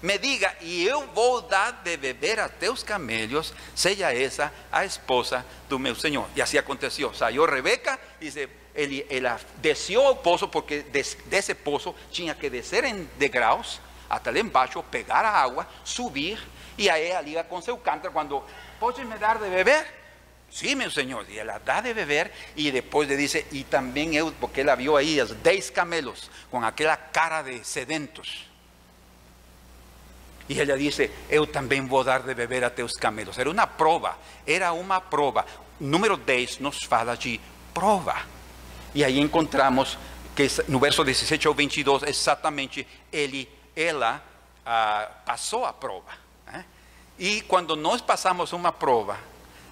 me 0.00 0.16
diga, 0.18 0.54
e 0.60 0.84
eu 0.84 1.06
vou 1.08 1.42
dar 1.42 1.72
de 1.82 1.96
beber 1.96 2.38
a 2.38 2.48
teus 2.48 2.82
camelos, 2.82 3.52
seja 3.74 4.12
essa 4.12 4.52
a 4.70 4.84
esposa 4.84 5.44
do 5.68 5.78
meu 5.78 5.94
Senhor. 5.94 6.28
E 6.36 6.42
assim 6.42 6.56
aconteceu. 6.56 7.12
Saiu 7.12 7.44
Rebeca, 7.44 7.98
dice, 8.20 8.48
ele, 8.74 9.04
ela 9.10 9.40
desceu 9.56 10.06
ao 10.06 10.16
poço, 10.16 10.46
porque 10.46 10.84
desse 11.26 11.54
poço 11.54 11.94
tinha 12.12 12.34
que 12.34 12.48
descer 12.48 12.84
em 12.84 13.08
degraus, 13.18 13.80
até 14.08 14.30
lá 14.30 14.38
embaixo, 14.38 14.82
pegar 14.84 15.24
a 15.24 15.30
água, 15.30 15.66
subir, 15.84 16.38
e 16.76 16.88
aí 16.88 17.08
ela 17.08 17.20
liga 17.20 17.42
com 17.42 17.60
seu 17.60 17.76
cântaro, 17.76 18.12
quando, 18.12 18.42
pode 18.78 19.04
me 19.04 19.18
dar 19.18 19.38
de 19.38 19.50
beber? 19.50 19.84
Sim, 20.48 20.76
meu 20.76 20.90
Senhor. 20.90 21.26
E 21.28 21.38
ela 21.38 21.58
dá 21.58 21.80
de 21.80 21.92
beber, 21.92 22.30
e 22.56 22.70
depois 22.70 23.08
lhe 23.08 23.16
diz, 23.16 23.34
e 23.50 23.64
também 23.64 24.14
eu, 24.14 24.32
porque 24.40 24.60
ela 24.60 24.76
viu 24.76 24.96
aí 24.96 25.20
os 25.20 25.32
dez 25.32 25.70
camelos, 25.70 26.30
com 26.50 26.62
aquela 26.62 26.96
cara 26.96 27.42
de 27.42 27.64
sedentos. 27.66 28.47
E 30.48 30.60
ela 30.60 30.78
disse: 30.78 31.10
Eu 31.28 31.46
também 31.46 31.86
vou 31.86 32.02
dar 32.02 32.22
de 32.22 32.34
beber 32.34 32.64
a 32.64 32.70
teus 32.70 32.92
camelos. 32.92 33.38
Era 33.38 33.50
uma 33.50 33.66
prova, 33.66 34.16
era 34.46 34.72
uma 34.72 35.00
prova. 35.00 35.44
Número 35.78 36.16
10 36.16 36.58
nos 36.58 36.82
fala 36.84 37.16
de 37.16 37.40
prova. 37.74 38.16
E 38.94 39.04
aí 39.04 39.18
encontramos 39.18 39.98
que 40.34 40.48
no 40.68 40.78
verso 40.78 41.04
17 41.04 41.46
ao 41.46 41.54
22, 41.54 42.04
exatamente, 42.04 42.86
ele, 43.12 43.48
ela 43.76 44.22
ah, 44.64 45.10
passou 45.26 45.64
a 45.64 45.72
prova. 45.72 46.28
E 47.18 47.40
quando 47.42 47.74
nós 47.74 48.00
passamos 48.00 48.52
uma 48.52 48.70
prova, 48.70 49.18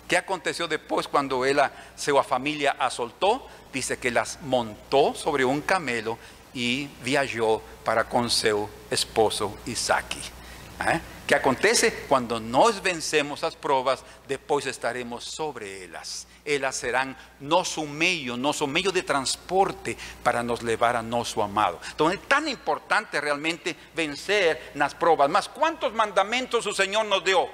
que 0.08 0.16
aconteceu 0.16 0.66
depois 0.66 1.06
quando 1.06 1.44
ela, 1.44 1.72
sua 1.96 2.24
família 2.24 2.74
a 2.78 2.90
soltou? 2.90 3.48
Dice 3.72 3.96
que 3.96 4.08
ela 4.08 4.24
montou 4.42 5.14
sobre 5.14 5.44
um 5.44 5.60
camelo 5.60 6.18
e 6.54 6.90
viajou 7.00 7.62
para 7.84 8.02
com 8.02 8.28
seu 8.28 8.68
esposo 8.90 9.56
Isaac. 9.66 10.35
¿Eh? 10.80 11.00
¿Qué 11.26 11.34
acontece? 11.34 12.04
Cuando 12.06 12.38
nos 12.38 12.82
vencemos 12.82 13.42
las 13.42 13.56
pruebas, 13.56 14.02
después 14.28 14.66
estaremos 14.66 15.24
sobre 15.24 15.84
ellas. 15.84 16.26
Ellas 16.44 16.76
serán 16.76 17.16
nuestro 17.40 17.84
medio, 17.84 18.36
nuestro 18.36 18.66
medio 18.66 18.92
de 18.92 19.02
transporte 19.02 19.96
para 20.22 20.42
nos 20.42 20.62
llevar 20.62 20.94
a 20.94 21.02
nuestro 21.02 21.42
amado. 21.42 21.80
Entonces 21.90 22.20
es 22.20 22.28
tan 22.28 22.46
importante 22.46 23.20
realmente 23.20 23.74
vencer 23.94 24.72
las 24.74 24.94
pruebas. 24.94 25.28
Mas 25.30 25.48
¿cuántos 25.48 25.92
mandamientos 25.92 26.66
el 26.66 26.74
Señor 26.74 27.06
nos 27.06 27.24
dio? 27.24 27.48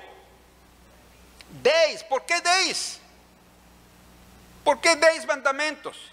Diez. 1.62 2.04
¿Por 2.04 2.26
qué 2.26 2.34
diez? 2.40 3.00
¿Por 4.64 4.80
qué 4.80 4.96
diez 4.96 5.26
mandamientos? 5.26 6.11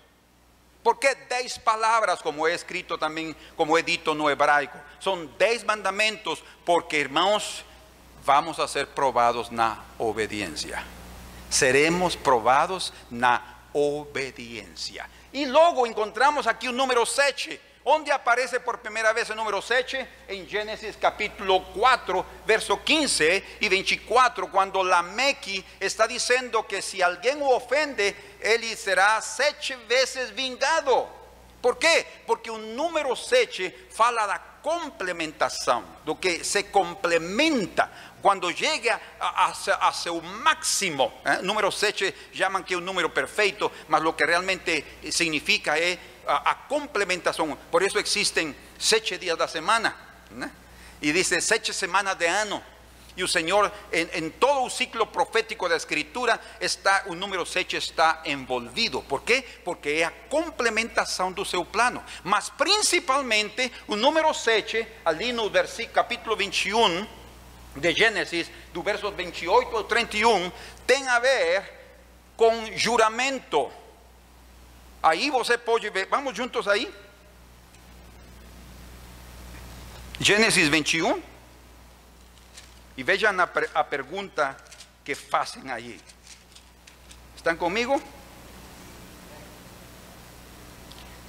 ¿Por 0.84 0.98
qué 1.00 1.16
diez 1.30 1.60
palabras, 1.60 2.22
como 2.22 2.48
he 2.48 2.54
escrito 2.54 2.98
también, 2.98 3.36
como 3.56 3.78
he 3.78 3.84
dicho 3.84 4.16
no 4.16 4.30
hebraico? 4.30 4.78
Son 5.00 5.30
diez 5.38 5.66
mandamientos 5.66 6.44
porque, 6.66 7.02
hermanos, 7.02 7.64
vamos 8.26 8.60
a 8.60 8.68
ser 8.68 8.88
probados 8.88 9.52
na 9.52 9.84
obediencia. 9.98 10.84
Seremos 11.50 12.16
probados 12.16 12.94
na 13.10 13.58
obediencia. 13.74 15.10
Y 15.34 15.46
luego 15.46 15.86
encontramos 15.86 16.48
aquí 16.48 16.68
un 16.68 16.78
número 16.78 17.06
7 17.06 17.70
¿Dónde 17.90 18.12
aparece 18.12 18.60
por 18.60 18.82
primera 18.82 19.14
vez 19.14 19.32
el 19.32 19.36
número 19.36 19.64
7? 19.64 20.08
En 20.28 20.48
Génesis 20.48 20.96
capítulo 21.02 21.64
4, 21.74 22.24
verso 22.46 22.84
15 22.84 23.58
y 23.62 23.68
24, 23.68 24.52
cuando 24.52 24.84
la 24.84 25.02
Mequi 25.02 25.66
está 25.80 26.06
diciendo 26.06 26.68
que 26.68 26.84
si 26.84 27.02
alguien 27.02 27.40
ofende, 27.42 28.29
él 28.42 28.78
será 28.78 29.22
siete 29.22 29.76
veces 29.88 30.32
vingado. 30.32 31.08
Por 31.62 31.78
quê? 31.78 32.06
Porque 32.26 32.50
o 32.50 32.58
número 32.58 33.16
7 33.16 33.88
fala 33.92 34.26
da 34.26 34.40
complementação, 34.62 35.84
do 36.06 36.16
que 36.16 36.44
se 36.44 36.64
complementa 36.64 37.92
quando 38.22 38.52
chega 38.56 39.00
a, 39.20 39.46
a, 39.48 39.88
a 39.88 39.94
seu 39.94 40.22
máximo. 40.22 41.12
¿eh? 41.26 41.42
Número 41.42 41.72
7 41.72 42.14
chamam 42.34 42.64
que 42.64 42.74
é 42.74 42.78
um 42.78 42.82
número 42.82 43.10
perfeito, 43.10 43.72
mas 43.88 44.04
o 44.04 44.14
que 44.14 44.26
realmente 44.26 44.86
significa 45.12 45.78
é 45.78 45.98
a, 46.26 46.52
a 46.52 46.56
complementação. 46.56 47.58
Por 47.72 47.84
isso 47.84 48.00
existem 48.00 48.56
sete 48.78 49.18
dias 49.18 49.38
da 49.38 49.48
semana. 49.48 49.96
¿né? 50.32 50.52
E 51.02 51.12
diz 51.12 51.28
sete 51.44 51.74
semanas 51.74 52.18
de 52.18 52.26
ano. 52.26 52.64
E 53.20 53.24
o 53.24 53.28
Senhor, 53.28 53.70
em, 53.92 54.30
todo 54.30 54.64
o 54.64 54.70
ciclo 54.70 55.06
profético 55.06 55.68
da 55.68 55.76
Escritura, 55.76 56.40
está, 56.62 57.04
o 57.08 57.14
número 57.14 57.46
7 57.46 57.76
está 57.76 58.22
envolvido. 58.24 59.02
Por 59.02 59.24
quê? 59.24 59.44
Porque 59.66 59.90
é 59.90 60.04
a 60.06 60.12
complementação 60.30 61.30
do 61.30 61.44
seu 61.44 61.66
plano. 61.66 62.02
Mas 62.24 62.48
principalmente, 62.48 63.70
o 63.90 63.98
número 63.98 64.34
7, 64.34 64.88
ali 65.04 65.34
no 65.34 65.50
versículo, 65.50 65.94
capítulo 65.96 66.38
21 66.38 67.06
de 67.76 67.94
Gênesis, 67.94 68.50
do 68.72 68.82
verso 68.82 69.12
28 69.12 69.76
ao 69.76 69.84
31, 69.84 70.50
tem 70.88 71.06
a 71.10 71.20
ver 71.20 71.74
com 72.38 72.72
juramento. 72.78 73.70
Aí 75.04 75.30
você 75.30 75.58
pode 75.58 75.90
ver, 75.90 76.08
vamos 76.10 76.38
juntos 76.38 76.70
aí? 76.70 76.90
Gênesis 80.22 80.70
21. 80.70 81.22
E 83.00 83.04
vejam 83.04 83.32
a, 83.40 83.50
a 83.76 83.82
pergunta 83.82 84.58
que 85.06 85.16
fazem 85.16 85.72
aí. 85.72 86.02
Estão 87.34 87.56
comigo? 87.56 88.04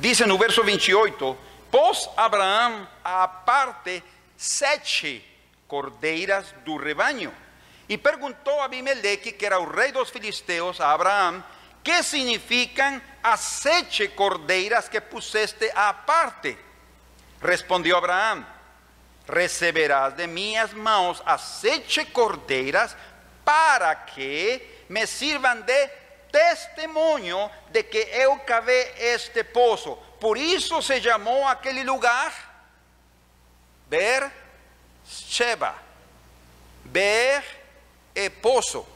Diz 0.01 0.19
no 0.19 0.37
verso 0.37 0.65
28: 0.65 1.39
Pôs 1.71 2.11
Abraão 2.17 2.89
à 3.05 3.29
parte 3.29 4.03
sete 4.37 5.25
cordeiras 5.69 6.53
do 6.65 6.77
rebanho. 6.77 7.33
E 7.89 7.97
perguntou 7.97 8.61
a 8.61 8.65
Abimeleque, 8.65 9.31
que 9.31 9.47
era 9.47 9.61
o 9.61 9.71
rei 9.71 9.93
dos 9.93 10.11
filisteus, 10.11 10.81
a 10.81 10.91
Abraão, 10.91 11.45
que 11.85 12.03
significam 12.03 13.01
as 13.23 13.39
sete 13.39 14.09
cordeiras 14.09 14.89
que 14.89 15.01
puseste 15.01 15.71
à 15.73 15.95
parte? 15.95 16.59
Respondeu 17.41 17.97
Abraão: 17.97 18.45
receberás 19.31 20.15
de 20.15 20.27
minhas 20.27 20.73
mãos 20.73 21.23
as 21.25 21.41
sete 21.41 22.05
cordeiras 22.07 22.97
para 23.45 23.95
que 23.95 24.85
me 24.89 25.07
sirvan 25.07 25.61
de 25.63 25.89
testemunho 26.31 27.51
de 27.71 27.83
que 27.83 27.99
eu 27.99 28.39
cavei 28.41 28.93
este 28.99 29.43
poço. 29.45 29.97
Por 30.21 30.37
isso 30.37 30.83
se 30.83 31.01
chamou 31.01 31.47
aquele 31.47 31.83
lugar 31.85 32.51
Ber 33.87 34.31
Sheba. 35.07 35.75
Ber 36.85 37.43
é 38.15 38.29
poço 38.29 38.87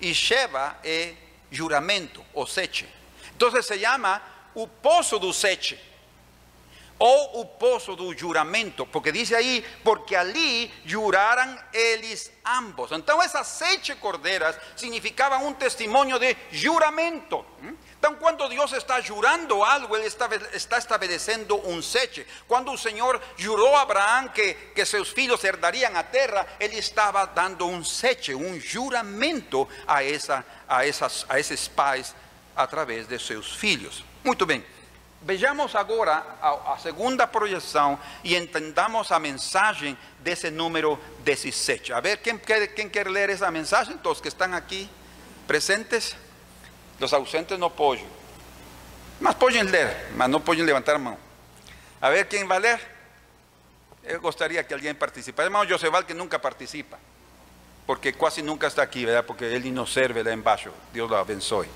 e 0.00 0.14
Sheba 0.14 0.76
é 0.82 1.14
juramento, 1.50 2.24
ou 2.32 2.46
sete. 2.46 2.88
Então 3.36 3.50
se 3.62 3.78
chama 3.78 4.22
o 4.54 4.66
poço 4.66 5.18
do 5.18 5.32
sete 5.32 5.91
ou 7.04 7.40
o 7.40 7.44
poço 7.44 7.96
do 7.96 8.16
juramento, 8.16 8.86
porque 8.86 9.10
diz 9.10 9.32
aí, 9.32 9.66
porque 9.82 10.14
ali 10.14 10.72
juraram 10.84 11.58
eles 11.72 12.30
ambos. 12.46 12.92
Então 12.92 13.20
essas 13.20 13.48
sete 13.48 13.92
cordeiras 13.96 14.56
significavam 14.76 15.48
um 15.48 15.52
testemunho 15.52 16.16
de 16.20 16.36
juramento. 16.52 17.44
Então, 17.98 18.14
quando 18.14 18.48
Deus 18.48 18.72
está 18.72 19.00
jurando 19.00 19.64
algo, 19.64 19.96
Ele 19.96 20.06
está, 20.06 20.28
está 20.52 20.78
estabelecendo 20.78 21.56
um 21.68 21.82
sete. 21.82 22.24
Quando 22.46 22.72
o 22.72 22.78
Senhor 22.78 23.20
jurou 23.36 23.74
a 23.74 23.82
Abraão 23.82 24.28
que, 24.28 24.54
que 24.72 24.84
seus 24.84 25.08
filhos 25.10 25.42
herdariam 25.42 25.96
a 25.96 26.04
terra, 26.04 26.46
Ele 26.60 26.78
estava 26.78 27.24
dando 27.26 27.66
um 27.66 27.82
sete, 27.84 28.32
um 28.32 28.60
juramento 28.60 29.68
a, 29.88 30.04
essa, 30.04 30.44
a, 30.68 30.78
a 31.28 31.40
esses 31.40 31.66
pais 31.66 32.14
através 32.54 33.08
de 33.08 33.18
seus 33.18 33.54
filhos. 33.54 34.04
Muito 34.24 34.46
bem. 34.46 34.64
Vejamos 35.24 35.76
agora 35.76 36.24
a, 36.42 36.76
segunda 36.78 37.28
projeção 37.28 37.98
e 38.24 38.34
entendamos 38.36 39.12
a 39.12 39.20
mensagem 39.20 39.96
desse 40.18 40.50
número 40.50 40.98
17. 41.20 41.92
A 41.92 42.00
ver, 42.00 42.16
quem 42.18 42.36
quer, 42.36 42.66
quem 42.68 42.88
quer 42.88 43.06
ler 43.06 43.30
essa 43.30 43.48
mensagem? 43.48 43.96
Todos 43.98 44.20
que 44.20 44.26
estão 44.26 44.52
aqui 44.52 44.90
presentes. 45.46 46.16
Os 47.00 47.12
ausentes 47.12 47.56
não 47.56 47.70
podem. 47.70 48.06
Mas 49.20 49.34
podem 49.34 49.62
ler, 49.62 50.10
mas 50.16 50.28
não 50.28 50.40
podem 50.40 50.64
levantar 50.64 50.96
a 50.96 50.98
mão. 50.98 51.16
A 52.00 52.10
ver, 52.10 52.26
quem 52.26 52.44
vai 52.44 52.58
ler? 52.58 52.80
Eu 54.02 54.20
gostaria 54.20 54.62
que 54.64 54.74
alguém 54.74 54.92
participasse. 54.92 55.46
Irmão 55.46 55.64
Joseval, 55.64 56.02
que 56.02 56.14
nunca 56.14 56.38
participa. 56.38 56.98
Porque 57.86 58.12
quase 58.12 58.42
nunca 58.42 58.66
está 58.66 58.82
aqui, 58.82 59.04
¿verdad? 59.04 59.24
Porque 59.24 59.44
ele 59.44 59.70
nos 59.70 59.92
serve 59.92 60.20
lá 60.22 60.32
embaixo. 60.32 60.72
Deus 60.92 61.08
o 61.08 61.14
abençoe. 61.14 61.68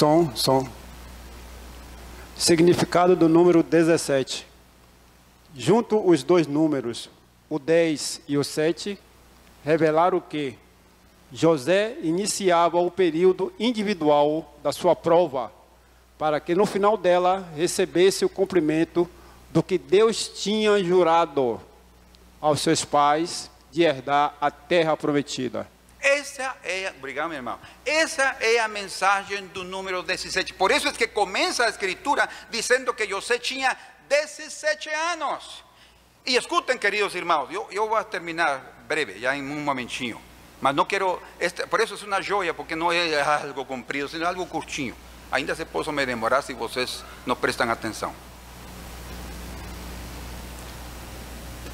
Som, 0.00 0.34
som. 0.34 0.66
Significado 2.34 3.14
do 3.14 3.28
número 3.28 3.62
17. 3.62 4.46
Junto 5.54 6.02
os 6.08 6.22
dois 6.22 6.46
números, 6.46 7.10
o 7.50 7.58
10 7.58 8.22
e 8.26 8.38
o 8.38 8.42
7, 8.42 8.98
revelaram 9.62 10.18
que 10.18 10.56
José 11.30 11.98
iniciava 12.02 12.78
o 12.78 12.90
período 12.90 13.52
individual 13.60 14.54
da 14.62 14.72
sua 14.72 14.96
prova, 14.96 15.52
para 16.18 16.40
que 16.40 16.54
no 16.54 16.64
final 16.64 16.96
dela 16.96 17.46
recebesse 17.54 18.24
o 18.24 18.30
cumprimento 18.30 19.06
do 19.50 19.62
que 19.62 19.76
Deus 19.76 20.28
tinha 20.28 20.82
jurado 20.82 21.60
aos 22.40 22.62
seus 22.62 22.86
pais 22.86 23.50
de 23.70 23.82
herdar 23.82 24.34
a 24.40 24.50
terra 24.50 24.96
prometida. 24.96 25.68
Essa 26.00 26.56
é, 26.64 26.92
obrigado 26.96 27.28
meu 27.28 27.36
irmão, 27.36 27.58
essa 27.84 28.36
é 28.40 28.58
a 28.58 28.66
mensagem 28.66 29.46
do 29.48 29.62
número 29.62 30.02
17. 30.02 30.54
Por 30.54 30.70
isso 30.70 30.88
é 30.88 30.92
que 30.92 31.06
começa 31.06 31.64
a 31.64 31.68
escritura 31.68 32.28
dizendo 32.50 32.94
que 32.94 33.06
José 33.06 33.38
tinha 33.38 33.76
17 34.08 34.88
anos. 34.88 35.62
E 36.24 36.36
escutem, 36.36 36.78
queridos 36.78 37.14
irmãos, 37.14 37.48
eu, 37.50 37.68
eu 37.70 37.88
vou 37.88 38.02
terminar 38.04 38.84
breve, 38.88 39.18
já 39.20 39.36
em 39.36 39.42
um 39.42 39.60
momentinho. 39.60 40.20
Mas 40.60 40.74
não 40.74 40.84
quero, 40.84 41.20
este, 41.38 41.66
por 41.66 41.80
isso 41.80 41.94
é 41.94 42.06
uma 42.06 42.20
joia, 42.20 42.52
porque 42.52 42.76
não 42.76 42.92
é 42.92 43.20
algo 43.20 43.64
comprido, 43.64 44.10
é 44.22 44.26
algo 44.26 44.46
curtinho. 44.46 44.96
Ainda 45.32 45.54
se 45.54 45.64
posso 45.64 45.92
me 45.92 46.04
demorar 46.04 46.42
se 46.42 46.52
vocês 46.52 47.04
não 47.24 47.36
prestam 47.36 47.70
atenção. 47.70 48.14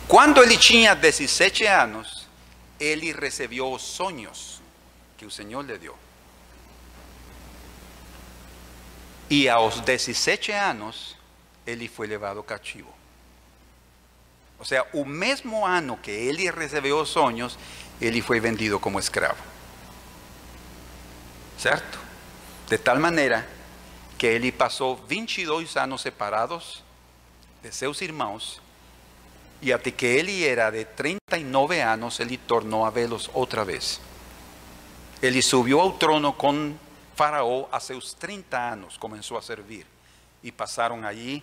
Quando 0.07 0.41
ele 0.41 0.57
tinha 0.57 0.95
17 0.95 1.67
anos, 1.67 2.16
ele 2.79 3.13
recebeu 3.13 3.73
os 3.73 3.83
sonhos 3.83 4.61
que 5.17 5.25
o 5.25 5.31
Senhor 5.31 5.63
lhe 5.63 5.79
deu. 5.79 5.97
E 9.29 9.49
aos 9.49 9.81
17 9.81 10.53
anos, 10.53 11.17
ele 11.67 11.89
foi 11.89 12.07
levado 12.07 12.43
cativo. 12.43 12.95
Ou 14.59 14.65
seja, 14.65 14.87
o 14.93 15.05
mesmo 15.05 15.67
ano 15.67 15.97
que 15.97 16.11
ele 16.11 16.51
recebeu 16.51 17.01
os 17.01 17.09
sonhos, 17.09 17.59
ele 18.01 18.23
foi 18.23 18.41
vendido 18.41 18.79
como 18.79 18.99
escravo. 18.99 19.43
Certo? 21.59 21.99
De 22.69 22.79
tal 22.79 22.99
maneira 22.99 23.49
que 24.17 24.27
ele 24.27 24.53
passou 24.53 24.97
22 24.97 25.77
anos 25.77 26.03
separados 26.03 26.83
de 27.63 27.73
seus 27.73 28.01
irmãos 28.01 28.61
e 29.63 29.73
até 29.73 29.91
que 29.91 30.07
ele 30.07 30.47
era 30.47 30.71
de 30.71 30.85
39 30.85 31.81
anos, 31.81 32.21
ele 32.21 32.37
tornou 32.37 32.85
a 32.85 32.91
vê-los 32.91 33.31
outra 33.33 33.65
vez. 33.65 34.01
Ele 35.23 35.41
subiu 35.41 35.81
ao 35.81 35.93
trono 35.93 36.33
com 36.35 36.75
Faraó 37.15 37.67
a 37.73 37.81
seus 37.81 38.13
30 38.15 38.59
anos, 38.59 38.97
começou 38.97 39.39
a 39.39 39.43
servir. 39.43 39.87
E 40.43 40.53
passaram 40.53 41.05
allí 41.05 41.43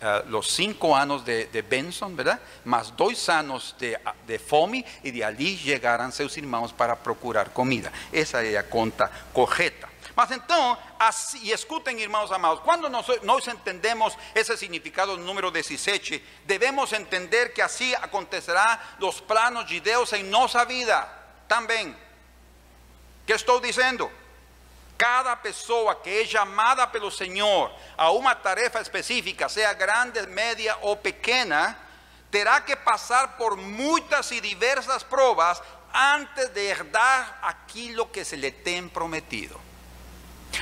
uh, 0.00 0.36
os 0.36 0.54
cinco 0.54 0.94
anos 0.94 1.22
de, 1.22 1.62
Benson, 1.62 2.14
¿verdad? 2.14 2.40
Más 2.64 2.90
dois 2.90 3.28
anos 3.28 3.74
de, 3.78 4.38
fome, 4.38 4.84
e 5.02 5.10
de 5.12 5.22
ali 5.22 5.56
chegaram 5.56 6.10
seus 6.10 6.36
irmãos 6.36 6.72
para 6.72 6.96
procurar 6.96 7.50
comida. 7.50 7.92
Essa 8.12 8.42
é 8.42 8.56
a 8.56 8.62
conta 8.62 9.10
correta. 9.32 9.93
Mas 10.16 10.30
então, 10.30 10.78
assim, 10.98 11.40
e 11.42 11.52
escutem, 11.52 12.00
irmãos 12.00 12.30
amados, 12.30 12.60
quando 12.60 12.88
nós, 12.88 13.06
nós 13.22 13.46
entendemos 13.48 14.16
esse 14.34 14.56
significado 14.56 15.16
do 15.16 15.22
número 15.24 15.50
17, 15.50 16.22
devemos 16.44 16.92
entender 16.92 17.52
que 17.52 17.60
assim 17.60 17.94
acontecerá 17.94 18.80
os 19.00 19.20
planos 19.20 19.66
de 19.66 19.80
Deus 19.80 20.12
em 20.12 20.22
nossa 20.22 20.64
vida 20.64 21.08
também. 21.48 21.96
que 23.26 23.32
estou 23.32 23.60
dizendo? 23.60 24.10
Cada 24.96 25.34
pessoa 25.34 25.96
que 25.96 26.20
é 26.20 26.24
chamada 26.24 26.86
pelo 26.86 27.10
Senhor 27.10 27.72
a 27.96 28.12
uma 28.12 28.34
tarefa 28.34 28.80
específica, 28.80 29.48
seja 29.48 29.72
grande, 29.72 30.24
média 30.28 30.78
ou 30.82 30.96
pequena, 30.96 31.76
terá 32.30 32.60
que 32.60 32.76
passar 32.76 33.36
por 33.36 33.56
muitas 33.56 34.30
e 34.30 34.40
diversas 34.40 35.02
provas 35.02 35.60
antes 35.92 36.48
de 36.50 36.60
herdar 36.60 37.38
aquilo 37.42 38.06
que 38.06 38.24
se 38.24 38.36
lhe 38.36 38.52
tem 38.52 38.88
prometido. 38.88 39.60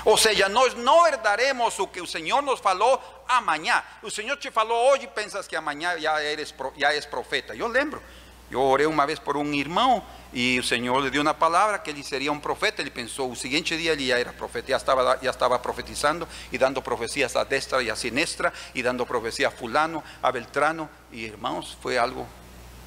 Ou 0.05 0.17
seja, 0.17 0.49
nós 0.49 0.75
não 0.75 1.07
herdaremos 1.07 1.79
o 1.79 1.87
que 1.87 2.01
o 2.01 2.07
Senhor 2.07 2.43
nos 2.43 2.61
falou 2.61 3.01
amanhã. 3.29 3.83
O 4.03 4.11
Senhor 4.11 4.37
te 4.37 4.51
falou 4.51 4.91
hoje 4.91 5.05
e 5.05 5.09
pensas 5.09 5.47
que 5.47 5.55
amanhã 5.55 5.99
já, 5.99 6.23
eres, 6.23 6.53
já 6.77 6.93
és 6.93 7.07
profeta. 7.07 7.55
Eu 7.55 7.69
lembro, 7.69 8.03
eu 8.51 8.61
orei 8.61 8.87
uma 8.87 9.07
vez 9.07 9.19
por 9.19 9.37
um 9.37 9.55
irmão 9.55 10.05
e 10.33 10.59
o 10.59 10.63
Senhor 10.63 10.99
lhe 11.01 11.11
deu 11.11 11.23
uma 11.23 11.33
palavra 11.33 11.79
que 11.79 11.89
ele 11.89 12.03
seria 12.03 12.33
um 12.33 12.39
profeta. 12.41 12.83
Ele 12.83 12.91
pensou, 12.91 13.31
o 13.31 13.37
seguinte 13.37 13.77
dia 13.77 13.93
ele 13.93 14.09
já 14.09 14.19
era 14.19 14.33
profeta, 14.33 14.69
já 14.69 14.77
estava, 14.77 15.19
já 15.23 15.31
estava 15.31 15.59
profetizando 15.59 16.29
e 16.51 16.59
dando 16.59 16.83
profecias 16.83 17.37
a 17.37 17.45
destra 17.45 17.83
e 17.83 17.91
a 17.91 17.97
sinistra 17.97 18.53
e 18.75 18.83
dando 18.83 19.07
profecia 19.07 19.49
a 19.49 19.51
fulano, 19.51 20.03
a 20.23 20.33
Beltrano. 20.33 20.89
E 21.11 21.25
irmãos, 21.25 21.77
foi 21.81 21.97
algo, 21.97 22.29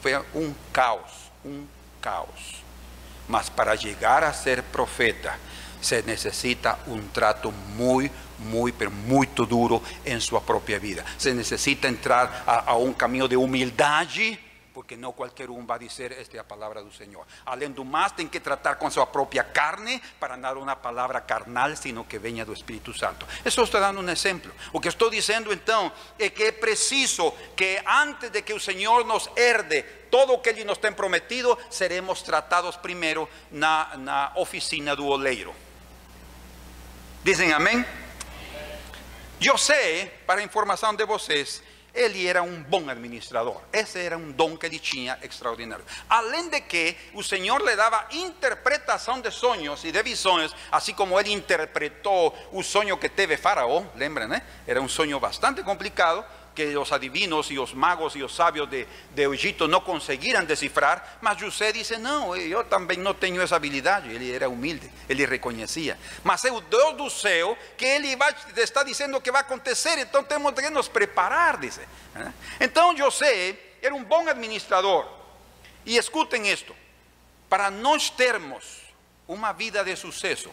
foi 0.02 0.16
um 0.36 0.54
caos, 0.74 1.32
um 1.44 1.66
caos. 2.02 2.64
Mas 3.28 3.50
para 3.50 3.76
chegar 3.76 4.24
a 4.24 4.34
ser 4.34 4.62
profeta, 4.64 5.40
se 5.86 6.02
necessita 6.02 6.80
um 6.88 7.00
trato 7.10 7.52
muito, 7.52 8.16
muito, 8.40 8.90
muito 8.90 9.46
duro 9.46 9.84
em 10.04 10.20
sua 10.20 10.42
própria 10.42 10.80
vida. 10.80 11.06
Se 11.16 11.32
necessita 11.32 11.88
entrar 11.88 12.44
a, 12.48 12.72
a 12.72 12.94
caminho 12.96 13.28
de 13.28 13.36
humildade, 13.36 14.40
porque 14.74 14.98
não 14.98 15.14
qualquer 15.14 15.48
um 15.52 15.64
vai 15.64 15.78
dizer 15.78 16.12
esta 16.12 16.38
é 16.38 16.40
esta 16.40 16.44
palavra 16.44 16.84
do 16.84 16.92
Senhor. 16.92 17.24
Além 17.46 17.70
do 17.70 17.86
mais, 17.86 18.14
tem 18.14 18.28
que 18.28 18.40
tratar 18.40 18.76
com 18.76 18.90
sua 18.90 19.06
própria 19.06 19.44
carne 19.44 20.02
para 20.20 20.36
dar 20.36 20.58
uma 20.58 20.76
palavra 20.76 21.22
carnal, 21.22 21.76
sino 21.76 22.04
que 22.04 22.18
venha 22.18 22.44
do 22.44 22.52
Espírito 22.52 22.92
Santo. 22.92 23.28
Isso 23.46 23.62
está 23.62 23.80
dando 23.80 24.02
um 24.02 24.10
exemplo. 24.10 24.52
O 24.74 24.82
que 24.82 24.88
estou 24.88 25.12
dizendo 25.12 25.54
então 25.54 25.92
é 26.18 26.32
que 26.32 26.46
é 26.46 26.52
preciso 26.52 27.32
que 27.56 27.80
antes 27.86 28.32
de 28.32 28.42
que 28.42 28.54
o 28.54 28.60
Senhor 28.60 29.06
nos 29.06 29.30
herde 29.36 29.84
todo 30.10 30.34
o 30.34 30.40
que 30.40 30.50
Ele 30.50 30.64
nos 30.64 30.80
tem 30.80 30.92
prometido, 30.92 31.56
seremos 31.70 32.24
tratados 32.24 32.76
primeiro 32.76 33.30
na 33.52 34.32
oficina 34.36 34.96
do 34.96 35.06
oleiro. 35.06 35.54
Dizem 37.26 37.52
amém? 37.54 37.84
Sei, 39.58 40.06
para 40.28 40.44
informação 40.44 40.94
de 40.94 41.04
vocês, 41.08 41.60
ele 41.92 42.28
era 42.28 42.44
um 42.44 42.62
bom 42.62 42.88
administrador. 42.88 43.60
Esse 43.74 43.98
era 43.98 44.16
um 44.16 44.32
dom 44.32 44.56
que 44.56 44.68
ele 44.68 44.78
tinha 44.78 45.18
extraordinário. 45.24 45.84
Além 46.08 46.50
de 46.50 46.62
que 46.62 46.96
o 47.16 47.24
Senhor 47.24 47.64
lhe 47.64 47.76
dava 47.76 48.06
interpretação 48.12 49.20
de 49.20 49.32
sonhos 49.32 49.84
e 49.84 49.92
de 49.92 50.04
visões, 50.04 50.54
assim 50.72 50.94
como 50.94 51.20
ele 51.20 51.34
interpretou 51.34 52.32
o 52.52 52.62
sonho 52.62 52.96
que 52.96 53.10
teve 53.10 53.38
Faraó, 53.38 53.84
lembra, 53.96 54.28
né? 54.28 54.44
Era 54.68 54.80
um 54.80 54.88
sonho 54.88 55.20
bastante 55.20 55.64
complicado 55.64 56.24
que 56.56 56.76
os 56.78 56.92
adivinos 56.92 57.52
e 57.52 57.60
os 57.60 57.74
magos 57.74 58.16
e 58.16 58.24
os 58.24 58.34
sabios 58.34 58.70
de, 58.70 58.88
de 59.14 59.30
Egito 59.30 59.68
não 59.68 59.82
conseguiram 59.82 60.46
descifrar, 60.46 61.18
mas 61.22 61.38
José 61.38 61.74
disse: 61.74 61.98
não, 61.98 62.36
eu 62.36 62.62
eh, 62.62 62.64
também 62.64 62.98
não 62.98 63.14
tenho 63.14 63.42
essa 63.42 63.58
habilidade. 63.58 64.10
Ele 64.10 64.32
era 64.32 64.48
humilde, 64.48 64.90
ele 65.10 65.26
reconhecia. 65.26 66.00
Mas 66.24 66.46
é 66.46 66.52
o 66.52 66.62
Deus 66.62 66.96
do 66.96 67.10
céu 67.10 67.58
que 67.78 67.86
ele 67.86 68.16
vai, 68.16 68.34
está 68.58 68.84
dizendo 68.84 69.20
que 69.20 69.32
vai 69.32 69.42
acontecer, 69.42 69.98
então 70.00 70.24
temos 70.24 70.54
que 70.54 70.70
nos 70.70 70.88
preparar, 70.88 71.58
disse. 71.58 71.82
¿eh? 72.16 72.32
Então 72.62 72.96
José 72.96 73.58
era 73.82 73.94
um 73.94 74.04
bom 74.04 74.28
administrador. 74.28 75.08
E 75.86 75.98
escutem 75.98 76.50
isto, 76.50 76.76
para 77.48 77.70
nós 77.70 78.10
termos 78.10 78.86
uma 79.28 79.52
vida 79.52 79.84
de 79.84 79.96
sucesso, 79.96 80.50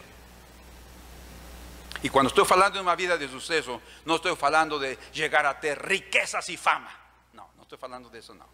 y 2.03 2.09
cuando 2.09 2.27
estoy 2.27 2.45
hablando 2.51 2.77
de 2.77 2.83
una 2.83 2.97
vida 2.97 3.17
de 3.17 3.29
suceso, 3.29 3.81
no 4.03 4.17
estoy 4.17 4.37
hablando 4.39 4.77
de 4.77 4.99
llegar 5.13 5.45
a 5.45 5.57
tener 5.57 5.81
riquezas 5.81 6.47
y 6.49 6.57
fama. 6.57 6.91
No, 7.31 7.49
no 7.55 7.63
estoy 7.63 7.79
hablando 7.81 8.09
de 8.09 8.19
eso, 8.19 8.35
no. 8.35 8.45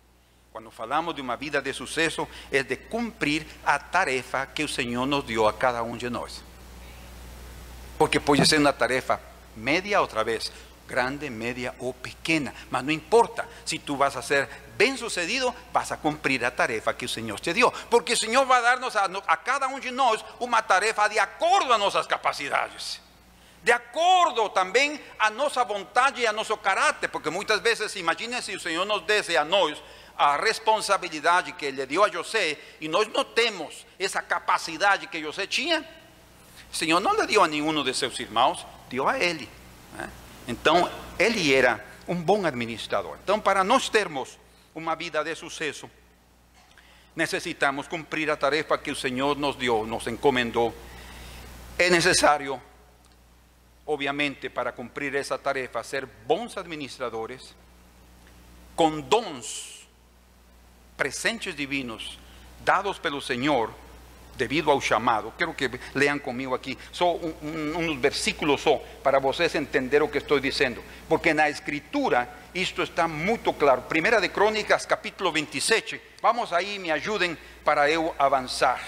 Cuando 0.51 0.71
hablamos 0.77 1.15
de 1.15 1.21
una 1.23 1.35
vida 1.35 1.59
de 1.59 1.73
suceso, 1.73 2.27
es 2.51 2.69
de 2.69 2.81
cumplir 2.81 3.47
a 3.65 3.89
tarefa 3.89 4.53
que 4.53 4.61
el 4.61 4.69
Señor 4.69 5.07
nos 5.07 5.25
dio 5.25 5.47
a 5.47 5.57
cada 5.57 5.81
uno 5.81 5.97
de 5.97 6.11
nosotros. 6.11 6.43
Porque 7.97 8.21
puede 8.21 8.45
ser 8.45 8.59
una 8.59 8.77
tarefa 8.77 9.19
media 9.55 10.03
otra 10.03 10.23
vez, 10.23 10.51
grande, 10.87 11.31
media 11.31 11.73
o 11.79 11.91
pequeña, 11.91 12.53
mas 12.69 12.83
no 12.83 12.91
importa. 12.91 13.47
Si 13.65 13.79
tú 13.79 13.97
vas 13.97 14.15
a 14.15 14.21
ser 14.21 14.47
bien 14.77 14.95
sucedido, 14.95 15.55
vas 15.73 15.91
a 15.91 15.97
cumplir 15.97 16.43
la 16.43 16.55
tarefa 16.55 16.95
que 16.95 17.05
el 17.05 17.09
Señor 17.09 17.39
te 17.39 17.55
dio. 17.55 17.73
Porque 17.89 18.13
el 18.13 18.19
Señor 18.19 18.49
va 18.49 18.57
a 18.57 18.61
darnos 18.61 18.95
a, 18.95 19.05
a 19.05 19.43
cada 19.43 19.65
uno 19.65 19.79
de 19.79 19.91
nosotros 19.91 20.35
una 20.37 20.61
tarefa 20.67 21.09
de 21.09 21.19
acuerdo 21.19 21.73
a 21.73 21.79
nuestras 21.79 22.05
capacidades 22.05 23.01
de 23.63 23.71
acordo 23.71 24.49
também 24.49 24.99
a 25.17 25.29
nossa 25.29 25.63
vontade 25.63 26.21
e 26.21 26.27
a 26.27 26.31
nosso 26.31 26.55
caráter, 26.57 27.09
porque 27.09 27.29
muitas 27.29 27.59
vezes, 27.59 27.95
imagine 27.95 28.41
se 28.41 28.55
o 28.55 28.59
Senhor 28.59 28.85
nos 28.85 29.03
desse 29.03 29.35
a 29.35 29.43
nós 29.43 29.81
a 30.17 30.37
responsabilidade 30.37 31.53
que 31.53 31.65
Ele 31.65 31.85
deu 31.85 32.03
a 32.03 32.09
José 32.09 32.57
e 32.79 32.87
nós 32.87 33.07
não 33.07 33.23
temos 33.23 33.85
essa 33.97 34.21
capacidade 34.21 35.07
que 35.07 35.21
José 35.21 35.47
tinha, 35.47 35.85
o 36.71 36.75
Senhor 36.75 36.99
não 36.99 37.15
lhe 37.15 37.25
deu 37.25 37.43
a 37.43 37.47
nenhum 37.47 37.83
de 37.83 37.93
seus 37.93 38.19
irmãos, 38.19 38.65
deu 38.89 39.07
a 39.07 39.17
ele. 39.17 39.49
Né? 39.93 40.09
Então, 40.47 40.89
ele 41.17 41.53
era 41.53 41.83
um 42.07 42.15
bom 42.15 42.45
administrador. 42.45 43.17
Então, 43.23 43.39
para 43.39 43.63
nós 43.63 43.89
termos 43.89 44.37
uma 44.75 44.95
vida 44.95 45.23
de 45.23 45.35
sucesso, 45.35 45.89
necessitamos 47.15 47.87
cumprir 47.87 48.29
a 48.29 48.37
tarefa 48.37 48.77
que 48.77 48.91
o 48.91 48.95
Senhor 48.95 49.37
nos 49.37 49.55
deu, 49.55 49.85
nos 49.85 50.05
encomendou. 50.07 50.73
É 51.77 51.89
necessário 51.89 52.61
obviamente, 53.91 54.51
para 54.51 54.71
cumprir 54.71 55.15
esa 55.15 55.35
tarefa, 55.35 55.83
ser 55.83 56.05
bons 56.05 56.55
administradores, 56.57 57.55
com 58.75 59.01
dons, 59.01 59.87
presentes 60.95 61.55
divinos, 61.55 62.19
dados 62.63 62.99
pelo 62.99 63.19
Senhor, 63.19 63.73
devido 64.35 64.69
ao 64.69 64.79
chamado. 64.79 65.33
Quero 65.35 65.55
que 65.55 65.71
leam 65.95 66.19
comigo 66.19 66.53
aqui, 66.53 66.77
só 66.91 67.15
um, 67.15 67.33
um, 67.41 67.77
uns 67.79 67.99
versículos 67.99 68.63
para 69.01 69.17
vocês 69.17 69.55
entender 69.55 70.03
o 70.03 70.07
que 70.07 70.19
estou 70.19 70.39
dizendo, 70.39 70.83
porque 71.07 71.33
na 71.33 71.49
Escritura 71.49 72.29
isto 72.53 72.83
está 72.83 73.07
muito 73.07 73.51
claro. 73.53 73.81
Primeira 73.81 74.21
de 74.21 74.29
Crônicas, 74.29 74.85
capítulo 74.85 75.31
27. 75.31 75.99
Vamos 76.21 76.53
aí, 76.53 76.77
me 76.77 76.91
ajudem 76.91 77.35
para 77.65 77.89
eu 77.89 78.13
avançar. 78.19 78.79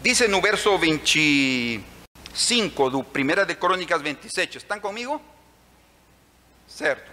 Diz 0.00 0.26
no 0.30 0.40
verso 0.40 0.78
20. 0.78 1.99
5 2.34 2.90
do 2.90 3.00
1 3.00 3.46
de 3.46 3.54
Crônicas 3.54 4.02
27. 4.02 4.58
Estão 4.58 4.80
comigo? 4.80 5.20
Certo. 6.66 7.10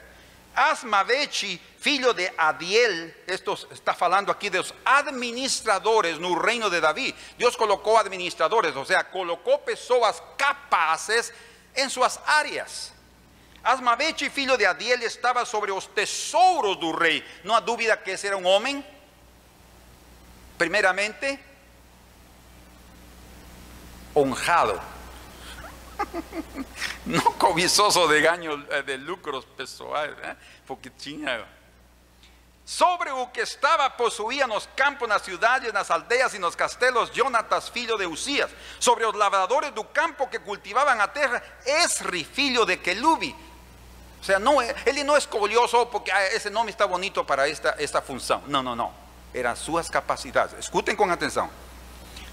Asmavete, 0.55 1.61
filho 1.77 2.13
de 2.13 2.31
Adiel, 2.35 3.11
esto 3.27 3.53
está 3.71 3.93
falando 3.93 4.31
aqui 4.31 4.49
dos 4.49 4.73
administradores 4.83 6.17
no 6.17 6.33
reino 6.33 6.67
de 6.69 6.81
Davi. 6.81 7.15
Deus 7.37 7.55
colocou 7.55 7.95
administradores, 7.95 8.75
ou 8.75 8.83
seja, 8.83 9.03
colocou 9.03 9.59
pessoas 9.59 10.21
capazes 10.35 11.31
em 11.75 11.87
suas 11.89 12.19
áreas. 12.25 12.91
Asmavete, 13.63 14.29
filho 14.31 14.57
de 14.57 14.65
Adiel, 14.65 14.99
estava 15.03 15.45
sobre 15.45 15.71
os 15.71 15.85
tesouros 15.85 16.77
do 16.77 16.91
rei. 16.91 17.23
Não 17.43 17.53
há 17.53 17.59
dúvida 17.59 17.95
que 17.95 18.11
esse 18.11 18.25
era 18.25 18.37
um 18.37 18.45
homem, 18.47 18.83
primeiramente, 20.57 21.39
honrado 24.15 24.96
no 27.05 27.33
cobizoso 27.37 28.07
de 28.07 28.21
ganhos, 28.21 28.59
eh, 28.69 28.83
de 28.83 28.97
lucros 28.97 29.45
pessoais, 29.45 30.11
¿eh? 30.23 30.35
porque 30.65 30.89
tinha. 30.89 31.45
Sobre 32.65 33.11
o 33.11 33.31
que 33.31 33.41
estava 33.41 33.89
possuía 33.91 34.45
nos 34.45 34.67
campos, 34.75 35.07
nas 35.07 35.21
cidades, 35.21 35.71
nas 35.71 35.89
aldeias 35.89 36.33
e 36.33 36.39
nos 36.39 36.53
castelos, 36.53 37.09
Jonatas, 37.13 37.69
filho 37.69 37.97
de 37.97 38.05
Usías. 38.05 38.51
Sobre 38.77 39.05
os 39.05 39.13
lavradores 39.13 39.71
do 39.71 39.85
campo 39.85 40.27
que 40.27 40.39
cultivavam 40.39 40.99
a 40.99 41.07
terra, 41.07 41.41
Esri, 41.65 42.25
filho 42.25 42.65
de 42.65 42.75
Kelubi. 42.75 43.33
O 44.19 44.23
sea, 44.23 44.37
no, 44.37 44.61
ele 44.85 45.03
não 45.05 45.15
escolheu 45.15 45.65
só 45.69 45.85
porque 45.85 46.11
ah, 46.11 46.33
esse 46.33 46.49
nome 46.49 46.71
está 46.71 46.85
bonito 46.85 47.23
para 47.23 47.47
esta, 47.47 47.75
esta 47.79 48.01
função. 48.01 48.43
Não, 48.47 48.61
não, 48.61 48.75
não. 48.75 48.93
Eram 49.33 49.55
suas 49.55 49.89
capacidades. 49.89 50.59
Escutem 50.59 50.93
com 50.93 51.09
atenção. 51.09 51.49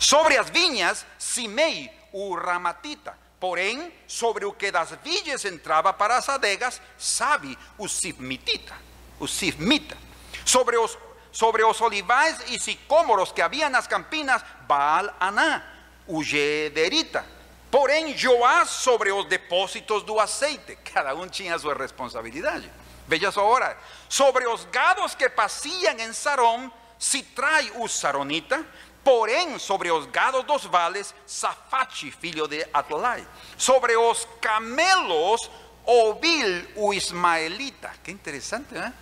Sobre 0.00 0.36
as 0.36 0.50
vinhas, 0.50 1.06
Simei, 1.16 1.92
o 2.12 2.34
ramatita. 2.34 3.16
Porém, 3.44 3.92
sobre 4.06 4.46
o 4.46 4.54
que 4.54 4.70
das 4.70 4.92
vides 5.04 5.44
entrava 5.44 5.92
para 5.92 6.16
as 6.16 6.30
adegas, 6.30 6.80
sabe 6.96 7.58
o 7.76 7.86
sifmitita. 7.86 8.74
Sobre 10.46 10.78
os, 10.78 10.96
sobre 11.30 11.62
os 11.62 11.78
olivais 11.82 12.38
e 12.48 12.58
sicômoros 12.58 13.32
que 13.32 13.42
havia 13.42 13.68
nas 13.68 13.86
campinas, 13.86 14.42
Baal 14.66 15.14
Aná, 15.20 15.62
o 16.06 16.22
gederita. 16.22 17.22
Porém, 17.70 18.16
Joás 18.16 18.70
sobre 18.70 19.12
os 19.12 19.26
depósitos 19.26 20.02
do 20.04 20.18
azeite. 20.18 20.76
Cada 20.94 21.14
um 21.14 21.28
tinha 21.28 21.58
sua 21.58 21.74
responsabilidade. 21.74 22.72
Veja 23.06 23.30
só 23.30 23.42
agora. 23.42 23.76
Sobre 24.08 24.46
os 24.46 24.64
gados 24.72 25.14
que 25.14 25.28
passeam 25.28 25.98
em 25.98 26.14
Sarón, 26.14 26.70
Sitrai 26.98 27.70
o 27.74 27.86
saronita, 27.86 28.64
Porém, 29.04 29.58
sobre 29.58 29.90
os 29.90 30.06
gados 30.06 30.44
dos 30.44 30.64
vales, 30.64 31.14
Safate, 31.26 32.10
filho 32.10 32.48
de 32.48 32.66
Atlai. 32.72 33.26
Sobre 33.56 33.94
os 33.96 34.26
camelos, 34.40 35.50
Ovil, 35.84 36.66
o 36.76 36.94
ismaelita. 36.94 37.92
Que 38.02 38.10
interessante, 38.10 38.78
¿eh? 38.78 38.92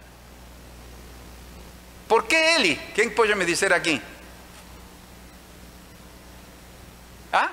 ¿Por 2.08 2.26
qué 2.26 2.56
Eli? 2.56 2.76
¿Quién 2.94 3.14
puede 3.14 3.34
me 3.36 3.44
decir 3.46 3.72
aquí? 3.72 4.02
¿Ah? 7.32 7.50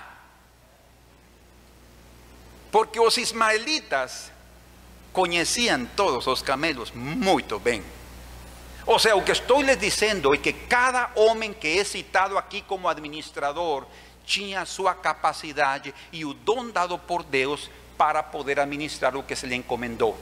Porque 2.71 2.99
os 2.99 3.17
ismaelitas 3.17 4.31
conheciam 5.13 5.85
todos 5.95 6.27
os 6.27 6.41
camelos 6.41 6.93
muito 6.93 7.59
bem. 7.59 7.83
Ou 8.89 8.97
seja, 8.97 9.15
o 9.15 9.21
que 9.21 9.31
estou 9.31 9.61
lhes 9.61 9.77
dizendo 9.77 10.33
é 10.33 10.37
que 10.39 10.51
cada 10.51 11.11
homem 11.13 11.53
que 11.53 11.77
é 11.77 11.83
citado 11.83 12.35
aqui 12.39 12.63
como 12.63 12.87
administrador 12.87 13.85
tinha 14.25 14.65
sua 14.65 14.95
capacidade 14.95 15.93
e 16.11 16.25
o 16.25 16.33
dom 16.33 16.71
dado 16.71 16.97
por 16.97 17.21
Deus 17.21 17.69
para 17.95 18.23
poder 18.23 18.59
administrar 18.59 19.15
o 19.15 19.21
que 19.21 19.35
se 19.35 19.45
lhe 19.45 19.53
encomendou. 19.53 20.17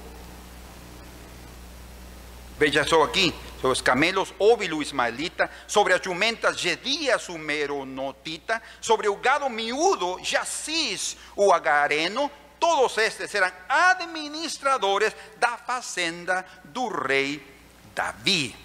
Veja 2.59 2.83
só 2.83 3.03
aqui, 3.03 3.33
sobre 3.61 3.71
os 3.71 3.81
camelos, 3.81 4.33
óbilo 4.37 4.81
ismaelita, 4.81 5.49
sobre 5.65 5.93
as 5.93 6.03
jumentas, 6.03 6.59
Gedias, 6.59 7.29
o 7.29 7.37
meronotita, 7.37 8.61
sobre 8.81 9.07
o 9.07 9.15
gado 9.15 9.49
miúdo, 9.49 10.19
Jacis, 10.21 11.15
o 11.37 11.53
agareno, 11.53 12.29
todos 12.59 12.97
estes 12.97 13.33
eram 13.33 13.49
administradores 13.69 15.15
da 15.37 15.57
fazenda 15.57 16.45
do 16.65 16.89
rei 16.89 17.55
Davi. 17.97 18.55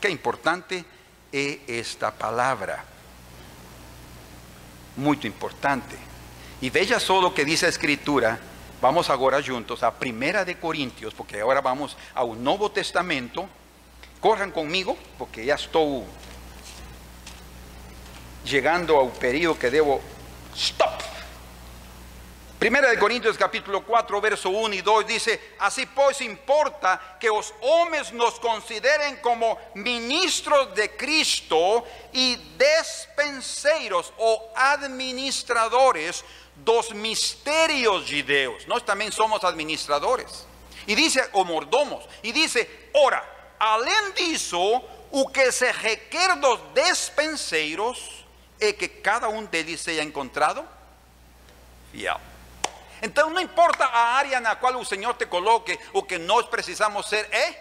Que 0.00 0.08
importante 0.10 0.84
é 1.32 1.60
esta 1.68 2.10
palavra. 2.10 2.84
Muito 4.96 5.28
importante. 5.28 5.96
E 6.60 6.68
veja 6.70 6.98
só 6.98 7.20
o 7.20 7.30
que 7.30 7.44
diz 7.44 7.62
a 7.62 7.68
Escritura. 7.68 8.40
Vamos 8.80 9.08
agora 9.08 9.40
juntos 9.40 9.84
a 9.84 9.92
Primeira 9.92 10.44
de 10.44 10.56
Coríntios, 10.56 11.14
porque 11.14 11.38
agora 11.38 11.60
vamos 11.60 11.96
ao 12.14 12.34
Novo 12.34 12.68
Testamento. 12.68 13.48
Corram 14.20 14.50
comigo, 14.50 14.98
porque 15.16 15.46
já 15.46 15.54
estou 15.54 16.06
chegando 18.44 18.96
ao 18.96 19.08
período 19.10 19.58
que 19.58 19.70
devo. 19.70 20.02
Stop! 20.54 21.13
Primera 22.58 22.88
de 22.88 22.98
Corintios 22.98 23.36
capítulo 23.36 23.84
4, 23.84 24.20
verso 24.20 24.48
1 24.48 24.74
y 24.74 24.80
2 24.80 25.06
dice, 25.06 25.54
así 25.58 25.84
pues 25.86 26.20
importa 26.22 27.16
que 27.20 27.28
los 27.28 27.52
hombres 27.60 28.12
nos 28.12 28.40
consideren 28.40 29.16
como 29.16 29.58
ministros 29.74 30.74
de 30.74 30.96
Cristo 30.96 31.84
y 32.12 32.36
despenseiros 32.56 34.14
o 34.16 34.50
administradores 34.56 36.24
dos 36.64 36.94
misterios 36.94 38.06
judeos. 38.08 38.66
Nós 38.66 38.84
también 38.84 39.12
somos 39.12 39.44
administradores. 39.44 40.46
Y 40.86 40.94
dice, 40.94 41.22
o 41.32 41.44
mordomos, 41.44 42.04
y 42.22 42.32
dice, 42.32 42.88
ora, 42.92 43.22
além 43.58 44.12
disso, 44.14 44.82
o 45.10 45.28
que 45.32 45.50
se 45.52 45.72
requer 45.72 46.38
dos 46.40 46.60
despenseiros 46.74 48.24
es 48.58 48.74
que 48.74 48.88
cada 49.00 49.28
um 49.28 49.44
deles 49.44 49.80
seja 49.80 50.02
encontrado 50.02 50.64
fiel. 51.92 52.33
Então 53.04 53.28
não 53.28 53.40
importa 53.40 53.84
a 53.84 54.14
área 54.14 54.40
na 54.40 54.56
qual 54.56 54.80
o 54.80 54.84
Senhor 54.84 55.12
te 55.12 55.26
coloque, 55.26 55.78
o 55.92 56.02
que 56.02 56.16
nós 56.16 56.46
precisamos 56.46 57.06
ser 57.06 57.28
é 57.30 57.54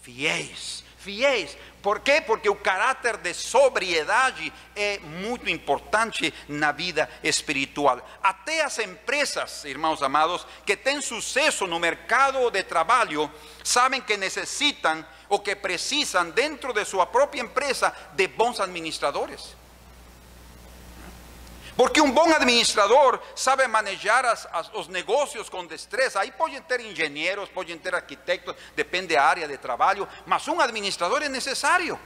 fiéis. 0.00 0.82
Fiéis. 0.96 1.58
Por 1.82 2.00
quê? 2.00 2.22
Porque 2.22 2.48
o 2.48 2.56
caráter 2.56 3.18
de 3.18 3.34
sobriedade 3.34 4.50
é 4.74 4.98
muito 4.98 5.50
importante 5.50 6.32
na 6.48 6.72
vida 6.72 7.06
espiritual. 7.22 8.00
Até 8.22 8.62
as 8.62 8.78
empresas, 8.78 9.62
irmãos 9.66 10.02
amados, 10.02 10.46
que 10.64 10.74
têm 10.74 11.02
sucesso 11.02 11.66
no 11.66 11.78
mercado 11.78 12.50
de 12.50 12.62
trabalho, 12.62 13.30
sabem 13.62 14.00
que 14.00 14.16
necessitam 14.16 15.04
ou 15.28 15.38
que 15.38 15.54
precisam, 15.54 16.30
dentro 16.30 16.72
de 16.72 16.82
sua 16.86 17.04
própria 17.04 17.42
empresa, 17.42 17.94
de 18.14 18.26
bons 18.26 18.58
administradores. 18.58 19.54
Porque 21.76 22.00
um 22.00 22.10
bom 22.10 22.32
administrador 22.32 23.20
sabe 23.34 23.66
manejar 23.66 24.24
as, 24.24 24.48
as, 24.50 24.72
os 24.72 24.88
negócios 24.88 25.48
com 25.48 25.66
destreza. 25.66 26.20
Aí 26.20 26.32
podem 26.32 26.60
ter 26.62 26.80
engenheiros, 26.80 27.50
podem 27.50 27.76
ter 27.76 27.94
arquitetos, 27.94 28.54
depende 28.74 29.14
da 29.14 29.22
área 29.22 29.46
de 29.46 29.58
trabalho, 29.58 30.08
mas 30.24 30.48
um 30.48 30.60
administrador 30.60 31.22
é 31.22 31.28
necessário. 31.28 31.98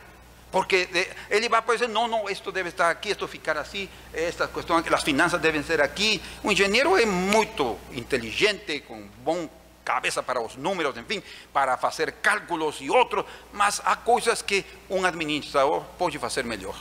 Porque 0.50 0.88
ele 1.30 1.48
vai 1.48 1.62
dizer, 1.62 1.88
não, 1.88 2.08
não, 2.08 2.28
isto 2.28 2.50
deve 2.50 2.70
estar 2.70 2.90
aqui, 2.90 3.10
isto 3.10 3.28
ficar 3.28 3.56
assim, 3.56 3.88
esta 4.12 4.48
questão, 4.48 4.76
as 4.76 5.02
finanças 5.04 5.40
devem 5.40 5.62
ser 5.62 5.80
aqui. 5.80 6.20
O 6.42 6.50
engenheiro 6.50 6.96
é 6.96 7.06
muito 7.06 7.78
inteligente, 7.92 8.80
com 8.80 9.06
bom 9.18 9.48
cabeça 9.84 10.22
para 10.22 10.40
os 10.40 10.56
números, 10.56 10.96
enfim, 10.96 11.22
para 11.52 11.76
fazer 11.76 12.12
cálculos 12.14 12.78
e 12.80 12.90
outros, 12.90 13.24
mas 13.52 13.80
há 13.84 13.94
coisas 13.94 14.42
que 14.42 14.64
um 14.88 15.04
administrador 15.04 15.84
pode 15.96 16.18
fazer 16.18 16.44
melhor. 16.44 16.76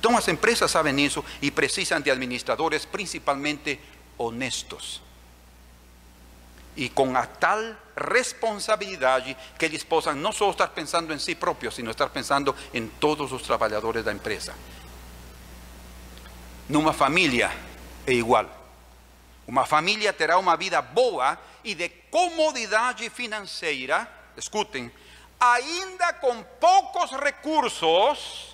Então 0.00 0.16
as 0.16 0.26
empresas 0.28 0.70
sabem 0.70 0.98
isso 1.04 1.22
e 1.42 1.50
precisam 1.50 2.00
de 2.00 2.10
administradores 2.10 2.86
principalmente 2.86 3.78
honestos. 4.16 5.02
E 6.74 6.88
com 6.88 7.14
a 7.14 7.26
tal 7.26 7.58
responsabilidade 7.94 9.36
que 9.58 9.64
eles 9.66 9.84
possam 9.84 10.14
não 10.14 10.32
só 10.32 10.50
estar 10.50 10.68
pensando 10.68 11.12
em 11.12 11.18
si 11.18 11.34
próprios, 11.34 11.74
sino 11.74 11.90
estar 11.90 12.08
pensando 12.08 12.56
em 12.72 12.86
todos 12.86 13.30
os 13.30 13.42
trabalhadores 13.42 14.02
da 14.02 14.10
empresa. 14.10 14.54
Numa 16.66 16.94
família 16.94 17.52
é 18.06 18.14
igual. 18.14 18.46
Uma 19.46 19.66
família 19.66 20.14
terá 20.14 20.38
uma 20.38 20.56
vida 20.56 20.80
boa 20.80 21.38
e 21.62 21.74
de 21.74 21.90
comodidade 22.10 23.10
financeira, 23.10 24.10
escutem, 24.34 24.90
ainda 25.38 26.14
com 26.14 26.42
poucos 26.58 27.10
recursos, 27.10 28.49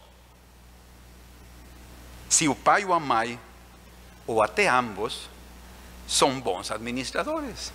se 2.28 2.48
o 2.48 2.54
pai 2.54 2.84
ou 2.84 2.92
a 2.92 3.00
mãe, 3.00 3.38
até 4.42 4.68
ambos, 4.68 5.28
são 6.06 6.40
bons 6.40 6.70
administradores. 6.70 7.72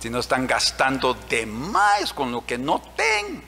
Se 0.00 0.08
não 0.08 0.20
estão 0.20 0.46
gastando 0.46 1.14
demais 1.28 2.12
com 2.12 2.32
o 2.34 2.42
que 2.42 2.56
não 2.56 2.78
têm. 2.78 3.42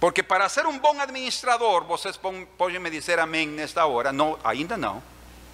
Porque 0.00 0.22
para 0.22 0.48
ser 0.48 0.66
um 0.66 0.78
bom 0.78 1.00
administrador, 1.00 1.84
vocês 1.84 2.18
podem 2.58 2.78
me 2.78 2.90
dizer 2.90 3.18
amém 3.18 3.48
nesta 3.48 3.86
hora. 3.86 4.12
Não, 4.12 4.38
ainda 4.44 4.76
não. 4.76 5.02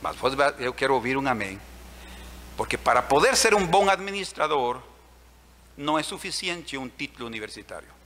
Mas 0.03 0.16
eu 0.59 0.73
quero 0.73 0.95
ouvir 0.95 1.16
um 1.16 1.29
amém. 1.29 1.61
Porque 2.57 2.77
para 2.77 3.03
poder 3.03 3.37
ser 3.37 3.55
um 3.55 3.66
bom 3.66 3.89
administrador, 3.89 4.81
não 5.77 5.99
é 5.99 6.03
suficiente 6.03 6.77
um 6.77 6.89
título 6.89 7.27
universitário. 7.27 7.99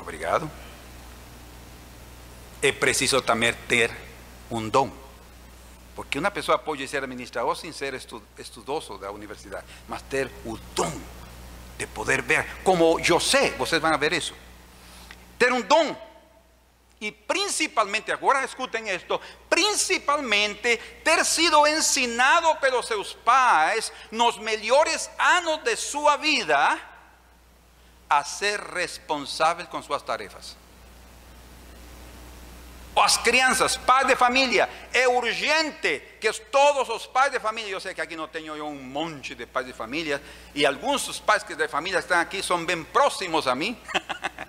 Obrigado. 0.00 0.50
É 2.62 2.72
preciso 2.72 3.20
também 3.20 3.52
ter 3.68 3.90
um 4.50 4.68
dom. 4.68 4.90
Porque 5.94 6.18
uma 6.18 6.30
pessoa 6.30 6.58
pode 6.58 6.86
ser 6.88 7.04
administrador 7.04 7.54
sem 7.56 7.72
ser 7.72 7.94
estudoso 8.38 8.98
da 8.98 9.10
universidade, 9.10 9.64
mas 9.86 10.02
ter 10.02 10.30
o 10.44 10.56
dom 10.74 10.92
de 11.78 11.86
poder 11.86 12.22
ver, 12.22 12.46
como 12.62 13.02
José, 13.02 13.50
vocês 13.50 13.80
vão 13.80 13.96
ver 13.98 14.12
isso. 14.12 14.34
Ter 15.38 15.52
um 15.52 15.60
dom. 15.60 15.96
E 17.00 17.12
principalmente, 17.12 18.10
agora 18.10 18.44
escutem 18.44 18.88
isto, 18.88 19.20
principalmente 19.50 20.78
ter 21.04 21.24
sido 21.24 21.66
ensinado 21.66 22.54
pelos 22.56 22.86
seus 22.86 23.12
pais 23.12 23.92
nos 24.10 24.38
melhores 24.38 25.10
anos 25.18 25.62
de 25.62 25.76
sua 25.76 26.16
vida 26.16 26.80
a 28.18 28.24
ser 28.24 28.60
responsável 28.60 29.66
com 29.66 29.82
suas 29.82 30.02
tarefas. 30.02 30.56
As 32.96 33.16
crianças, 33.16 33.76
pais 33.76 34.06
de 34.06 34.14
família, 34.14 34.68
é 34.92 35.08
urgente 35.08 36.00
que 36.20 36.32
todos 36.32 36.88
os 36.88 37.06
pais 37.06 37.32
de 37.32 37.40
família, 37.40 37.72
eu 37.72 37.80
sei 37.80 37.92
que 37.92 38.00
aqui 38.00 38.14
não 38.14 38.28
tenho 38.28 38.54
eu 38.54 38.66
um 38.66 38.80
monte 38.80 39.34
de 39.34 39.46
pais 39.46 39.66
de 39.66 39.72
família, 39.72 40.22
e 40.54 40.64
alguns 40.64 41.04
dos 41.06 41.18
pais 41.18 41.42
de 41.42 41.68
família 41.68 41.98
estão 41.98 42.20
aqui 42.20 42.40
são 42.40 42.64
bem 42.64 42.84
próximos 42.84 43.48
a 43.48 43.54
mim. 43.54 43.76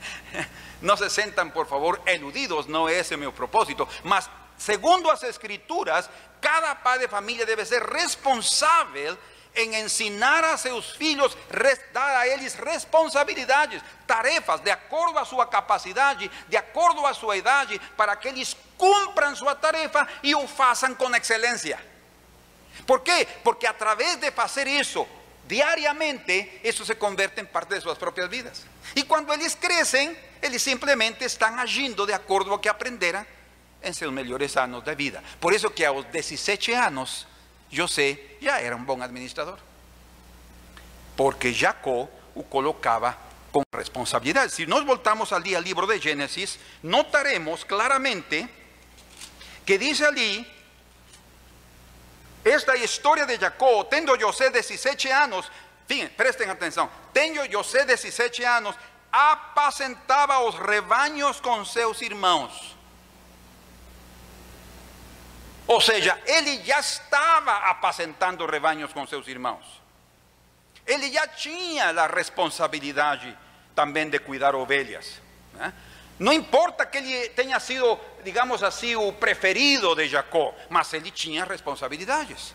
não 0.80 0.96
se 0.96 1.10
sentam, 1.10 1.50
por 1.50 1.66
favor, 1.66 2.00
eludidos, 2.06 2.68
não 2.68 2.88
é 2.88 2.94
esse 2.94 3.16
o 3.16 3.18
meu 3.18 3.34
propósito, 3.34 3.88
mas 4.04 4.30
segundo 4.56 5.10
as 5.10 5.24
escrituras, 5.24 6.08
cada 6.40 6.76
pai 6.76 7.00
de 7.00 7.08
família 7.08 7.48
deve 7.48 7.66
ser 7.66 7.82
responsável 7.82 9.18
em 9.56 9.76
ensinar 9.76 10.44
a 10.44 10.58
seus 10.58 10.92
filhos, 10.92 11.38
dar 11.94 12.18
a 12.18 12.28
eles 12.28 12.56
responsabilidades, 12.56 13.82
tarefas, 14.06 14.62
de 14.62 14.72
acordo 14.72 15.18
à 15.18 15.26
sua 15.26 15.48
capacidade, 15.48 16.30
de 16.48 16.58
acordo 16.58 17.06
à 17.06 17.14
sua 17.14 17.38
idade, 17.38 17.80
para 17.96 18.16
que 18.16 18.28
eles 18.28 18.56
cumpram 18.78 19.36
sua 19.36 19.56
tarefa 19.56 20.08
e 20.22 20.36
o 20.36 20.48
façam 20.48 20.94
com 20.96 21.14
excelência. 21.16 21.80
Por 22.86 23.02
quê? 23.02 23.28
Porque 23.44 23.66
através 23.66 24.18
de 24.18 24.32
fazer 24.32 24.68
isso, 24.68 25.08
diariamente, 25.48 26.60
eso 26.64 26.86
se 26.86 26.96
convierte 26.96 27.40
en 27.42 27.48
parte 27.48 27.76
de 27.76 27.82
sus 27.82 27.98
propias 27.98 28.30
vidas. 28.30 28.64
Y 28.96 29.04
cuando 29.04 29.34
ellos 29.34 29.56
crecen, 29.56 30.18
ellos 30.42 30.62
simplemente 30.62 31.26
están 31.26 31.60
agindo 31.60 32.06
de 32.06 32.14
acuerdo 32.14 32.50
a 32.50 32.56
lo 32.56 32.62
que 32.62 32.70
aprenderan 32.70 33.26
en 33.82 33.94
sus 33.94 34.12
mejores 34.12 34.58
años 34.58 34.84
de 34.84 34.96
vida. 34.96 35.24
Por 35.40 35.54
eso 35.54 35.74
que 35.74 35.86
a 35.86 35.92
los 35.92 36.12
17 36.12 36.76
años, 36.76 37.28
José 37.74 38.38
ya 38.42 38.60
era 38.60 38.76
un 38.76 38.86
buen 38.86 39.02
administrador. 39.02 39.60
Porque 41.16 41.54
Jacob 41.54 42.10
o 42.36 42.44
colocaba 42.44 43.18
con 43.52 43.64
responsabilidad. 43.72 44.50
Si 44.50 44.68
nos 44.68 44.86
voltamos 44.86 45.32
al 45.32 45.42
día 45.44 45.58
al 45.58 45.64
libro 45.64 45.88
de 45.88 46.00
Génesis, 46.00 46.60
notaremos 46.82 47.64
claramente 47.64 48.50
que 49.66 49.78
dice 49.78 50.06
allí 50.06 50.46
esta 52.44 52.76
historia 52.76 53.26
de 53.26 53.40
Jacob, 53.40 53.88
tendo 53.90 54.14
José 54.20 54.52
17 54.52 55.12
años, 55.12 55.50
fin, 55.88 56.12
presten 56.16 56.50
atención, 56.50 56.90
tendo 57.12 57.42
José 57.52 57.86
17 57.86 58.46
años, 58.46 58.76
apacentaba 59.12 60.40
os 60.40 60.60
rebaños 60.60 61.42
con 61.42 61.66
seus 61.66 62.02
irmãos. 62.02 62.76
Ou 65.68 65.82
seja, 65.82 66.20
ele 66.26 66.64
já 66.64 66.80
estava 66.80 67.52
apacentando 67.70 68.46
rebaños 68.46 68.94
com 68.94 69.06
seus 69.08 69.28
irmãos. 69.28 69.66
Ele 70.86 71.12
já 71.12 71.28
tinha 71.28 71.90
a 71.90 72.08
responsabilidade 72.08 73.36
também 73.74 74.10
de 74.10 74.20
cuidar 74.20 74.56
ovelhas. 74.56 75.22
Né? 75.54 75.74
Não 76.20 76.32
importa 76.32 76.86
que 76.86 76.98
ele 76.98 77.30
tenha 77.30 77.60
sido, 77.60 78.00
digamos 78.24 78.64
assim, 78.64 78.96
o 78.96 79.12
preferido 79.12 79.96
de 79.96 80.08
Jacó, 80.08 80.54
mas 80.70 80.94
ele 80.94 81.12
tinha 81.12 81.44
responsabilidades. 81.44 82.54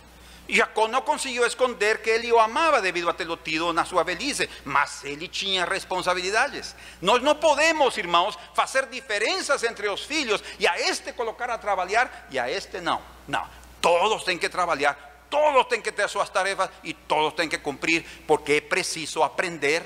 Jacó 0.54 0.88
não 0.88 1.02
conseguiu 1.02 1.46
esconder 1.46 2.02
que 2.02 2.10
ele 2.10 2.32
o 2.32 2.38
amava 2.38 2.80
devido 2.80 3.08
a 3.08 3.12
tê-lo 3.12 3.36
tido 3.36 3.72
na 3.72 3.84
sua 3.84 4.02
velhice, 4.02 4.48
mas 4.64 5.04
ele 5.04 5.28
tinha 5.28 5.64
responsabilidades. 5.64 6.74
Nós 7.00 7.22
não 7.22 7.34
podemos, 7.34 7.96
irmãos, 7.96 8.38
fazer 8.54 8.86
diferenças 8.86 9.62
entre 9.62 9.88
os 9.88 10.02
filhos 10.04 10.42
e 10.58 10.66
a 10.66 10.80
este 10.80 11.12
colocar 11.12 11.50
a 11.50 11.58
trabalhar 11.58 12.28
e 12.30 12.38
a 12.38 12.50
este 12.50 12.80
não. 12.80 13.00
Não, 13.28 13.46
todos 13.80 14.24
têm 14.24 14.38
que 14.38 14.48
trabalhar, 14.48 15.26
todos 15.28 15.66
têm 15.68 15.80
que 15.80 15.92
ter 15.92 16.08
suas 16.08 16.28
tarefas 16.28 16.70
e 16.82 16.92
todos 16.94 17.34
têm 17.34 17.48
que 17.48 17.58
cumprir, 17.58 18.04
porque 18.26 18.52
é 18.52 18.60
preciso 18.60 19.22
aprender 19.22 19.82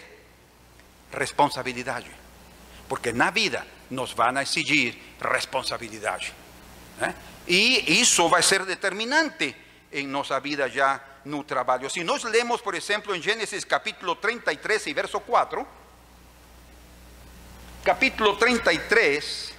responsabilidade. 1.13 2.11
Porque 2.89 3.13
na 3.13 3.31
vida 3.31 3.67
nos 3.91 4.15
a 4.19 4.43
exigir 4.43 4.97
responsabilidade. 5.21 6.35
Né? 6.99 7.15
E 7.47 8.01
isso 8.01 8.29
vai 8.29 8.43
ser 8.43 8.65
determinante 8.65 9.64
em 9.95 10.09
nossa 10.09 10.41
vida 10.41 10.69
já 10.69 11.01
no 11.25 11.45
trabalho. 11.45 11.89
Se 11.89 12.03
nós 12.03 12.25
lemos, 12.25 12.61
por 12.61 12.75
exemplo, 12.75 13.15
em 13.15 13.23
Gênesis 13.23 13.65
capítulo 13.65 14.17
33 14.17 14.89
e 14.89 14.93
verso 14.93 15.21
4, 15.21 15.67
capítulo 17.85 18.37
33 18.37 19.55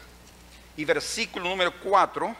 e 0.78 0.84
versículo 0.84 1.48
número 1.48 1.72
4, 1.72 2.36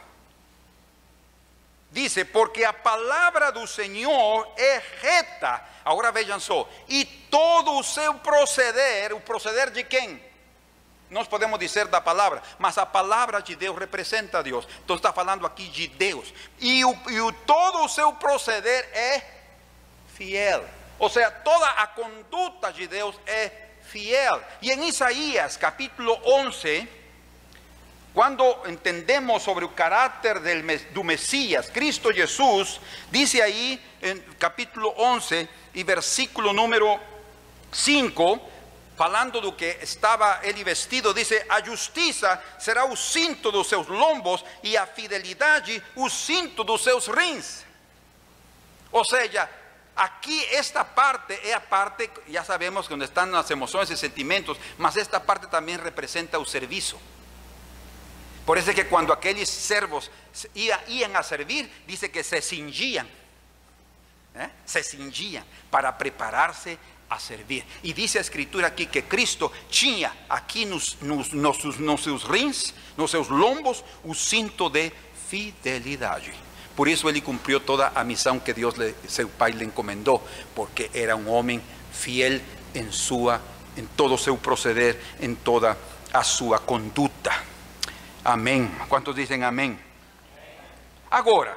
dice, 1.90 2.22
porque 2.26 2.64
a 2.64 2.72
palavra 2.72 3.50
do 3.50 3.66
Senhor 3.66 4.52
é 4.58 4.82
reta. 5.00 5.64
Agora 5.82 6.12
vejam 6.12 6.38
só, 6.38 6.68
e 6.86 7.06
todo 7.30 7.78
o 7.78 7.82
seu 7.82 8.12
proceder, 8.14 9.14
o 9.14 9.20
proceder 9.20 9.70
de 9.70 9.82
quem? 9.82 10.22
Nós 11.08 11.28
podemos 11.28 11.58
dizer 11.58 11.86
da 11.86 12.00
palavra, 12.00 12.42
mas 12.58 12.76
a 12.78 12.84
palavra 12.84 13.40
de 13.40 13.54
Deus 13.54 13.78
representa 13.78 14.38
a 14.38 14.42
Deus. 14.42 14.66
Então 14.84 14.96
está 14.96 15.12
falando 15.12 15.46
aqui 15.46 15.68
de 15.68 15.86
Deus. 15.86 16.32
E, 16.60 16.80
e 16.80 17.32
todo 17.46 17.84
o 17.84 18.12
proceder 18.14 18.88
é 18.92 19.22
fiel. 20.14 20.64
Ou 20.98 21.08
seja, 21.08 21.30
toda 21.30 21.66
a 21.66 21.86
conduta 21.86 22.72
de 22.72 22.86
Deus 22.86 23.14
é 23.26 23.52
fiel. 23.82 24.42
E 24.60 24.72
em 24.72 24.88
Isaías 24.88 25.56
capítulo 25.56 26.18
11, 26.24 26.88
quando 28.12 28.44
entendemos 28.66 29.42
sobre 29.42 29.64
o 29.64 29.68
caráter 29.68 30.40
del, 30.40 30.62
do 30.90 31.04
Messias, 31.04 31.68
Cristo 31.68 32.12
Jesus, 32.12 32.80
diz 33.10 33.34
aí 33.34 33.80
em 34.02 34.18
capítulo 34.38 34.92
11 34.96 35.48
e 35.74 35.84
versículo 35.84 36.52
número 36.52 36.98
5, 37.70 38.40
falando 38.96 39.40
do 39.40 39.52
que 39.52 39.78
estava 39.82 40.40
ele 40.42 40.64
vestido, 40.64 41.14
dice: 41.14 41.44
A 41.48 41.62
justiça 41.62 42.42
será 42.58 42.86
o 42.86 42.96
cinto 42.96 43.52
dos 43.52 43.68
seus 43.68 43.86
lombos 43.86 44.44
e 44.62 44.76
a 44.76 44.86
fidelidade 44.86 45.82
o 45.94 46.08
cinto 46.08 46.64
dos 46.64 46.82
seus 46.82 47.06
rins. 47.06 47.64
Ou 48.90 49.04
seja, 49.04 49.48
aqui 49.94 50.44
esta 50.54 50.84
parte 50.84 51.34
a 51.52 51.60
parte, 51.60 52.10
já 52.28 52.42
sabemos 52.42 52.90
onde 52.90 53.04
estão 53.04 53.34
as 53.36 53.50
emoções 53.50 53.90
e 53.90 53.96
sentimentos, 53.96 54.58
mas 54.78 54.96
esta 54.96 55.20
parte 55.20 55.46
também 55.48 55.76
representa 55.76 56.38
o 56.38 56.46
serviço. 56.46 56.98
Por 58.46 58.56
isso 58.56 58.70
é 58.70 58.74
que 58.74 58.84
quando 58.84 59.12
aqueles 59.12 59.48
servos 59.48 60.10
iam 60.54 61.16
a 61.16 61.22
servir, 61.22 61.68
dice 61.86 62.08
que 62.08 62.22
se 62.22 62.40
cingiam, 62.40 63.06
¿eh? 64.36 64.50
se 64.64 64.84
cingiam 64.84 65.44
para 65.68 65.92
preparar-se 65.92 66.78
a 67.08 67.18
servir. 67.18 67.64
E 67.82 67.92
diz 67.92 68.16
a 68.16 68.20
escritura 68.20 68.66
aqui 68.66 68.86
que 68.86 69.02
Cristo 69.02 69.50
tinha 69.70 70.12
aqui 70.28 70.64
nos, 70.64 70.96
nos, 71.00 71.30
nos, 71.30 71.78
nos 71.78 72.02
seus 72.02 72.24
rins, 72.24 72.74
nos 72.96 73.10
seus 73.10 73.28
lombos, 73.28 73.84
o 74.04 74.14
cinto 74.14 74.68
de 74.68 74.92
fidelidade. 75.28 76.34
Por 76.74 76.88
isso 76.88 77.08
ele 77.08 77.20
cumpriu 77.20 77.58
toda 77.58 77.90
a 77.94 78.04
missão 78.04 78.38
que 78.38 78.52
Deus, 78.52 78.74
seu 79.08 79.28
Pai, 79.28 79.52
lhe 79.52 79.64
encomendou, 79.64 80.22
porque 80.54 80.90
era 80.92 81.16
um 81.16 81.28
homem 81.28 81.62
fiel 81.90 82.40
em 82.74 82.92
sua, 82.92 83.40
em 83.76 83.86
todo 83.86 84.18
seu 84.18 84.36
proceder, 84.36 85.00
em 85.20 85.34
toda 85.34 85.76
a 86.12 86.22
sua 86.22 86.58
conduta. 86.58 87.32
Amém. 88.22 88.70
Quantos 88.88 89.14
dizem 89.14 89.42
amém? 89.44 89.78
Agora, 91.10 91.56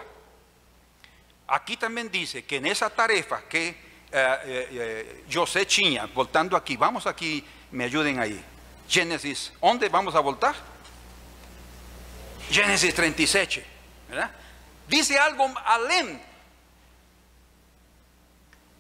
aqui 1.48 1.76
também 1.76 2.08
diz 2.08 2.34
que 2.48 2.60
nessa 2.60 2.90
tarefa 2.90 3.42
que 3.42 3.76
eh, 4.12 4.42
eh, 4.44 4.68
eh, 4.72 5.24
José 5.28 5.66
tinha, 5.66 6.08
voltando 6.08 6.56
aqui, 6.56 6.76
vamos 6.76 7.06
aqui, 7.06 7.46
me 7.72 7.84
ajudem 7.86 8.20
aí. 8.20 8.44
Gênesis, 8.88 9.52
onde 9.62 9.88
vamos 9.88 10.16
a 10.16 10.22
voltar? 10.22 10.56
Gênesis 12.50 12.94
37, 12.94 13.64
¿verdad? 14.08 14.32
Dice 14.88 15.16
algo 15.18 15.44
além. 15.64 16.20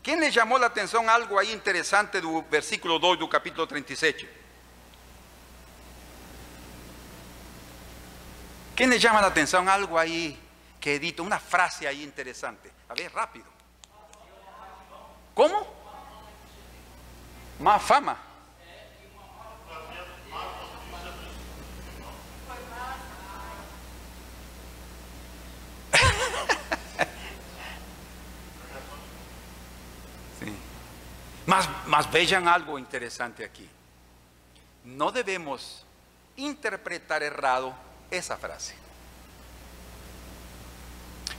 Quem 0.02 0.20
lhe 0.20 0.32
chamou 0.32 0.58
a 0.58 0.66
atenção 0.66 1.08
algo 1.08 1.38
aí 1.38 1.54
interessante 1.54 2.20
do 2.20 2.42
versículo 2.50 2.98
2 2.98 3.20
do 3.20 3.28
capítulo 3.28 3.68
37? 3.68 4.28
Quem 8.76 8.88
lhe 8.88 9.00
chama 9.00 9.20
a 9.20 9.28
atenção 9.28 9.70
algo 9.70 9.98
aí 9.98 10.40
que 10.80 10.92
edita, 10.92 11.22
uma 11.22 11.38
frase 11.38 11.86
aí 11.86 12.04
interessante? 12.04 12.72
A 12.88 12.96
ver, 12.96 13.12
rápido. 13.12 13.59
¿Cómo? 15.34 15.80
Más 17.60 17.82
fama. 17.82 18.18
sí. 30.40 30.56
Mas, 31.46 31.68
mas 31.88 32.10
vean 32.12 32.48
algo 32.48 32.80
interesante 32.80 33.44
aquí. 33.44 33.70
No 34.86 35.12
debemos 35.12 35.84
interpretar 36.38 37.24
errado 37.24 37.74
esa 38.10 38.38
frase. 38.38 38.74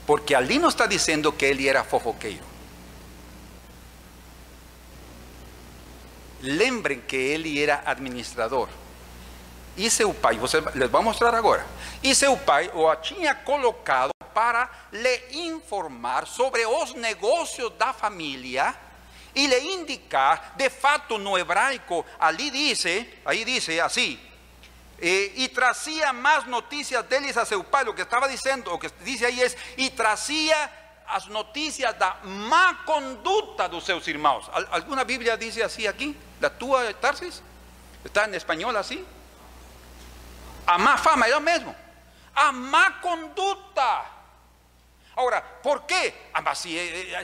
Porque 0.06 0.36
allí 0.36 0.58
no 0.58 0.68
está 0.68 0.86
diciendo 0.86 1.34
que 1.36 1.50
él 1.50 1.60
era 1.60 1.84
fofoqueiro. 1.84 2.59
Lembrem 6.42 7.00
que 7.00 7.16
ele 7.16 7.62
era 7.62 7.82
administrador. 7.84 8.68
E 9.76 9.90
seu 9.90 10.12
pai, 10.12 10.36
você 10.36 10.60
les 10.74 10.90
vou 10.90 11.02
mostrar 11.02 11.34
agora. 11.34 11.66
E 12.02 12.14
seu 12.14 12.36
pai 12.36 12.70
o 12.74 12.94
tinha 12.96 13.34
colocado 13.34 14.10
para 14.34 14.70
lhe 14.92 15.46
informar 15.48 16.26
sobre 16.26 16.64
os 16.66 16.94
negócios 16.94 17.72
da 17.78 17.92
família 17.92 18.74
e 19.34 19.46
lhe 19.46 19.74
indicar, 19.74 20.54
de 20.56 20.68
fato 20.68 21.18
no 21.18 21.38
hebraico, 21.38 22.04
ali 22.18 22.50
diz, 22.50 22.84
aí 23.24 23.44
diz 23.44 23.68
assim, 23.80 24.18
e, 25.00 25.32
e 25.36 25.48
trazia 25.48 26.12
mais 26.12 26.46
notícias 26.46 27.04
deles 27.06 27.36
a 27.36 27.44
seu 27.44 27.64
pai. 27.64 27.84
O 27.84 27.94
que 27.94 28.02
estava 28.02 28.28
dizendo, 28.28 28.72
o 28.72 28.78
que 28.78 28.90
diz 29.02 29.22
aí 29.22 29.42
é, 29.42 29.54
e 29.76 29.90
trazia 29.90 30.70
as 31.10 31.26
notícias 31.26 31.94
da 31.96 32.16
má 32.24 32.74
conduta 32.86 33.68
dos 33.68 33.84
seus 33.84 34.06
irmãos. 34.06 34.48
Alguma 34.70 35.04
Bíblia 35.04 35.36
diz 35.36 35.58
assim 35.58 35.86
aqui? 35.86 36.16
Da 36.38 36.48
tua, 36.48 36.92
Tarsis? 36.94 37.42
Está 38.04 38.28
em 38.28 38.34
espanhol 38.34 38.76
assim? 38.76 39.04
A 40.66 40.78
má 40.78 40.96
fama, 40.96 41.26
é 41.26 41.36
o 41.36 41.40
mesmo. 41.40 41.74
A 42.34 42.52
má 42.52 42.92
conduta. 42.92 44.04
Agora, 45.16 45.40
por 45.40 45.82
quê? 45.82 46.14
Ah, 46.32 46.40
mas 46.40 46.58
se, 46.58 46.70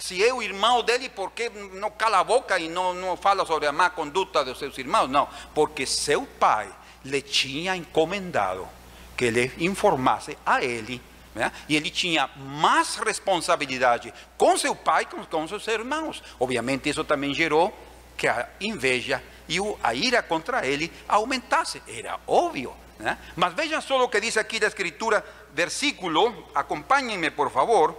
se 0.00 0.22
é 0.22 0.34
o 0.34 0.42
irmão 0.42 0.82
dele, 0.82 1.08
por 1.08 1.30
que 1.30 1.48
não 1.48 1.90
cala 1.90 2.18
a 2.18 2.24
boca 2.24 2.58
e 2.58 2.68
não, 2.68 3.16
fala 3.16 3.46
sobre 3.46 3.66
a 3.66 3.72
má 3.72 3.88
conduta 3.88 4.44
dos 4.44 4.58
seus 4.58 4.76
irmãos? 4.76 5.08
Não, 5.08 5.28
porque 5.54 5.86
seu 5.86 6.26
pai 6.26 6.68
lhe 7.04 7.22
tinha 7.22 7.76
encomendado 7.76 8.68
que 9.16 9.26
ele 9.26 9.52
informasse 9.58 10.36
a 10.44 10.62
ele 10.62 11.00
né? 11.36 11.52
E 11.68 11.76
ele 11.76 11.90
tinha 11.90 12.30
mais 12.34 12.96
responsabilidade 12.96 14.12
com 14.38 14.56
seu 14.56 14.74
pai 14.74 15.04
que 15.04 15.14
com, 15.14 15.22
com 15.22 15.46
seus 15.46 15.68
irmãos. 15.68 16.22
Obviamente, 16.40 16.88
isso 16.88 17.04
também 17.04 17.34
gerou 17.34 17.76
que 18.16 18.26
a 18.26 18.48
inveja 18.58 19.22
e 19.46 19.58
a 19.82 19.94
ira 19.94 20.22
contra 20.22 20.66
ele 20.66 20.90
aumentasse. 21.06 21.82
Era 21.86 22.18
óbvio. 22.26 22.74
Né? 22.98 23.18
Mas 23.36 23.52
vejam 23.52 23.82
só 23.82 24.02
o 24.02 24.08
que 24.08 24.18
diz 24.18 24.38
aqui 24.38 24.58
da 24.58 24.66
Escritura, 24.66 25.22
versículo, 25.52 26.48
acompanhem-me 26.54 27.30
por 27.30 27.50
favor, 27.50 27.94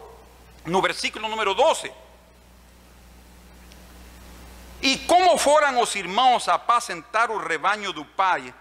no 0.66 0.82
versículo 0.82 1.30
número 1.30 1.54
12. 1.54 1.92
E 4.82 4.98
como 5.00 5.38
foram 5.38 5.80
os 5.80 5.94
irmãos 5.94 6.50
a 6.50 6.56
apacentar 6.56 7.30
o 7.30 7.38
rebanho 7.38 7.94
do 7.94 8.04
pai? 8.04 8.52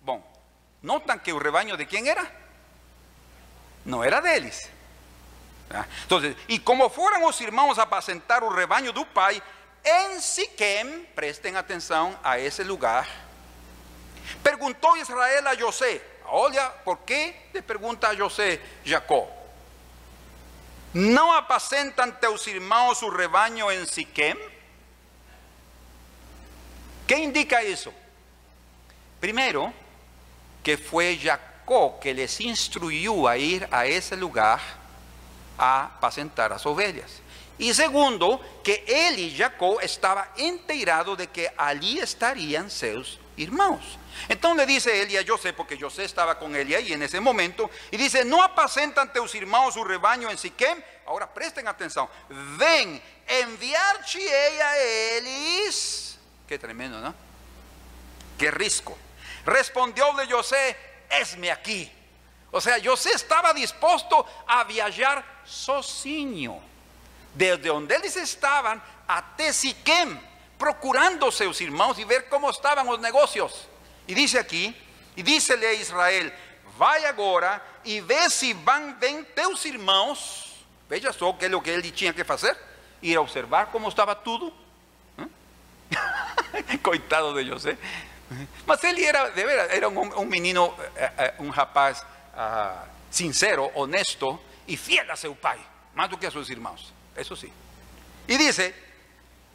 Bom, 0.00 0.22
notam 0.82 1.18
que 1.18 1.34
o 1.34 1.38
rebanho 1.38 1.76
de 1.76 1.84
quem 1.84 2.08
era? 2.08 2.43
não 3.84 4.02
era 4.02 4.20
deles. 4.20 4.70
Então, 6.04 6.20
e 6.48 6.58
como 6.58 6.88
foram 6.88 7.26
os 7.26 7.40
irmãos 7.40 7.78
a 7.78 7.82
apacentar 7.82 8.42
o 8.44 8.54
rebanho 8.54 8.92
do 8.92 9.04
Pai, 9.04 9.42
em 9.84 10.20
Siquém, 10.20 11.06
prestem 11.14 11.56
atenção 11.56 12.18
a 12.22 12.38
esse 12.38 12.62
lugar, 12.62 13.08
perguntou 14.42 14.96
Israel 14.96 15.48
a 15.48 15.54
José, 15.54 16.00
olha, 16.26 16.68
por 16.84 16.98
que 16.98 17.34
te 17.52 17.60
pergunta 17.60 18.08
a 18.08 18.14
José, 18.14 18.60
Jacó, 18.84 19.28
não 20.92 21.32
apacentam 21.32 22.10
teus 22.12 22.46
irmãos 22.46 23.02
o 23.02 23.08
rebanho 23.08 23.70
em 23.70 23.84
Siquém? 23.86 24.36
Que 27.06 27.16
indica 27.16 27.62
isso? 27.62 27.92
Primeiro, 29.20 29.74
que 30.62 30.76
foi 30.76 31.18
Jacó 31.18 31.53
Que 32.00 32.14
les 32.14 32.40
instruyó 32.40 33.26
a 33.26 33.36
ir 33.36 33.66
a 33.70 33.86
ese 33.86 34.16
lugar 34.16 34.60
a 35.56 35.84
apacentar 35.84 36.52
as 36.52 36.66
ovelhas. 36.66 37.22
Y 37.56 37.72
segundo, 37.72 38.40
que 38.62 38.84
él 38.86 39.18
y 39.18 39.36
Jacob 39.36 39.78
estaba 39.80 40.32
enterado 40.36 41.14
de 41.14 41.28
que 41.28 41.52
allí 41.56 42.00
estarían 42.00 42.70
sus 42.70 43.18
hermanos. 43.36 43.98
Entonces 44.28 44.66
le 44.66 44.72
dice 44.72 45.02
él 45.02 45.16
a 45.16 45.26
José, 45.26 45.52
porque 45.52 45.78
José 45.78 46.04
estaba 46.04 46.38
con 46.38 46.54
él 46.54 46.74
ahí 46.74 46.92
en 46.92 47.02
ese 47.02 47.20
momento, 47.20 47.70
y 47.90 47.96
dice, 47.96 48.24
no 48.24 48.42
apacentan 48.42 49.12
tus 49.12 49.34
hermanos 49.34 49.74
su 49.74 49.84
rebaño 49.84 50.30
en 50.30 50.38
Siquem. 50.38 50.82
Ahora 51.06 51.32
presten 51.32 51.68
atención, 51.68 52.08
ven, 52.58 53.00
enviar 53.26 54.00
a 54.00 54.78
ellos. 54.78 56.18
Qué 56.48 56.58
tremendo, 56.58 57.00
¿no? 57.00 57.14
Qué 58.38 58.50
risco. 58.50 58.96
Respondió 59.44 60.12
de 60.14 60.26
José, 60.26 60.76
esme 61.18 61.50
aquí. 61.50 61.90
O 62.50 62.60
sea, 62.60 62.76
José 62.82 63.10
estaba 63.10 63.52
dispuesto 63.52 64.24
a 64.46 64.62
viajar 64.64 65.24
sozinho, 65.44 66.60
desde 67.34 67.68
donde 67.68 67.96
ellos 67.96 68.16
estaban 68.16 68.80
a 69.08 69.24
Siquem, 69.52 70.18
procurando 70.56 71.30
sus 71.32 71.60
hermanos 71.60 71.98
y 71.98 72.04
ver 72.04 72.28
cómo 72.28 72.50
estaban 72.50 72.86
los 72.86 73.00
negocios. 73.00 73.66
Y 74.06 74.14
dice 74.14 74.38
aquí, 74.38 74.74
y 75.16 75.22
dícele 75.22 75.66
a 75.66 75.72
Israel, 75.72 76.32
vaya 76.78 77.14
ahora 77.16 77.62
y 77.84 78.00
ve 78.00 78.30
si 78.30 78.52
van 78.52 78.98
ven 78.98 79.26
teus 79.34 79.64
irmãos. 79.66 80.52
Veja 80.88 81.12
só 81.12 81.32
que 81.32 81.46
é 81.46 81.56
o 81.56 81.60
que 81.60 81.70
ele 81.70 81.90
tinha 81.90 82.12
que 82.12 82.24
fazer, 82.24 82.56
ir 83.00 83.16
a 83.16 83.20
observar 83.20 83.70
como 83.70 83.88
estava 83.88 84.14
tudo. 84.14 84.52
Coitado 86.82 87.34
de 87.34 87.50
José. 87.50 87.78
Mas 88.66 88.82
ele 88.84 89.04
era, 89.04 89.30
de 89.30 89.44
veras, 89.44 89.70
era 89.70 89.88
un, 89.88 90.12
un 90.12 90.28
menino, 90.28 90.74
eh, 90.96 91.10
eh, 91.18 91.34
un 91.38 91.52
rapaz 91.52 92.04
uh, 92.34 92.86
sincero, 93.10 93.70
honesto 93.74 94.40
y 94.66 94.76
fiel 94.76 95.10
a 95.10 95.16
seu 95.16 95.34
pai, 95.34 95.58
más 95.94 96.10
do 96.10 96.18
que 96.18 96.26
a 96.26 96.30
sus 96.30 96.48
hermanos, 96.50 96.92
eso 97.16 97.36
sí. 97.36 97.52
Y 98.26 98.36
dice, 98.36 98.74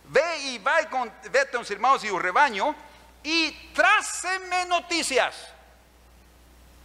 ve 0.06 0.40
y 0.44 0.58
vai 0.60 0.88
con, 0.90 1.12
vete 1.32 1.58
a 1.58 1.60
tus 1.60 1.72
hermanos 1.72 2.04
y 2.04 2.10
un 2.10 2.22
rebaño 2.22 2.76
y 3.24 3.52
tráceme 3.74 4.66
noticias. 4.66 5.36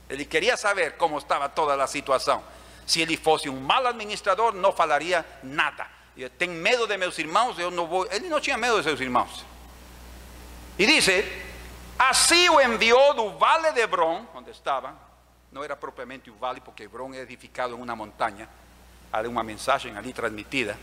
Ele 0.09 0.26
queria 0.26 0.57
saber 0.57 0.97
como 0.97 1.18
estava 1.18 1.49
toda 1.49 1.82
a 1.82 1.86
situação. 1.86 2.42
Se 2.86 3.01
ele 3.01 3.16
fosse 3.16 3.49
um 3.49 3.59
mal 3.61 3.86
administrador, 3.86 4.53
não 4.53 4.72
falaria 4.72 5.24
nada. 5.42 5.86
Eu 6.16 6.28
tenho 6.30 6.53
medo 6.53 6.86
de 6.86 6.97
meus 6.97 7.18
irmãos, 7.18 7.59
eu 7.59 7.70
não 7.70 7.86
vou. 7.86 8.07
Ele 8.11 8.28
não 8.28 8.40
tinha 8.40 8.57
medo 8.57 8.76
de 8.76 8.84
seus 8.84 9.01
irmãos. 9.01 9.45
E 10.78 10.86
dice: 10.86 11.24
Así 11.99 12.49
o 12.49 12.61
envió 12.61 13.14
del 13.14 13.38
vale 13.38 13.72
de 13.72 13.82
Hebrón, 13.82 14.28
donde 14.34 14.51
estaba, 14.51 14.95
no 15.53 15.62
era 15.62 15.78
propiamente 15.78 16.30
un 16.30 16.40
vale 16.40 16.61
porque 16.61 16.84
Hebrón 16.84 17.14
es 17.14 17.20
edificado 17.20 17.74
en 17.74 17.80
una 17.80 17.95
montaña, 17.95 18.49
hay 19.12 19.26
una 19.26 19.42
mensaje 19.45 19.92
allí 19.97 20.12
transmitida, 20.12 20.76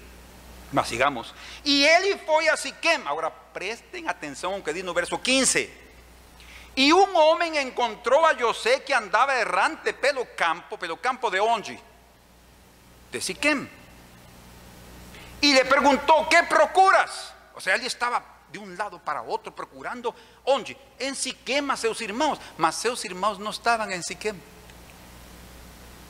mas 0.71 0.87
sigamos. 0.87 1.33
Y 1.63 1.83
él 1.83 2.19
fue 2.25 2.47
a 2.47 2.55
Siquem, 2.55 3.05
ahora 3.07 3.31
presten 3.53 4.09
atención 4.09 4.53
lo 4.53 4.63
que 4.63 4.73
dice 4.73 4.87
el 4.87 4.93
verso 4.93 5.21
15. 5.21 5.81
Y 6.75 6.93
un 6.93 7.09
hombre 7.13 7.61
encontró 7.61 8.25
a 8.25 8.33
José 8.39 8.81
que 8.83 8.93
andaba 8.93 9.35
errante 9.35 9.93
pelo 9.93 10.25
campo, 10.37 10.79
pelo 10.79 10.95
campo 10.95 11.29
de 11.29 11.41
Ongi, 11.41 11.77
de 13.11 13.21
Siquem. 13.21 13.67
Y 15.41 15.53
le 15.53 15.65
preguntó, 15.65 16.27
¿qué 16.29 16.43
procuras? 16.43 17.33
O 17.53 17.59
sea, 17.59 17.75
él 17.75 17.85
estaba 17.85 18.23
de 18.51 18.59
un 18.59 18.77
lado 18.77 18.99
para 18.99 19.21
otro 19.21 19.51
procurando 19.51 20.13
onde? 20.45 20.77
En 20.99 21.15
Siquem 21.15 21.69
a 21.71 21.77
seus 21.77 22.01
irmãos, 22.01 22.39
mas 22.57 22.75
seus 22.75 23.03
irmãos 23.05 23.39
não 23.39 23.51
estavam 23.51 23.89
em 23.91 24.01
Siquem. 24.03 24.39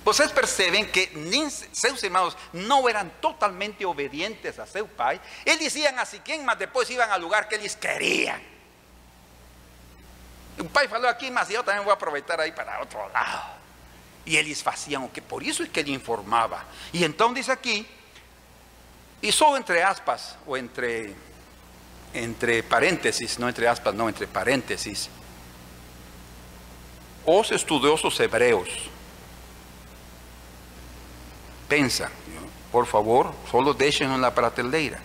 Vocês 0.03 0.31
percebem 0.31 0.85
que 0.85 1.11
nem 1.13 1.47
seus 1.49 2.01
irmãos 2.01 2.35
não 2.51 2.89
eram 2.89 3.07
totalmente 3.21 3.85
obedientes 3.85 4.57
a 4.57 4.65
seu 4.65 4.87
pai. 4.87 5.21
Eles 5.45 5.75
iam 5.75 5.97
a 5.99 6.05
Siquem, 6.05 6.43
mas 6.43 6.57
depois 6.57 6.89
iam 6.89 7.11
ao 7.11 7.19
lugar 7.19 7.47
que 7.47 7.53
eles 7.53 7.75
queriam. 7.75 8.39
O 10.59 10.69
pai 10.69 10.87
falou 10.87 11.07
aqui, 11.07 11.29
mas 11.29 11.49
eu 11.49 11.63
também 11.63 11.83
vou 11.83 11.93
aproveitar 11.93 12.39
aí 12.39 12.51
para 12.51 12.79
outro 12.79 12.99
lado. 13.11 13.61
E 14.25 14.37
eles 14.37 14.61
faziam 14.61 15.05
o 15.05 15.09
que, 15.09 15.21
por 15.21 15.43
isso 15.43 15.63
é 15.63 15.67
que 15.67 15.79
ele 15.79 15.91
informava. 15.91 16.65
E 16.93 17.03
então 17.03 17.33
diz 17.33 17.49
aqui, 17.49 17.87
e 19.21 19.31
só 19.31 19.55
entre 19.55 19.81
aspas, 19.81 20.35
ou 20.45 20.57
entre 20.57 21.15
entre 22.13 22.63
paréntesis, 22.63 23.39
no 23.39 23.47
entre 23.47 23.67
aspas, 23.67 23.93
no 23.93 24.09
entre 24.09 24.27
paréntesis, 24.27 25.09
os 27.25 27.51
estudiosos 27.51 28.19
hebreos 28.19 28.67
pensan, 31.71 32.11
por 32.69 32.85
favor, 32.85 33.33
solo 33.49 33.73
déjenlo 33.73 34.15
en 34.15 34.21
la 34.21 34.35
prateleira, 34.35 34.99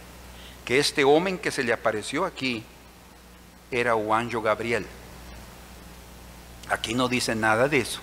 que 0.65 0.81
este 0.81 1.05
hombre 1.05 1.39
que 1.39 1.53
se 1.53 1.63
le 1.63 1.73
apareció 1.73 2.25
aquí 2.25 2.65
era 3.71 3.95
o 3.95 4.13
anjo 4.13 4.43
Gabriel. 4.43 4.85
Aquí 6.69 6.95
no 6.95 7.07
dice 7.07 7.37
nada 7.37 7.69
de 7.69 7.79
eso. 7.79 8.01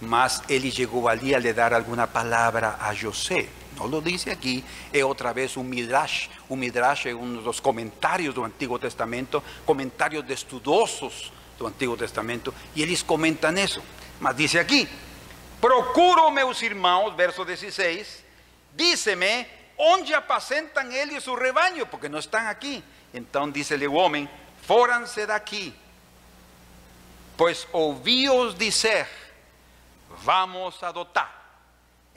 Mas 0.00 0.42
él 0.48 0.70
llegó 0.70 1.08
allí 1.08 1.34
a 1.34 1.40
le 1.40 1.52
dar 1.52 1.74
alguna 1.74 2.06
palabra 2.06 2.78
a 2.80 2.94
José. 2.94 3.48
No 3.78 3.86
lo 3.86 4.00
dice 4.00 4.32
aquí, 4.32 4.64
es 4.92 5.04
otra 5.04 5.32
vez 5.32 5.56
un 5.56 5.70
midrash. 5.70 6.28
Un 6.48 6.58
midrash 6.58 7.06
es 7.06 7.14
uno 7.14 7.38
de 7.38 7.44
los 7.44 7.60
comentarios 7.60 8.34
del 8.34 8.44
Antiguo 8.44 8.78
Testamento, 8.78 9.42
comentarios 9.64 10.26
de 10.26 10.34
estudosos 10.34 11.30
del 11.56 11.68
Antiguo 11.68 11.96
Testamento, 11.96 12.52
y 12.74 12.82
ellos 12.82 13.04
comentan 13.04 13.56
eso. 13.56 13.80
Mas 14.20 14.36
dice 14.36 14.58
aquí, 14.58 14.88
procuro 15.60 16.30
meus 16.32 16.60
irmãos, 16.62 17.16
verso 17.16 17.44
16, 17.44 18.24
díceme, 18.76 19.46
onde 19.76 20.12
apacentan 20.12 20.92
ellos 20.92 21.22
su 21.22 21.36
rebaño, 21.36 21.88
porque 21.88 22.08
no 22.08 22.18
están 22.18 22.48
aquí. 22.48 22.82
Entonces 23.12 23.54
dice 23.54 23.74
el 23.76 23.86
hombre, 23.86 24.28
fóranse 24.66 25.24
de 25.24 25.32
aquí, 25.32 25.72
pues 27.36 27.68
ouvíos 27.70 28.58
dizer, 28.58 29.06
vamos 30.24 30.82
a 30.82 30.92
dotar. 30.92 31.47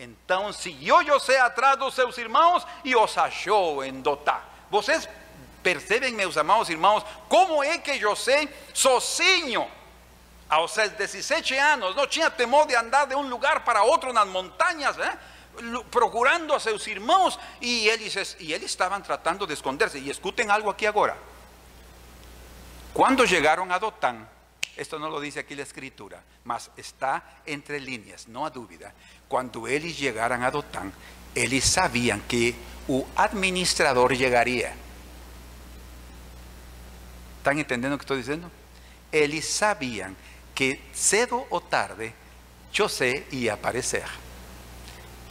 Então 0.03 0.51
siguió 0.51 1.03
José 1.03 1.39
atrás 1.39 1.77
dos 1.77 1.93
seus 1.93 2.17
irmãos 2.17 2.65
e 2.83 2.95
os 2.95 3.15
achou 3.15 3.83
em 3.83 4.01
Dotá. 4.01 4.41
Vocês 4.67 5.07
percebem, 5.61 6.11
meus 6.15 6.37
amados 6.37 6.71
irmãos, 6.71 7.05
como 7.29 7.63
é 7.63 7.77
que 7.77 7.99
José, 7.99 8.47
sozinho, 8.73 9.69
aos 10.49 10.71
seus 10.71 10.89
17 10.93 11.55
anos, 11.55 11.95
não 11.95 12.07
tinha 12.07 12.31
temor 12.31 12.65
de 12.65 12.75
andar 12.75 13.05
de 13.05 13.13
um 13.13 13.29
lugar 13.29 13.59
para 13.59 13.83
outro 13.83 14.11
nas 14.11 14.27
montanhas, 14.27 14.97
eh? 14.97 15.19
procurando 15.91 16.51
a 16.55 16.59
seus 16.59 16.87
irmãos, 16.87 17.37
e 17.61 17.87
eles, 17.87 18.35
e 18.39 18.53
eles 18.53 18.71
estavam 18.71 18.99
tratando 19.01 19.45
de 19.45 19.53
esconderse. 19.53 19.99
E 19.99 20.09
escutem 20.09 20.49
algo 20.49 20.71
aqui 20.71 20.87
agora. 20.87 21.15
Quando 22.91 23.27
chegaram 23.27 23.71
a 23.71 23.77
Dotán, 23.77 24.27
Esto 24.77 24.97
no 24.97 25.09
lo 25.09 25.19
dice 25.19 25.39
aquí 25.39 25.53
la 25.55 25.63
escritura, 25.63 26.23
mas 26.45 26.71
está 26.77 27.41
entre 27.45 27.79
líneas, 27.79 28.27
no 28.27 28.45
a 28.45 28.49
dúvida. 28.49 28.93
Cuando 29.27 29.67
ellos 29.67 29.97
llegaran 29.97 30.43
a 30.43 30.51
Dotán, 30.51 30.93
ellos 31.35 31.63
sabían 31.65 32.21
que 32.21 32.55
un 32.87 33.05
administrador 33.15 34.15
llegaría. 34.15 34.73
¿Están 37.37 37.59
entendiendo 37.59 37.95
lo 37.95 37.97
que 37.97 38.03
estoy 38.03 38.17
diciendo? 38.17 38.49
Ellos 39.11 39.45
sabían 39.45 40.15
que 40.55 40.81
cedo 40.93 41.47
o 41.49 41.61
tarde 41.61 42.13
José 42.75 43.25
iba 43.31 43.53
a 43.53 43.55
aparecer. 43.55 44.05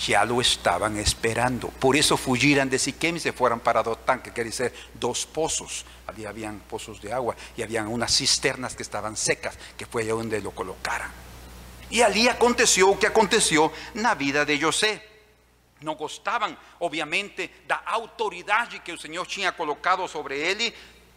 Ya 0.06 0.24
lo 0.24 0.40
estaban 0.40 0.96
esperando. 0.96 1.68
Por 1.68 1.94
eso 1.94 2.16
fugieran 2.16 2.70
de 2.70 2.78
Siquem 2.78 3.16
y 3.16 3.20
se 3.20 3.32
fueran 3.32 3.60
para 3.60 3.82
Dotán, 3.82 4.22
que 4.22 4.32
quiere 4.32 4.48
decir 4.48 4.72
dos 4.94 5.26
pozos. 5.26 5.84
Había 6.06 6.30
habían 6.30 6.60
pozos 6.60 7.02
de 7.02 7.12
agua 7.12 7.36
y 7.56 7.62
habían 7.62 7.86
unas 7.86 8.16
cisternas 8.16 8.74
que 8.74 8.82
estaban 8.82 9.16
secas, 9.16 9.58
que 9.76 9.84
fue 9.84 10.02
allá 10.02 10.12
donde 10.12 10.40
lo 10.40 10.52
colocaran. 10.52 11.10
Y 11.90 12.00
allí 12.02 12.28
aconteció 12.28 12.88
lo 12.88 12.98
que 12.98 13.08
aconteció 13.08 13.72
en 13.94 14.02
la 14.02 14.14
vida 14.14 14.44
de 14.44 14.58
José. 14.58 15.10
No 15.80 15.96
gostavam, 15.96 16.56
obviamente, 16.80 17.50
da 17.66 17.76
autoridade 17.76 18.80
que 18.80 18.92
o 18.92 18.98
Senhor 18.98 19.26
tinha 19.26 19.52
colocado 19.52 20.06
sobre 20.06 20.50
ele, 20.50 20.74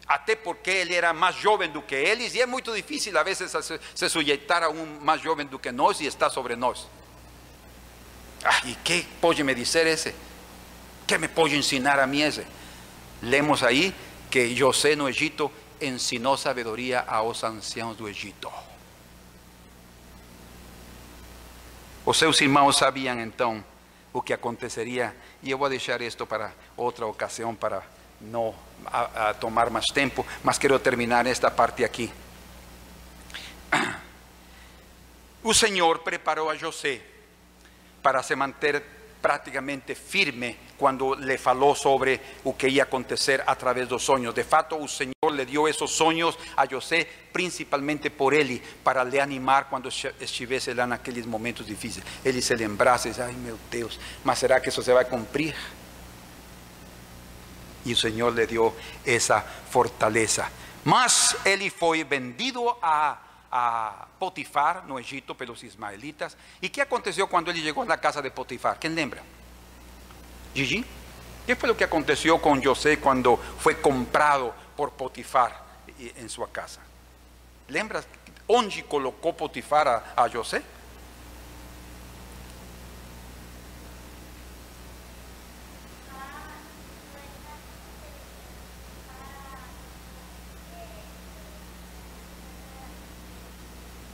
até 0.08 0.36
porque 0.36 0.82
ele 0.82 0.96
era 0.96 1.14
mais 1.14 1.36
jovem 1.36 1.70
do 1.70 1.82
que 1.82 1.96
eles, 1.96 2.34
e 2.34 2.42
é 2.42 2.46
muito 2.46 2.74
difícil 2.74 3.18
a 3.18 3.24
vezes 3.24 3.52
se, 3.96 4.10
sujeitar 4.10 4.64
a 4.64 4.70
um 4.70 5.00
mais 5.02 5.22
jovem 5.22 5.46
do 5.46 5.60
que 5.60 5.72
nós 5.72 6.00
e 6.00 6.06
está 6.06 6.30
sobre 6.30 6.56
nós. 6.56 6.88
E 8.66 8.76
que 8.76 9.04
pode 9.22 9.44
me 9.44 9.54
dizer 9.56 9.88
esse? 9.88 10.14
Que 11.08 11.18
me 11.18 11.28
pode 11.28 11.56
ensinar 11.56 12.00
a 12.00 12.08
mim 12.08 12.22
esse? 12.22 12.46
Lemos 13.22 13.64
aí 13.64 13.94
que 14.30 14.56
José 14.56 14.96
no 14.96 15.08
Egito 15.08 15.52
ensinou 15.80 16.38
sabedoria 16.38 17.02
aos 17.02 17.44
anciãos 17.44 17.96
do 17.96 18.08
Egito. 18.10 18.52
Os 22.06 22.18
seus 22.18 22.42
irmãos 22.42 22.78
sabiam 22.78 23.20
então 23.20 23.64
o 24.12 24.22
que 24.22 24.34
acontecería. 24.34 25.16
Y 25.42 25.50
yo 25.50 25.58
voy 25.58 25.68
a 25.68 25.70
dejar 25.70 26.02
esto 26.02 26.26
para 26.26 26.54
otra 26.76 27.06
ocasión, 27.06 27.56
para 27.56 27.82
no 28.20 28.54
tomar 29.40 29.70
más 29.70 29.86
tiempo, 29.94 30.26
mas 30.44 30.60
quiero 30.60 30.80
terminar 30.80 31.28
esta 31.28 31.56
parte 31.56 31.86
aquí. 31.86 32.12
O 35.46 35.54
Senhor 35.54 36.00
preparou 36.04 36.50
a 36.50 36.56
José 36.56 37.13
para 38.04 38.22
se 38.22 38.36
manter 38.36 38.84
praticamente 39.22 39.96
firme 39.96 40.60
quando 40.78 41.14
lhe 41.16 41.38
falou 41.38 41.74
sobre 41.74 42.20
o 42.44 42.54
que 42.54 42.68
ia 42.68 42.84
acontecer 42.84 43.42
através 43.48 43.88
dos 43.88 44.04
sonhos. 44.04 44.34
De 44.34 44.44
fato, 44.44 44.76
o 44.76 44.86
Senhor 44.86 45.32
lhe 45.32 45.46
deu 45.46 45.66
esses 45.66 45.90
sonhos 45.90 46.38
a 46.58 46.66
José 46.66 47.08
principalmente 47.32 48.10
por 48.10 48.34
ele, 48.34 48.62
para 48.84 49.04
lhe 49.04 49.20
animar 49.20 49.70
quando 49.70 49.88
estivesse 49.88 50.74
lá 50.74 50.86
naqueles 50.86 51.26
momentos 51.26 51.66
difíceis. 51.66 52.06
Ele 52.24 52.42
se 52.42 52.54
lembrasse, 52.54 53.12
ai 53.20 53.32
meu 53.32 53.58
Deus, 53.72 54.00
mas 54.24 54.40
será 54.40 54.60
que 54.60 54.68
isso 54.68 54.84
se 54.84 54.94
vai 54.94 55.06
cumprir? 55.06 55.56
E 57.86 57.94
o 57.94 57.98
Senhor 57.98 58.34
lhe 58.34 58.46
deu 58.46 58.76
essa 59.06 59.42
fortaleza. 59.42 60.48
Mas 60.84 61.36
ele 61.46 61.70
foi 61.70 62.04
vendido 62.04 62.70
a 62.82 63.18
a 63.56 64.08
Potifar 64.18 64.84
no 64.86 64.98
Egito 64.98 65.38
pelos 65.38 65.64
ismaelitas. 65.64 66.36
¿Y 66.60 66.70
qué 66.70 66.82
aconteció 66.82 67.28
cuando 67.28 67.52
él 67.52 67.62
llegó 67.62 67.84
a 67.84 67.86
la 67.86 68.02
casa 68.02 68.20
de 68.20 68.32
Potifar? 68.32 68.80
¿Quién 68.80 68.96
lembra? 68.96 69.22
Gigi. 70.56 70.84
¿Qué 71.46 71.56
fue 71.56 71.70
lo 71.70 71.78
que 71.78 71.84
aconteció 71.84 72.42
con 72.42 72.64
José 72.64 72.98
cuando 72.98 73.38
fue 73.38 73.80
comprado 73.80 74.56
por 74.76 74.94
Potifar 74.94 75.56
en 76.00 76.30
su 76.30 76.42
casa? 76.52 76.82
¿Lembras? 77.68 78.08
¿Dónde 78.48 78.84
colocó 78.86 79.38
Potifar 79.38 79.88
a, 79.88 80.14
a 80.16 80.28
José? 80.30 80.64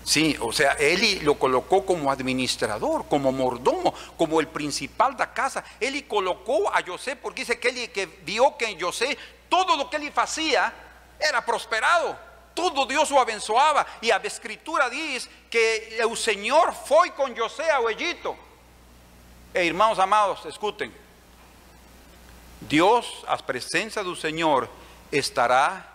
Sí, 0.09 0.35
o 0.41 0.51
sea, 0.51 0.71
él 0.71 1.19
lo 1.21 1.37
colocó 1.37 1.85
como 1.85 2.11
administrador, 2.11 3.05
como 3.07 3.31
mordomo, 3.31 3.93
como 4.17 4.39
el 4.39 4.47
principal 4.47 5.11
de 5.13 5.19
la 5.19 5.31
casa. 5.31 5.63
Él 5.79 6.07
colocó 6.07 6.67
a 6.73 6.81
José 6.83 7.15
porque 7.15 7.41
dice 7.41 7.59
que 7.59 7.69
él 7.69 7.91
que 7.91 8.07
vio 8.25 8.57
que 8.57 8.65
en 8.65 8.81
José 8.81 9.15
todo 9.47 9.77
lo 9.77 9.87
que 9.87 9.97
él 9.97 10.11
hacía 10.15 10.73
era 11.19 11.45
prosperado. 11.45 12.17
Todo 12.55 12.87
Dios 12.87 13.11
lo 13.11 13.19
abençoaba. 13.19 13.85
Y 14.01 14.07
la 14.07 14.17
escritura 14.17 14.89
dice 14.89 15.29
que 15.47 15.99
el 15.99 16.17
Señor 16.17 16.73
fue 16.73 17.11
con 17.13 17.37
José 17.37 17.69
a 17.69 17.79
Egipto. 17.91 18.35
E, 19.53 19.67
hermanos 19.67 19.99
amados, 19.99 20.43
escuchen. 20.47 20.91
Dios, 22.61 23.23
a 23.27 23.37
presencia 23.37 24.03
del 24.03 24.17
Señor, 24.17 24.71
estará 25.11 25.87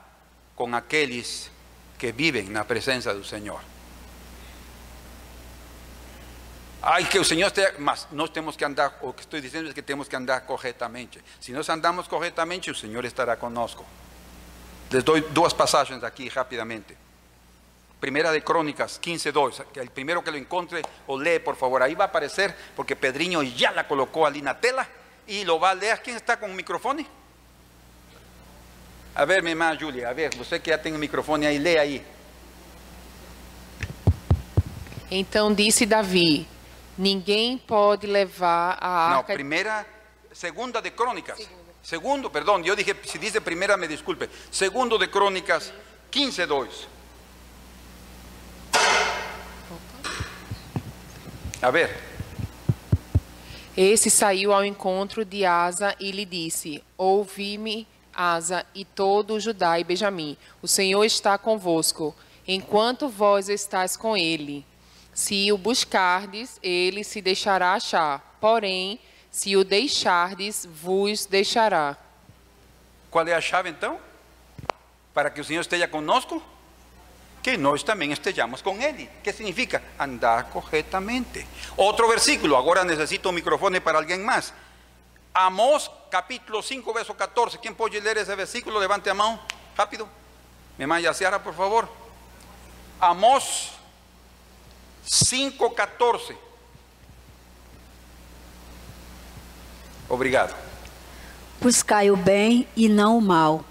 con 0.55 0.73
aquellos 0.73 1.51
que 1.99 2.13
viven 2.13 2.47
en 2.47 2.55
la 2.55 2.63
presencia 2.63 3.13
del 3.13 3.25
Señor. 3.25 3.74
Ay, 6.87 7.05
que 7.07 7.17
el 7.17 7.25
Señor 7.25 7.47
esté, 7.47 7.73
mas 7.79 8.09
no 8.11 8.31
tenemos 8.31 8.59
que 8.59 8.65
andar, 8.65 8.99
o 9.01 9.15
que 9.17 9.23
estoy 9.23 9.41
diciendo 9.41 9.71
es 9.71 9.75
que 9.75 9.83
tenemos 9.83 10.07
que 10.07 10.17
andar 10.17 10.45
correctamente. 10.45 11.23
Si 11.41 11.51
nos 11.51 11.71
andamos 11.71 12.07
correctamente, 12.07 12.69
el 12.69 12.77
Señor 12.77 13.07
estará 13.07 13.39
conosco. 13.39 13.87
Les 14.91 15.03
doy 15.03 15.25
dos 15.33 15.55
pasajes 15.55 16.05
aquí 16.05 16.29
rápidamente. 16.29 16.95
Primera 17.99 18.31
de 18.31 18.45
Crónicas 18.45 19.01
15.2, 19.01 19.65
que 19.73 19.81
el 19.81 19.89
primero 19.91 20.23
que 20.23 20.31
lo 20.31 20.37
encuentre 20.37 20.83
o 21.07 21.19
lee 21.19 21.39
por 21.39 21.57
favor, 21.57 21.83
ahí 21.83 21.95
va 21.95 22.05
a 22.05 22.09
aparecer 22.09 22.55
porque 22.77 22.95
Pedriño 22.95 23.43
ya 23.43 23.73
la 23.73 23.89
colocó 23.89 24.27
allí 24.27 24.41
en 24.41 24.45
la 24.45 24.61
tela 24.61 24.87
y 25.27 25.43
lo 25.45 25.59
va 25.59 25.71
a 25.71 25.75
leer. 25.75 26.03
¿Quién 26.03 26.17
está 26.17 26.39
con 26.39 26.55
micrófono? 26.55 27.03
A 29.15 29.25
ver, 29.25 29.43
mi 29.43 29.53
hermana 29.53 29.79
Julia, 29.81 30.11
a 30.11 30.13
ver, 30.13 30.39
usted 30.39 30.61
que 30.61 30.69
ya 30.69 30.83
tiene 30.83 30.99
micrófono 30.99 31.47
ahí, 31.47 31.59
lee 31.59 31.77
ahí. 31.79 32.07
Então 35.11 35.55
disse 35.55 35.87
Davi: 35.87 36.47
Ninguém 36.97 37.59
pode 37.59 38.07
levar 38.07 38.79
a 38.81 39.17
arca. 39.17 39.35
primera, 39.35 39.87
segunda 40.33 40.81
de 40.81 40.91
Crónicas. 40.93 41.39
Segundo, 41.83 42.31
perdón, 42.31 42.63
yo 42.63 42.75
dije, 42.75 42.97
si 43.05 43.19
dice 43.19 43.41
primera, 43.41 43.77
me 43.77 43.87
disculpe. 43.87 44.31
Segundo 44.51 44.97
de 44.97 45.09
Crónicas 45.09 45.73
15.2. 46.11 46.87
A 51.61 51.71
ver, 51.71 51.91
Esse 53.77 54.09
saiu 54.09 54.53
ao 54.53 54.65
encontro 54.65 55.25
de 55.25 55.45
Asa 55.45 55.97
e 55.99 56.13
lhe 56.13 56.25
disse: 56.25 56.83
Ouvi-me, 56.97 57.89
Asa, 58.15 58.65
e 58.73 58.85
todo 58.85 59.35
o 59.35 59.41
Judá 59.41 59.81
e 59.81 59.85
Benjamim. 59.85 60.37
O 60.63 60.69
Senhor 60.69 61.05
está 61.05 61.37
convosco, 61.37 62.15
enquanto 62.47 63.09
vós 63.09 63.49
estáis 63.49 63.97
com 63.97 64.17
ele. 64.17 64.65
Se 65.15 65.51
o 65.53 65.57
buscardes, 65.57 66.59
ele 66.63 67.05
se 67.05 67.23
deixará 67.23 67.75
achar. 67.75 68.37
Porém, 68.41 68.99
se 69.31 69.57
o 69.57 69.65
deixardes, 69.65 70.67
vos 70.67 71.25
deixará. 71.25 71.97
Qual 73.11 73.27
é 73.27 73.33
a 73.33 73.41
chave 73.41 73.71
então? 73.71 73.99
Para 75.13 75.31
que 75.31 75.41
o 75.41 75.45
Senhor 75.45 75.61
esteja 75.61 75.87
conosco? 75.87 76.43
que 77.45 77.59
nós 77.59 77.83
também 77.83 78.11
estejamos 78.11 78.63
com 78.63 78.81
Ele. 78.81 79.07
que 79.23 79.31
significa? 79.31 79.83
Andar 80.01 80.45
corretamente. 80.45 81.47
Outro 81.77 82.09
versículo, 82.09 82.57
agora 82.57 82.83
necessito 82.85 83.29
um 83.29 83.33
microfone 83.33 83.81
para 83.81 83.99
alguém 83.99 84.19
mais. 84.19 84.51
Amós 85.35 85.91
capítulo 86.11 86.63
5, 86.63 86.91
verso 86.95 87.13
14. 87.13 87.59
Quem 87.59 87.75
pode 87.75 88.01
ler 88.01 88.17
esse 88.17 88.35
versículo? 88.35 88.79
Levante 88.79 89.11
a 89.11 89.15
mão, 89.15 89.39
rápido. 89.77 90.09
Me 90.79 90.87
manda 90.87 91.13
Seara, 91.13 91.39
por 91.39 91.53
favor. 91.53 91.87
Amós 92.99 93.74
5, 95.05 95.71
14. 95.71 96.37
Obrigado. 100.09 100.55
Buscai 101.61 102.11
o 102.11 102.17
bem 102.17 102.69
e 102.77 102.89
não 102.89 103.19
o 103.19 103.23
mal, 103.23 103.65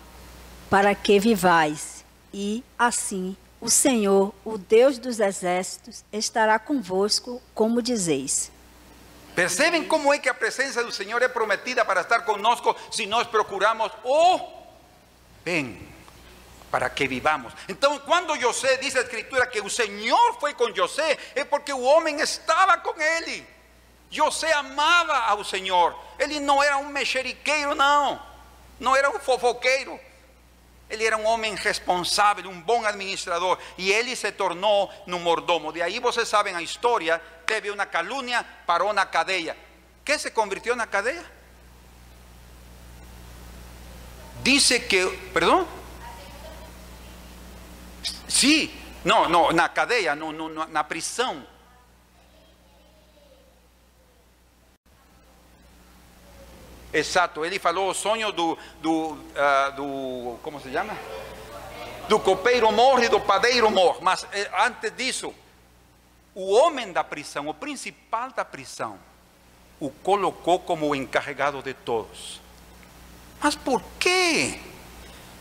para 0.69 0.95
que 0.95 1.19
vivais, 1.19 2.03
e 2.33 2.63
assim 2.77 3.35
o 3.61 3.69
Senhor, 3.69 4.33
o 4.43 4.57
Deus 4.57 4.97
dos 4.97 5.21
exércitos, 5.21 6.03
estará 6.11 6.59
convosco, 6.59 7.41
como 7.53 7.81
dizeis. 7.81 8.51
Percebem 9.33 9.85
como 9.85 10.13
é 10.13 10.19
que 10.19 10.27
a 10.27 10.33
presença 10.33 10.83
do 10.83 10.91
Senhor 10.91 11.21
é 11.21 11.29
prometida 11.29 11.85
para 11.85 12.01
estar 12.01 12.19
conosco 12.21 12.75
se 12.91 13.05
nós 13.05 13.25
procuramos 13.25 13.89
o 14.03 14.39
bem 15.45 15.92
para 16.73 16.89
que 16.89 17.07
vivamos. 17.07 17.53
Então, 17.69 17.99
quando 17.99 18.35
José 18.35 18.77
diz 18.77 18.95
a 18.95 19.01
escritura 19.01 19.45
que 19.45 19.61
o 19.61 19.69
Senhor 19.69 20.39
foi 20.39 20.55
com 20.55 20.73
José, 20.73 21.19
é 21.35 21.43
porque 21.43 21.71
o 21.71 21.83
homem 21.83 22.19
estava 22.19 22.79
com 22.79 22.99
ele. 22.99 23.47
José 24.09 24.51
amava 24.53 25.13
ao 25.13 25.43
Senhor. 25.43 25.95
Ele 26.17 26.39
não 26.39 26.63
era 26.63 26.79
um 26.79 26.87
mexeriqueiro, 26.87 27.75
não. 27.75 28.19
Não 28.79 28.95
era 28.95 29.07
um 29.07 29.19
fofoqueiro. 29.19 29.99
Ele 30.89 31.05
era 31.05 31.15
um 31.15 31.25
homem 31.27 31.53
responsável, 31.53 32.49
um 32.49 32.59
bom 32.59 32.83
administrador. 32.83 33.59
E 33.77 33.91
ele 33.91 34.15
se 34.15 34.31
tornou 34.31 34.91
no 35.05 35.19
mordomo. 35.19 35.71
De 35.71 35.79
aí 35.79 35.99
vocês 35.99 36.27
sabem 36.27 36.55
a 36.55 36.61
história. 36.63 37.21
Teve 37.45 37.69
uma 37.69 37.85
calúnia, 37.85 38.43
parou 38.65 38.91
na 38.93 39.05
cadeia. 39.05 39.55
Que 40.03 40.17
se 40.17 40.31
convirtió 40.31 40.75
na 40.75 40.87
cadeia? 40.87 41.23
Dice 44.41 44.79
que, 44.79 45.05
perdão? 45.31 45.82
Sim, 48.27 48.71
não, 49.03 49.27
não, 49.27 49.51
na 49.51 49.67
cadeia, 49.69 50.15
no, 50.15 50.31
no, 50.31 50.67
na 50.67 50.83
prisão. 50.83 51.45
Exato, 56.93 57.43
ele 57.43 57.57
falou 57.57 57.89
o 57.89 57.93
sonho 57.93 58.31
do, 58.31 58.57
do, 58.79 59.13
uh, 59.13 59.71
do 59.75 60.37
como 60.43 60.59
se 60.59 60.71
chama? 60.71 60.95
Do 62.07 62.19
copeiro 62.19 62.71
morre 62.71 63.09
do 63.09 63.19
padeiro 63.19 63.71
morre. 63.71 63.97
Mas 64.01 64.27
eh, 64.31 64.49
antes 64.59 64.95
disso, 64.95 65.33
o 66.35 66.51
homem 66.51 66.91
da 66.91 67.03
prisão, 67.03 67.47
o 67.47 67.53
principal 67.53 68.31
da 68.31 68.45
prisão, 68.45 68.99
o 69.79 69.89
colocou 69.89 70.59
como 70.59 70.87
o 70.89 70.95
encarregado 70.95 71.63
de 71.63 71.73
todos. 71.73 72.39
Mas 73.41 73.55
por 73.55 73.81
quê? 73.99 74.59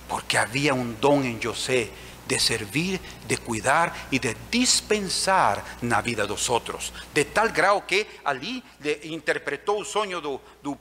Porque 0.08 0.36
havia 0.36 0.74
um 0.74 0.92
dom 0.92 1.22
em 1.22 1.40
José 1.40 1.90
de 2.26 2.38
servir, 2.38 3.00
de 3.26 3.36
cuidar 3.38 4.08
y 4.10 4.18
de 4.18 4.36
dispensar 4.50 5.62
na 5.82 6.00
vida 6.00 6.26
dos 6.26 6.48
outros. 6.48 6.92
De 7.14 7.24
tal 7.26 7.50
grau 7.50 7.82
que 7.86 8.06
ali 8.24 8.62
interpretou 9.04 9.80
o 9.80 9.84
sonho 9.84 10.20
do, 10.20 10.40
do, 10.62 10.76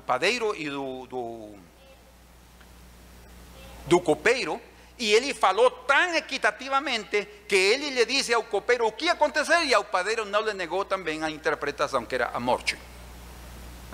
padeiro 0.00 0.54
e 0.54 0.70
do, 0.70 1.06
do, 3.86 4.00
copeiro, 4.00 4.60
e 4.98 5.12
ele 5.12 5.34
falou 5.34 5.70
tão 5.70 6.14
equitativamente 6.14 7.28
que 7.46 7.54
ele 7.54 7.90
lhe 7.90 8.06
disse 8.06 8.32
ao 8.32 8.44
copeiro 8.44 8.86
o 8.86 8.92
que 8.92 9.06
ia 9.06 9.12
acontecer 9.12 9.64
e 9.64 9.74
ao 9.74 9.84
padeiro 9.84 10.24
não 10.24 10.40
lhe 10.40 10.54
negou 10.54 10.84
também 10.84 11.22
a 11.22 11.30
interpretação, 11.30 12.06
que 12.06 12.14
era 12.14 12.30
a 12.32 12.40
morte. 12.40 12.78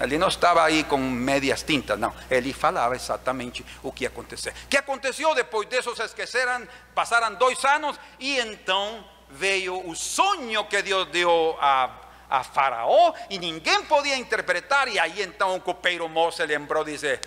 Ele 0.01 0.19
não 0.19 0.29
estava 0.29 0.65
aí 0.65 0.85
com 0.85 0.99
médias 0.99 1.63
tintas, 1.63 1.99
não. 1.99 2.15
Ele 2.31 2.53
falava 2.53 2.97
exatamente 2.97 3.65
o 3.83 3.93
que 3.93 4.05
ia 4.05 4.09
acontecer. 4.09 4.55
O 4.65 4.69
que 4.69 4.77
aconteceu 4.77 5.35
depois 5.35 5.69
disso? 5.69 5.95
Se 5.95 6.03
esqueceram, 6.03 6.67
passaram 6.95 7.35
dois 7.35 7.63
anos 7.65 7.99
e 8.19 8.39
então 8.39 9.05
veio 9.31 9.89
o 9.89 9.95
sonho 9.95 10.65
que 10.65 10.83
Deus 10.83 11.07
deu 11.09 11.57
a, 11.61 11.91
a 12.29 12.43
Faraó 12.43 13.13
e 13.31 13.39
ninguém 13.39 13.85
podia 13.85 14.17
interpretar. 14.17 14.89
E 14.89 14.99
aí 14.99 15.23
então 15.23 15.57
o 15.57 15.61
copeiro 15.61 16.09
moço 16.09 16.43
lembrou 16.43 16.83
e 16.89 16.93
disse: 16.93 17.21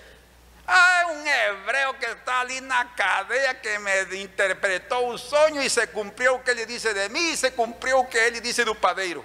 Ah, 0.67 1.05
um 1.11 1.25
hebreu 1.25 1.93
que 1.93 2.07
está 2.07 2.41
ali 2.41 2.59
na 2.61 2.83
cadeia 2.85 3.53
que 3.53 3.77
me 3.79 4.23
interpretou 4.23 5.09
o 5.09 5.17
sonho 5.17 5.61
e 5.61 5.69
se 5.69 5.85
cumpriu 5.87 6.35
o 6.35 6.39
que 6.39 6.51
ele 6.51 6.65
disse 6.65 6.93
de 6.93 7.09
mim 7.09 7.31
e 7.31 7.37
se 7.37 7.51
cumpriu 7.51 7.99
o 7.99 8.05
que 8.05 8.17
ele 8.17 8.41
disse 8.41 8.65
do 8.65 8.75
padeiro. 8.75 9.23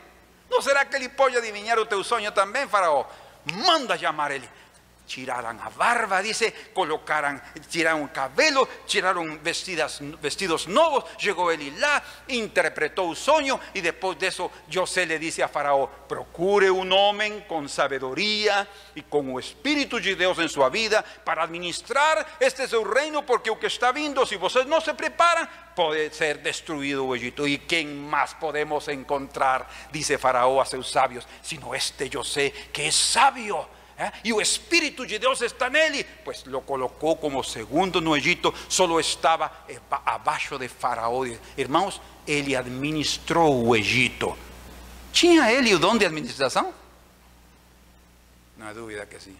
Não 0.48 0.60
será 0.60 0.84
que 0.84 0.94
ele 0.94 1.08
pode 1.08 1.36
adivinhar 1.36 1.78
o 1.78 1.86
teu 1.86 2.04
sonho 2.04 2.30
também, 2.32 2.68
Faraó? 2.68 3.06
manda 3.66 3.96
de 3.96 4.06
amar 4.06 4.30
Ele. 4.30 4.48
Tiraran 5.12 5.58
a 5.58 5.68
barba, 5.70 6.22
dice, 6.22 6.54
colocaran, 6.72 7.42
tiraron 7.68 8.06
cabelo, 8.08 8.68
tiraron 8.86 9.42
vestidas, 9.42 9.98
vestidos 10.22 10.68
nuevos, 10.68 11.04
llegó 11.18 11.50
lá, 11.50 12.00
interpretó 12.28 13.02
un 13.02 13.16
sueño 13.16 13.58
y 13.74 13.80
después 13.80 14.18
de 14.20 14.28
eso 14.28 14.52
José 14.72 15.06
le 15.06 15.18
dice 15.18 15.42
a 15.42 15.48
Faraón, 15.48 15.88
procure 16.08 16.70
un 16.70 16.92
hombre 16.92 17.44
con 17.48 17.68
sabiduría 17.68 18.68
y 18.94 19.02
con 19.02 19.30
el 19.30 19.40
espíritu 19.40 19.96
de 19.98 20.14
Dios 20.14 20.38
en 20.38 20.48
su 20.48 20.68
vida 20.70 21.04
para 21.24 21.42
administrar 21.42 22.24
este 22.38 22.68
su 22.68 22.84
reino 22.84 23.26
porque 23.26 23.50
lo 23.50 23.58
que 23.58 23.66
está 23.66 23.90
viendo, 23.90 24.24
si 24.24 24.36
ustedes 24.36 24.66
no 24.66 24.80
se 24.80 24.94
preparan, 24.94 25.48
puede 25.74 26.12
ser 26.12 26.40
destruido 26.40 27.14
Egipto. 27.16 27.46
¿Y 27.46 27.58
quién 27.58 28.08
más 28.08 28.34
podemos 28.34 28.86
encontrar? 28.86 29.66
Dice 29.90 30.18
Faraón 30.18 30.60
a 30.60 30.66
sus 30.66 30.88
sabios, 30.88 31.26
sino 31.42 31.74
este 31.74 32.08
José 32.12 32.52
que 32.72 32.86
es 32.86 32.94
sabio 32.94 33.79
¿eh? 34.00 34.10
y 34.24 34.32
el 34.32 34.40
Espíritu 34.40 35.04
de 35.04 35.18
Dios 35.18 35.42
está 35.42 35.66
en 35.66 35.76
él, 35.76 36.06
pues 36.24 36.46
lo 36.46 36.62
colocó 36.62 37.20
como 37.20 37.42
segundo 37.44 38.00
no 38.00 38.16
Egipto, 38.16 38.52
solo 38.68 38.98
estaba 38.98 39.64
abajo 40.04 40.58
de 40.58 40.68
Faraón. 40.68 41.38
Hermanos, 41.56 42.00
él 42.26 42.54
administró 42.56 43.74
el 43.74 43.80
Egipto. 43.80 44.36
¿Tinha 45.12 45.50
ele 45.52 45.74
o 45.74 45.78
dom 45.78 45.98
de 45.98 46.06
administração? 46.06 46.72
Não 48.56 48.68
há 48.68 48.72
dúvida 48.72 49.06
que 49.06 49.18
sim. 49.18 49.36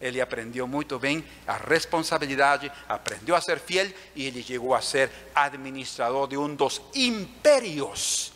Ele 0.00 0.20
aprendeu 0.20 0.66
muito 0.66 0.98
bem 0.98 1.24
a 1.46 1.56
responsabilidade, 1.56 2.70
aprendeu 2.88 3.34
a 3.34 3.40
ser 3.40 3.58
fiel 3.58 3.92
e 4.14 4.26
ele 4.26 4.42
chegou 4.42 4.74
a 4.74 4.80
ser 4.80 5.10
administrador 5.34 6.28
de 6.28 6.36
um 6.36 6.54
dos 6.54 6.80
impérios 6.94 8.32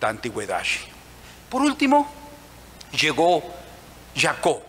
da 0.00 0.10
antiguidade. 0.10 0.88
Por 1.50 1.62
último, 1.62 2.08
chegou 2.94 3.42
Jacob. 4.14 4.62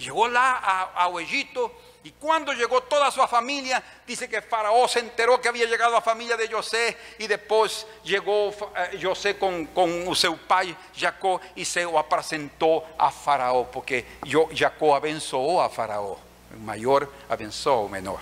Llegó 0.00 0.28
lá 0.28 0.92
a, 0.94 1.10
Egipto 1.20 1.70
y 2.02 2.12
cuando 2.12 2.54
llegó 2.54 2.82
toda 2.84 3.10
su 3.10 3.20
familia, 3.26 3.82
dice 4.06 4.26
que 4.26 4.40
Faraón 4.40 4.88
se 4.88 5.00
enteró 5.00 5.38
que 5.38 5.48
había 5.48 5.66
llegado 5.66 5.92
la 5.92 6.00
familia 6.00 6.38
de 6.38 6.50
José 6.50 6.96
y 7.18 7.26
después 7.26 7.86
llegó 8.02 8.50
eh, 8.74 8.98
José 9.02 9.36
con, 9.36 9.66
con 9.66 10.14
su 10.16 10.38
pai 10.38 10.74
Jacob 10.96 11.38
y 11.54 11.66
se 11.66 11.82
lo 11.82 12.02
presentó 12.08 12.84
a 12.96 13.10
Faraón, 13.10 13.66
porque 13.70 14.06
Jacob 14.54 14.94
abençoou 14.94 15.60
a 15.60 15.68
Faraón, 15.68 16.16
el 16.50 16.60
mayor 16.60 17.12
abençoou 17.28 17.84
o 17.84 17.88
menor. 17.90 18.20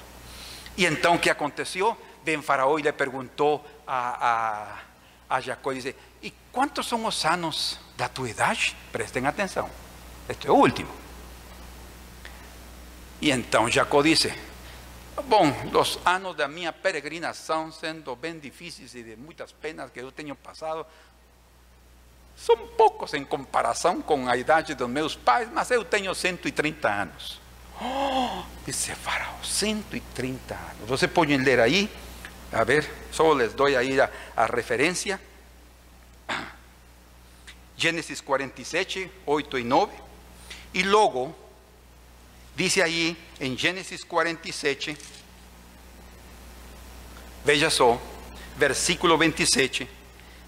Y 0.76 0.84
entonces, 0.84 1.20
¿qué 1.20 1.30
aconteció? 1.30 1.96
Ven 2.24 2.42
Faraón 2.42 2.80
y 2.80 2.82
le 2.82 2.92
preguntó 2.92 3.62
a, 3.86 4.80
a, 5.28 5.36
a 5.36 5.40
Jacob, 5.40 5.74
dice, 5.74 5.94
¿y 6.20 6.32
cuántos 6.50 6.86
son 6.86 7.04
los 7.04 7.24
años 7.24 7.78
de 7.96 8.08
tu 8.08 8.26
edad? 8.26 8.56
Presten 8.90 9.26
atención. 9.26 9.87
Esto 10.28 10.46
es 10.46 10.50
último. 10.50 10.90
E 13.20 13.30
então 13.30 13.68
Jacó 13.70 14.02
disse: 14.02 14.32
Bom, 15.24 15.52
os 15.74 15.98
anos 16.04 16.36
da 16.36 16.46
minha 16.46 16.72
peregrinação, 16.72 17.72
sendo 17.72 18.14
bem 18.14 18.38
difíceis 18.38 18.94
e 18.94 19.02
de 19.02 19.16
muitas 19.16 19.52
penas 19.52 19.90
que 19.90 20.00
eu 20.00 20.12
tenho 20.12 20.36
passado, 20.36 20.86
são 22.36 22.56
poucos 22.68 23.14
em 23.14 23.24
comparação 23.24 24.00
com 24.00 24.28
a 24.28 24.36
idade 24.36 24.74
dos 24.74 24.88
meus 24.88 25.16
pais, 25.16 25.48
mas 25.52 25.70
eu 25.70 25.84
tenho 25.84 26.14
130 26.14 26.88
anos. 26.88 27.40
Oh, 27.80 28.42
disse 28.64 28.94
Faraó, 28.94 29.42
130 29.42 30.54
anos. 30.54 30.88
Vocês 30.88 31.10
podem 31.10 31.38
ler 31.38 31.58
aí, 31.58 31.90
a 32.52 32.62
ver, 32.62 32.88
só 33.10 33.32
les 33.32 33.52
dou 33.54 33.66
aí 33.66 34.00
a, 34.00 34.10
a 34.36 34.46
referência. 34.46 35.20
Gênesis 37.76 38.20
47, 38.20 39.10
8 39.26 39.58
e 39.58 39.64
9. 39.64 40.07
E 40.72 40.82
logo, 40.82 41.34
dice 42.54 42.82
aí 42.82 43.16
em 43.40 43.56
Gênesis 43.56 44.04
47, 44.04 44.96
veja 47.44 47.70
só, 47.70 48.00
versículo 48.56 49.16
27. 49.16 49.88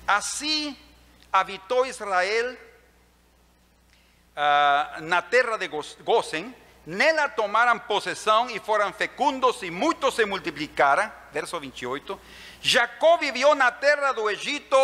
Assim 0.06 0.76
habitou 1.32 1.86
Israel 1.86 2.56
uh, 4.36 5.00
na 5.02 5.22
terra 5.22 5.56
de 5.56 5.68
Gozen, 5.68 6.54
nela 6.84 7.28
tomaram 7.28 7.78
possessão 7.78 8.50
e 8.50 8.58
foram 8.58 8.92
fecundos 8.92 9.62
e 9.62 9.70
muitos 9.70 10.14
se 10.14 10.24
multiplicaram. 10.26 11.10
Verso 11.32 11.58
28. 11.60 12.20
Jacó 12.60 13.16
viveu 13.16 13.54
na 13.54 13.70
terra 13.70 14.12
do 14.12 14.28
Egito 14.28 14.76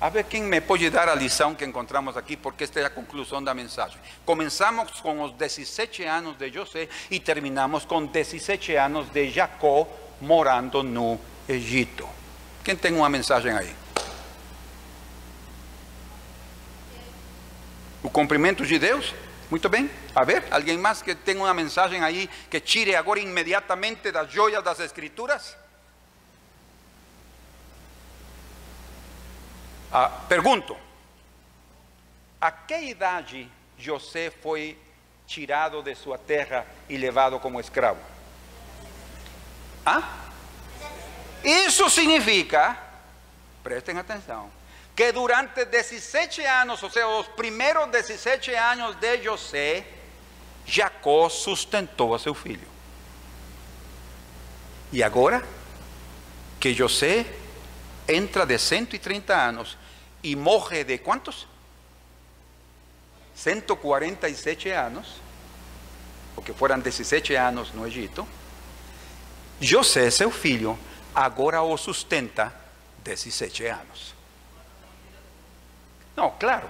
A 0.00 0.10
ver 0.10 0.26
quién 0.26 0.48
me 0.48 0.62
puede 0.62 0.90
dar 0.90 1.08
la 1.08 1.16
lição 1.16 1.56
que 1.56 1.64
encontramos 1.64 2.16
aquí, 2.16 2.36
porque 2.36 2.62
esta 2.62 2.78
es 2.78 2.84
la 2.84 2.94
conclusión 2.94 3.44
de 3.44 3.50
la 3.50 3.54
mensaje. 3.54 3.98
Comenzamos 4.24 4.92
con 5.02 5.18
los 5.18 5.36
17 5.36 6.08
años 6.08 6.38
de 6.38 6.52
José 6.52 6.88
y 7.10 7.18
terminamos 7.18 7.84
con 7.84 8.12
17 8.12 8.78
años 8.78 9.12
de 9.12 9.32
Jacob 9.32 9.88
morando 10.20 10.84
no 10.84 11.18
Egipto. 11.48 12.08
¿Quién 12.62 12.76
tiene 12.76 12.96
una 12.96 13.08
mensaje 13.08 13.50
ahí? 13.50 13.74
O 18.04 18.08
cumprimento 18.08 18.62
de 18.62 18.78
Deus? 18.78 19.12
Muito 19.50 19.68
bem. 19.68 19.90
A 20.14 20.24
ver, 20.24 20.44
alguém 20.50 20.78
mais 20.78 21.02
que 21.02 21.14
tenha 21.14 21.40
uma 21.40 21.54
mensagem 21.54 22.04
aí 22.04 22.30
que 22.48 22.60
tire 22.60 22.94
agora 22.94 23.18
imediatamente 23.18 24.12
das 24.12 24.30
joias 24.30 24.62
das 24.62 24.78
Escrituras? 24.78 25.56
Ah, 30.00 30.10
pergunto, 30.28 30.76
a 32.40 32.52
que 32.52 32.82
idade 32.82 33.50
José 33.76 34.30
foi 34.30 34.78
tirado 35.26 35.82
de 35.82 35.92
sua 35.96 36.16
terra 36.16 36.64
e 36.88 36.96
levado 36.96 37.40
como 37.40 37.58
escravo? 37.58 37.98
Ah? 39.84 40.30
Isso 41.42 41.90
significa, 41.90 42.78
prestem 43.60 43.98
atenção, 43.98 44.48
que 44.94 45.10
durante 45.10 45.64
17 45.64 46.46
años, 46.46 46.80
o 46.80 46.90
sea, 46.90 47.04
los 47.04 47.26
primeros 47.26 47.90
17 47.90 48.56
años 48.56 49.00
de 49.00 49.26
José, 49.26 49.84
Jacó 50.64 51.28
sustentó 51.28 52.14
a 52.14 52.20
su 52.20 52.30
hijo. 52.44 52.70
Y 54.92 55.02
ahora 55.02 55.42
que 56.60 56.72
José 56.78 57.26
entra 58.06 58.46
de 58.46 58.60
130 58.60 59.48
años 59.48 59.76
y 60.22 60.36
moje 60.36 60.84
de 60.84 61.00
cuántos? 61.00 61.46
147 63.34 64.76
años, 64.76 65.16
porque 66.34 66.52
fueran 66.52 66.82
17 66.82 67.38
años 67.38 67.72
no 67.74 67.86
Egipto, 67.86 68.26
José, 69.60 70.10
seu 70.10 70.30
filho, 70.30 70.78
agora 71.14 71.62
o 71.62 71.76
sustenta 71.76 72.52
17 73.04 73.68
anos. 73.68 74.14
Não, 76.16 76.30
claro, 76.32 76.68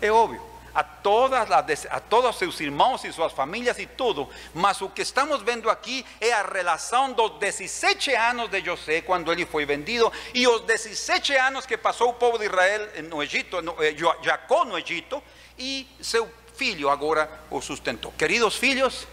é 0.00 0.10
óbvio. 0.10 0.51
A, 0.74 0.82
todas 0.82 1.48
las, 1.48 1.86
a 1.90 2.00
todos 2.00 2.36
seus 2.36 2.60
irmãos 2.60 3.04
e 3.04 3.12
suas 3.12 3.32
famílias 3.32 3.78
e 3.78 3.86
tudo, 3.86 4.28
mas 4.54 4.80
o 4.80 4.88
que 4.88 5.02
estamos 5.02 5.42
vendo 5.42 5.68
aqui 5.68 6.04
é 6.20 6.32
a 6.32 6.42
relação 6.42 7.12
dos 7.12 7.38
17 7.38 8.14
anos 8.14 8.50
de 8.50 8.64
José 8.64 9.02
quando 9.02 9.30
ele 9.30 9.44
foi 9.44 9.66
vendido 9.66 10.10
e 10.34 10.46
os 10.46 10.62
17 10.62 11.34
anos 11.36 11.66
que 11.66 11.76
passou 11.76 12.10
o 12.10 12.14
povo 12.14 12.38
de 12.38 12.46
Israel 12.46 12.88
no 13.10 13.22
Egito, 13.22 13.60
no, 13.60 13.76
eh, 13.82 13.94
Jacó 14.22 14.64
no 14.64 14.78
Egito 14.78 15.22
e 15.58 15.86
seu 16.00 16.28
filho 16.56 16.88
agora 16.88 17.28
o 17.50 17.60
sustentou. 17.60 18.12
Queridos 18.12 18.56
filhos, 18.56 19.06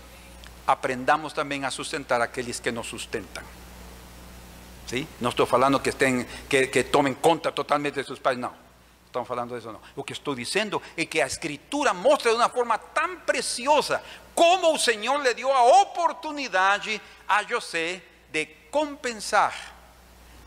aprendamos 0.68 1.34
también 1.34 1.66
a 1.66 1.72
sustentar 1.72 2.22
a 2.22 2.26
aquellos 2.26 2.62
que 2.62 2.72
nos 2.72 2.88
sustentan. 2.88 3.43
¿Sí? 4.86 5.07
No 5.20 5.30
estoy 5.30 5.47
hablando 5.51 5.82
que, 5.82 5.91
estén, 5.91 6.28
que, 6.47 6.70
que 6.70 6.84
tomen 6.84 7.16
conta 7.16 7.51
totalmente 7.51 7.99
de 7.99 8.03
sus 8.03 8.20
padres, 8.20 8.39
no. 8.39 8.69
Estamos 9.10 9.28
hablando 9.32 9.55
de 9.55 9.60
eso, 9.60 9.72
no. 9.72 9.82
Lo 9.95 10.05
que 10.05 10.14
estoy 10.14 10.36
diciendo 10.36 10.84
es 10.95 11.10
que 11.10 11.18
la 11.18 11.26
escritura 11.26 11.93
muestra 11.93 12.30
de 12.30 12.38
una 12.38 12.49
forma 12.49 12.78
tan 12.78 13.26
preciosa 13.26 14.03
cómo 14.36 14.76
el 14.76 14.80
Señor 14.80 15.22
le 15.22 15.34
dio 15.34 15.51
a 15.51 15.64
oportunidad 15.64 16.80
a 17.28 17.43
José 17.49 18.03
de 18.32 18.68
compensar 18.70 19.51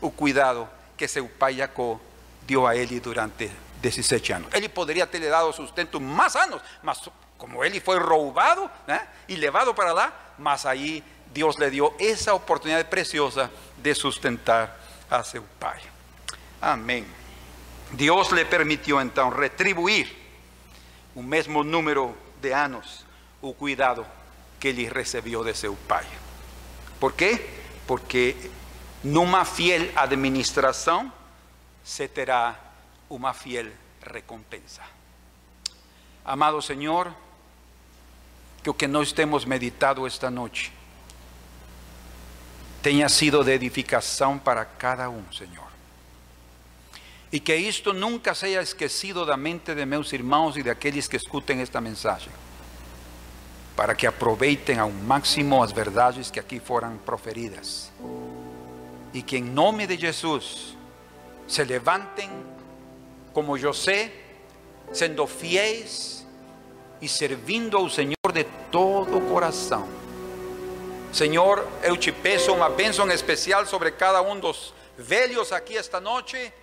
el 0.01 0.11
cuidado 0.11 0.69
que 0.95 1.09
su 1.09 1.27
pai 1.27 1.57
Jacob 1.57 1.99
dio 2.47 2.65
a 2.65 2.73
él 2.73 3.01
durante 3.01 3.51
17 3.81 4.33
años. 4.33 4.49
Él 4.53 4.69
podría 4.69 5.03
haberle 5.03 5.27
dado 5.27 5.51
sustento 5.51 5.99
más 5.99 6.37
años, 6.37 6.61
más 6.83 7.01
como 7.37 7.65
él 7.65 7.81
fue 7.81 7.99
robado 7.99 8.71
¿eh? 8.87 9.01
y 9.27 9.35
llevado 9.35 9.75
para 9.75 9.91
allá, 9.91 10.13
mas 10.37 10.65
ahí 10.65 11.03
Dios 11.33 11.59
le 11.59 11.69
dio 11.69 11.95
esa 11.99 12.33
oportunidad 12.33 12.87
preciosa 12.87 13.49
de 13.75 13.93
sustentar 13.93 14.77
a 15.09 15.21
su 15.21 15.43
pai. 15.59 15.81
Amén. 16.61 17.22
Dios 17.93 18.31
le 18.31 18.45
permitió 18.45 18.99
entonces 18.99 19.39
retribuir 19.39 20.23
un 21.15 21.29
mismo 21.29 21.63
número 21.63 22.15
de 22.41 22.53
años 22.53 23.05
o 23.41 23.53
cuidado 23.53 24.05
que 24.59 24.71
él 24.71 24.89
recibió 24.89 25.43
de 25.43 25.53
su 25.53 25.75
pai. 25.75 26.05
¿Por 26.99 27.13
qué? 27.13 27.61
Porque 27.85 28.49
numa 29.03 29.45
fiel 29.45 29.91
administración 29.95 31.13
se 31.83 32.07
terá 32.07 32.59
una 33.09 33.33
fiel 33.33 33.73
recompensa. 34.01 34.83
Amado 36.25 36.61
Señor, 36.61 37.11
que 38.63 38.69
o 38.69 38.77
que 38.77 38.87
nós 38.87 39.13
temos 39.13 39.45
meditado 39.45 40.07
esta 40.07 40.31
noite 40.31 40.71
tenha 42.81 43.09
sido 43.09 43.43
de 43.43 43.53
edificação 43.53 44.39
para 44.39 44.65
cada 44.65 45.09
um, 45.09 45.23
Senhor. 45.31 45.72
E 47.33 47.39
que 47.39 47.55
isto 47.55 47.93
nunca 47.93 48.35
seja 48.35 48.61
esquecido 48.61 49.25
da 49.25 49.35
mente 49.35 49.73
de 49.73 49.83
meus 49.87 50.13
irmãos 50.13 50.55
e 50.55 50.61
daqueles 50.61 51.07
que 51.07 51.17
escutem 51.17 51.61
esta 51.61 51.81
mensagem, 51.81 52.31
para 53.75 53.95
que 53.95 54.05
aproveitem 54.05 54.77
ao 54.77 54.91
máximo 54.91 55.63
as 55.63 55.71
verdades 55.71 56.29
que 56.29 56.39
aqui 56.39 56.59
foram 56.59 56.95
proferidas. 56.97 57.91
E 59.11 59.23
que 59.23 59.37
em 59.37 59.43
nome 59.43 59.87
de 59.87 59.97
Jesus 59.97 60.77
se 61.47 61.63
levantem 61.63 62.29
como 63.33 63.57
José, 63.57 64.11
sendo 64.91 65.25
fiéis 65.25 66.23
e 67.01 67.07
servindo 67.07 67.77
ao 67.77 67.89
Senhor 67.89 68.31
de 68.31 68.43
todo 68.71 69.17
o 69.17 69.21
coração. 69.21 69.89
Senhor, 71.11 71.67
eu 71.81 71.97
te 71.97 72.11
peço 72.11 72.53
uma 72.53 72.69
bênção 72.69 73.09
especial 73.11 73.65
sobre 73.65 73.89
cada 73.89 74.21
um 74.21 74.39
dos 74.39 74.71
velhos 74.95 75.51
aqui 75.51 75.75
esta 75.75 75.99
noite, 75.99 76.53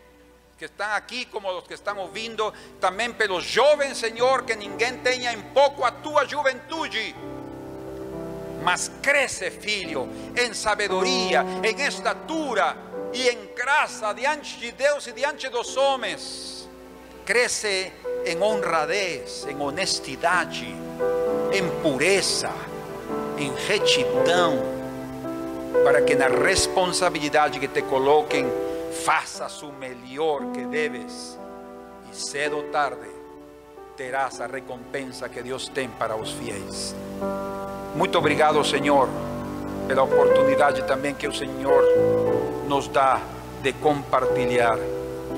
que 0.61 0.67
estão 0.67 0.93
aqui, 0.93 1.25
como 1.25 1.51
os 1.57 1.67
que 1.67 1.73
estão 1.73 1.97
ouvindo, 1.97 2.53
também 2.79 3.11
pelos 3.11 3.45
jovens, 3.45 3.97
Senhor, 3.97 4.45
que 4.45 4.55
ninguém 4.55 4.99
tenha 4.99 5.33
em 5.33 5.41
pouco 5.41 5.83
a 5.83 5.91
tua 5.91 6.27
juventude. 6.27 7.17
Mas 8.63 8.93
cresce, 9.01 9.51
filho, 9.51 10.07
em 10.37 10.53
sabedoria, 10.53 11.43
em 11.65 11.81
estatura 11.87 12.77
e 13.11 13.27
em 13.31 13.55
graça 13.55 14.13
diante 14.13 14.59
de 14.59 14.71
Deus 14.73 15.07
e 15.07 15.13
diante 15.13 15.49
dos 15.49 15.79
homens 15.79 16.69
Crece 17.25 17.93
en 18.27 18.43
honradez, 18.43 19.47
en 19.49 19.61
honestidad, 19.61 20.51
en 21.53 21.71
pureza, 21.83 22.51
en 23.39 23.55
retidão, 23.69 24.59
para 25.85 26.05
que 26.05 26.17
na 26.17 26.29
responsabilidade 26.29 27.61
que 27.61 27.69
te 27.69 27.83
coloquen 27.85 28.51
faças 29.05 29.63
o 29.63 29.73
melhor 29.73 30.53
que 30.53 30.65
debes 30.67 31.39
e 32.11 32.17
cedo 32.17 32.63
tarde 32.71 33.09
terás 33.97 34.41
a 34.41 34.47
recompensa 34.47 35.29
que 35.29 35.43
Deus 35.43 35.69
tem 35.69 35.89
para 35.89 36.17
os 36.17 36.33
fiéis. 36.33 36.95
Muito 37.95 38.17
obrigado, 38.19 38.65
Senhor, 38.65 39.09
pela 39.87 40.03
oportunidade 40.03 40.83
também 40.85 41.15
que 41.15 41.29
o 41.29 41.35
Senhor 41.35 41.85
nos 42.67 42.89
dá 42.89 43.21
de 43.63 43.73
compartilhar 43.75 44.79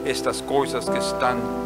estas 0.05 0.41
coisas 0.41 0.89
que 0.89 0.99
estão 0.99 1.63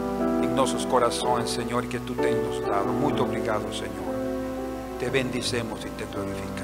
nuestros 0.57 0.87
corazones, 0.87 1.51
Señor, 1.51 1.87
que 1.87 2.01
tú 2.01 2.15
te 2.15 2.31
nos 2.31 2.61
dado. 2.67 2.87
Muy 2.87 3.13
obrigado, 3.21 3.73
Señor. 3.75 4.17
Te 4.99 5.11
bendicemos 5.11 5.85
y 5.85 5.91
te 5.91 6.07
glorificamos. 6.07 6.56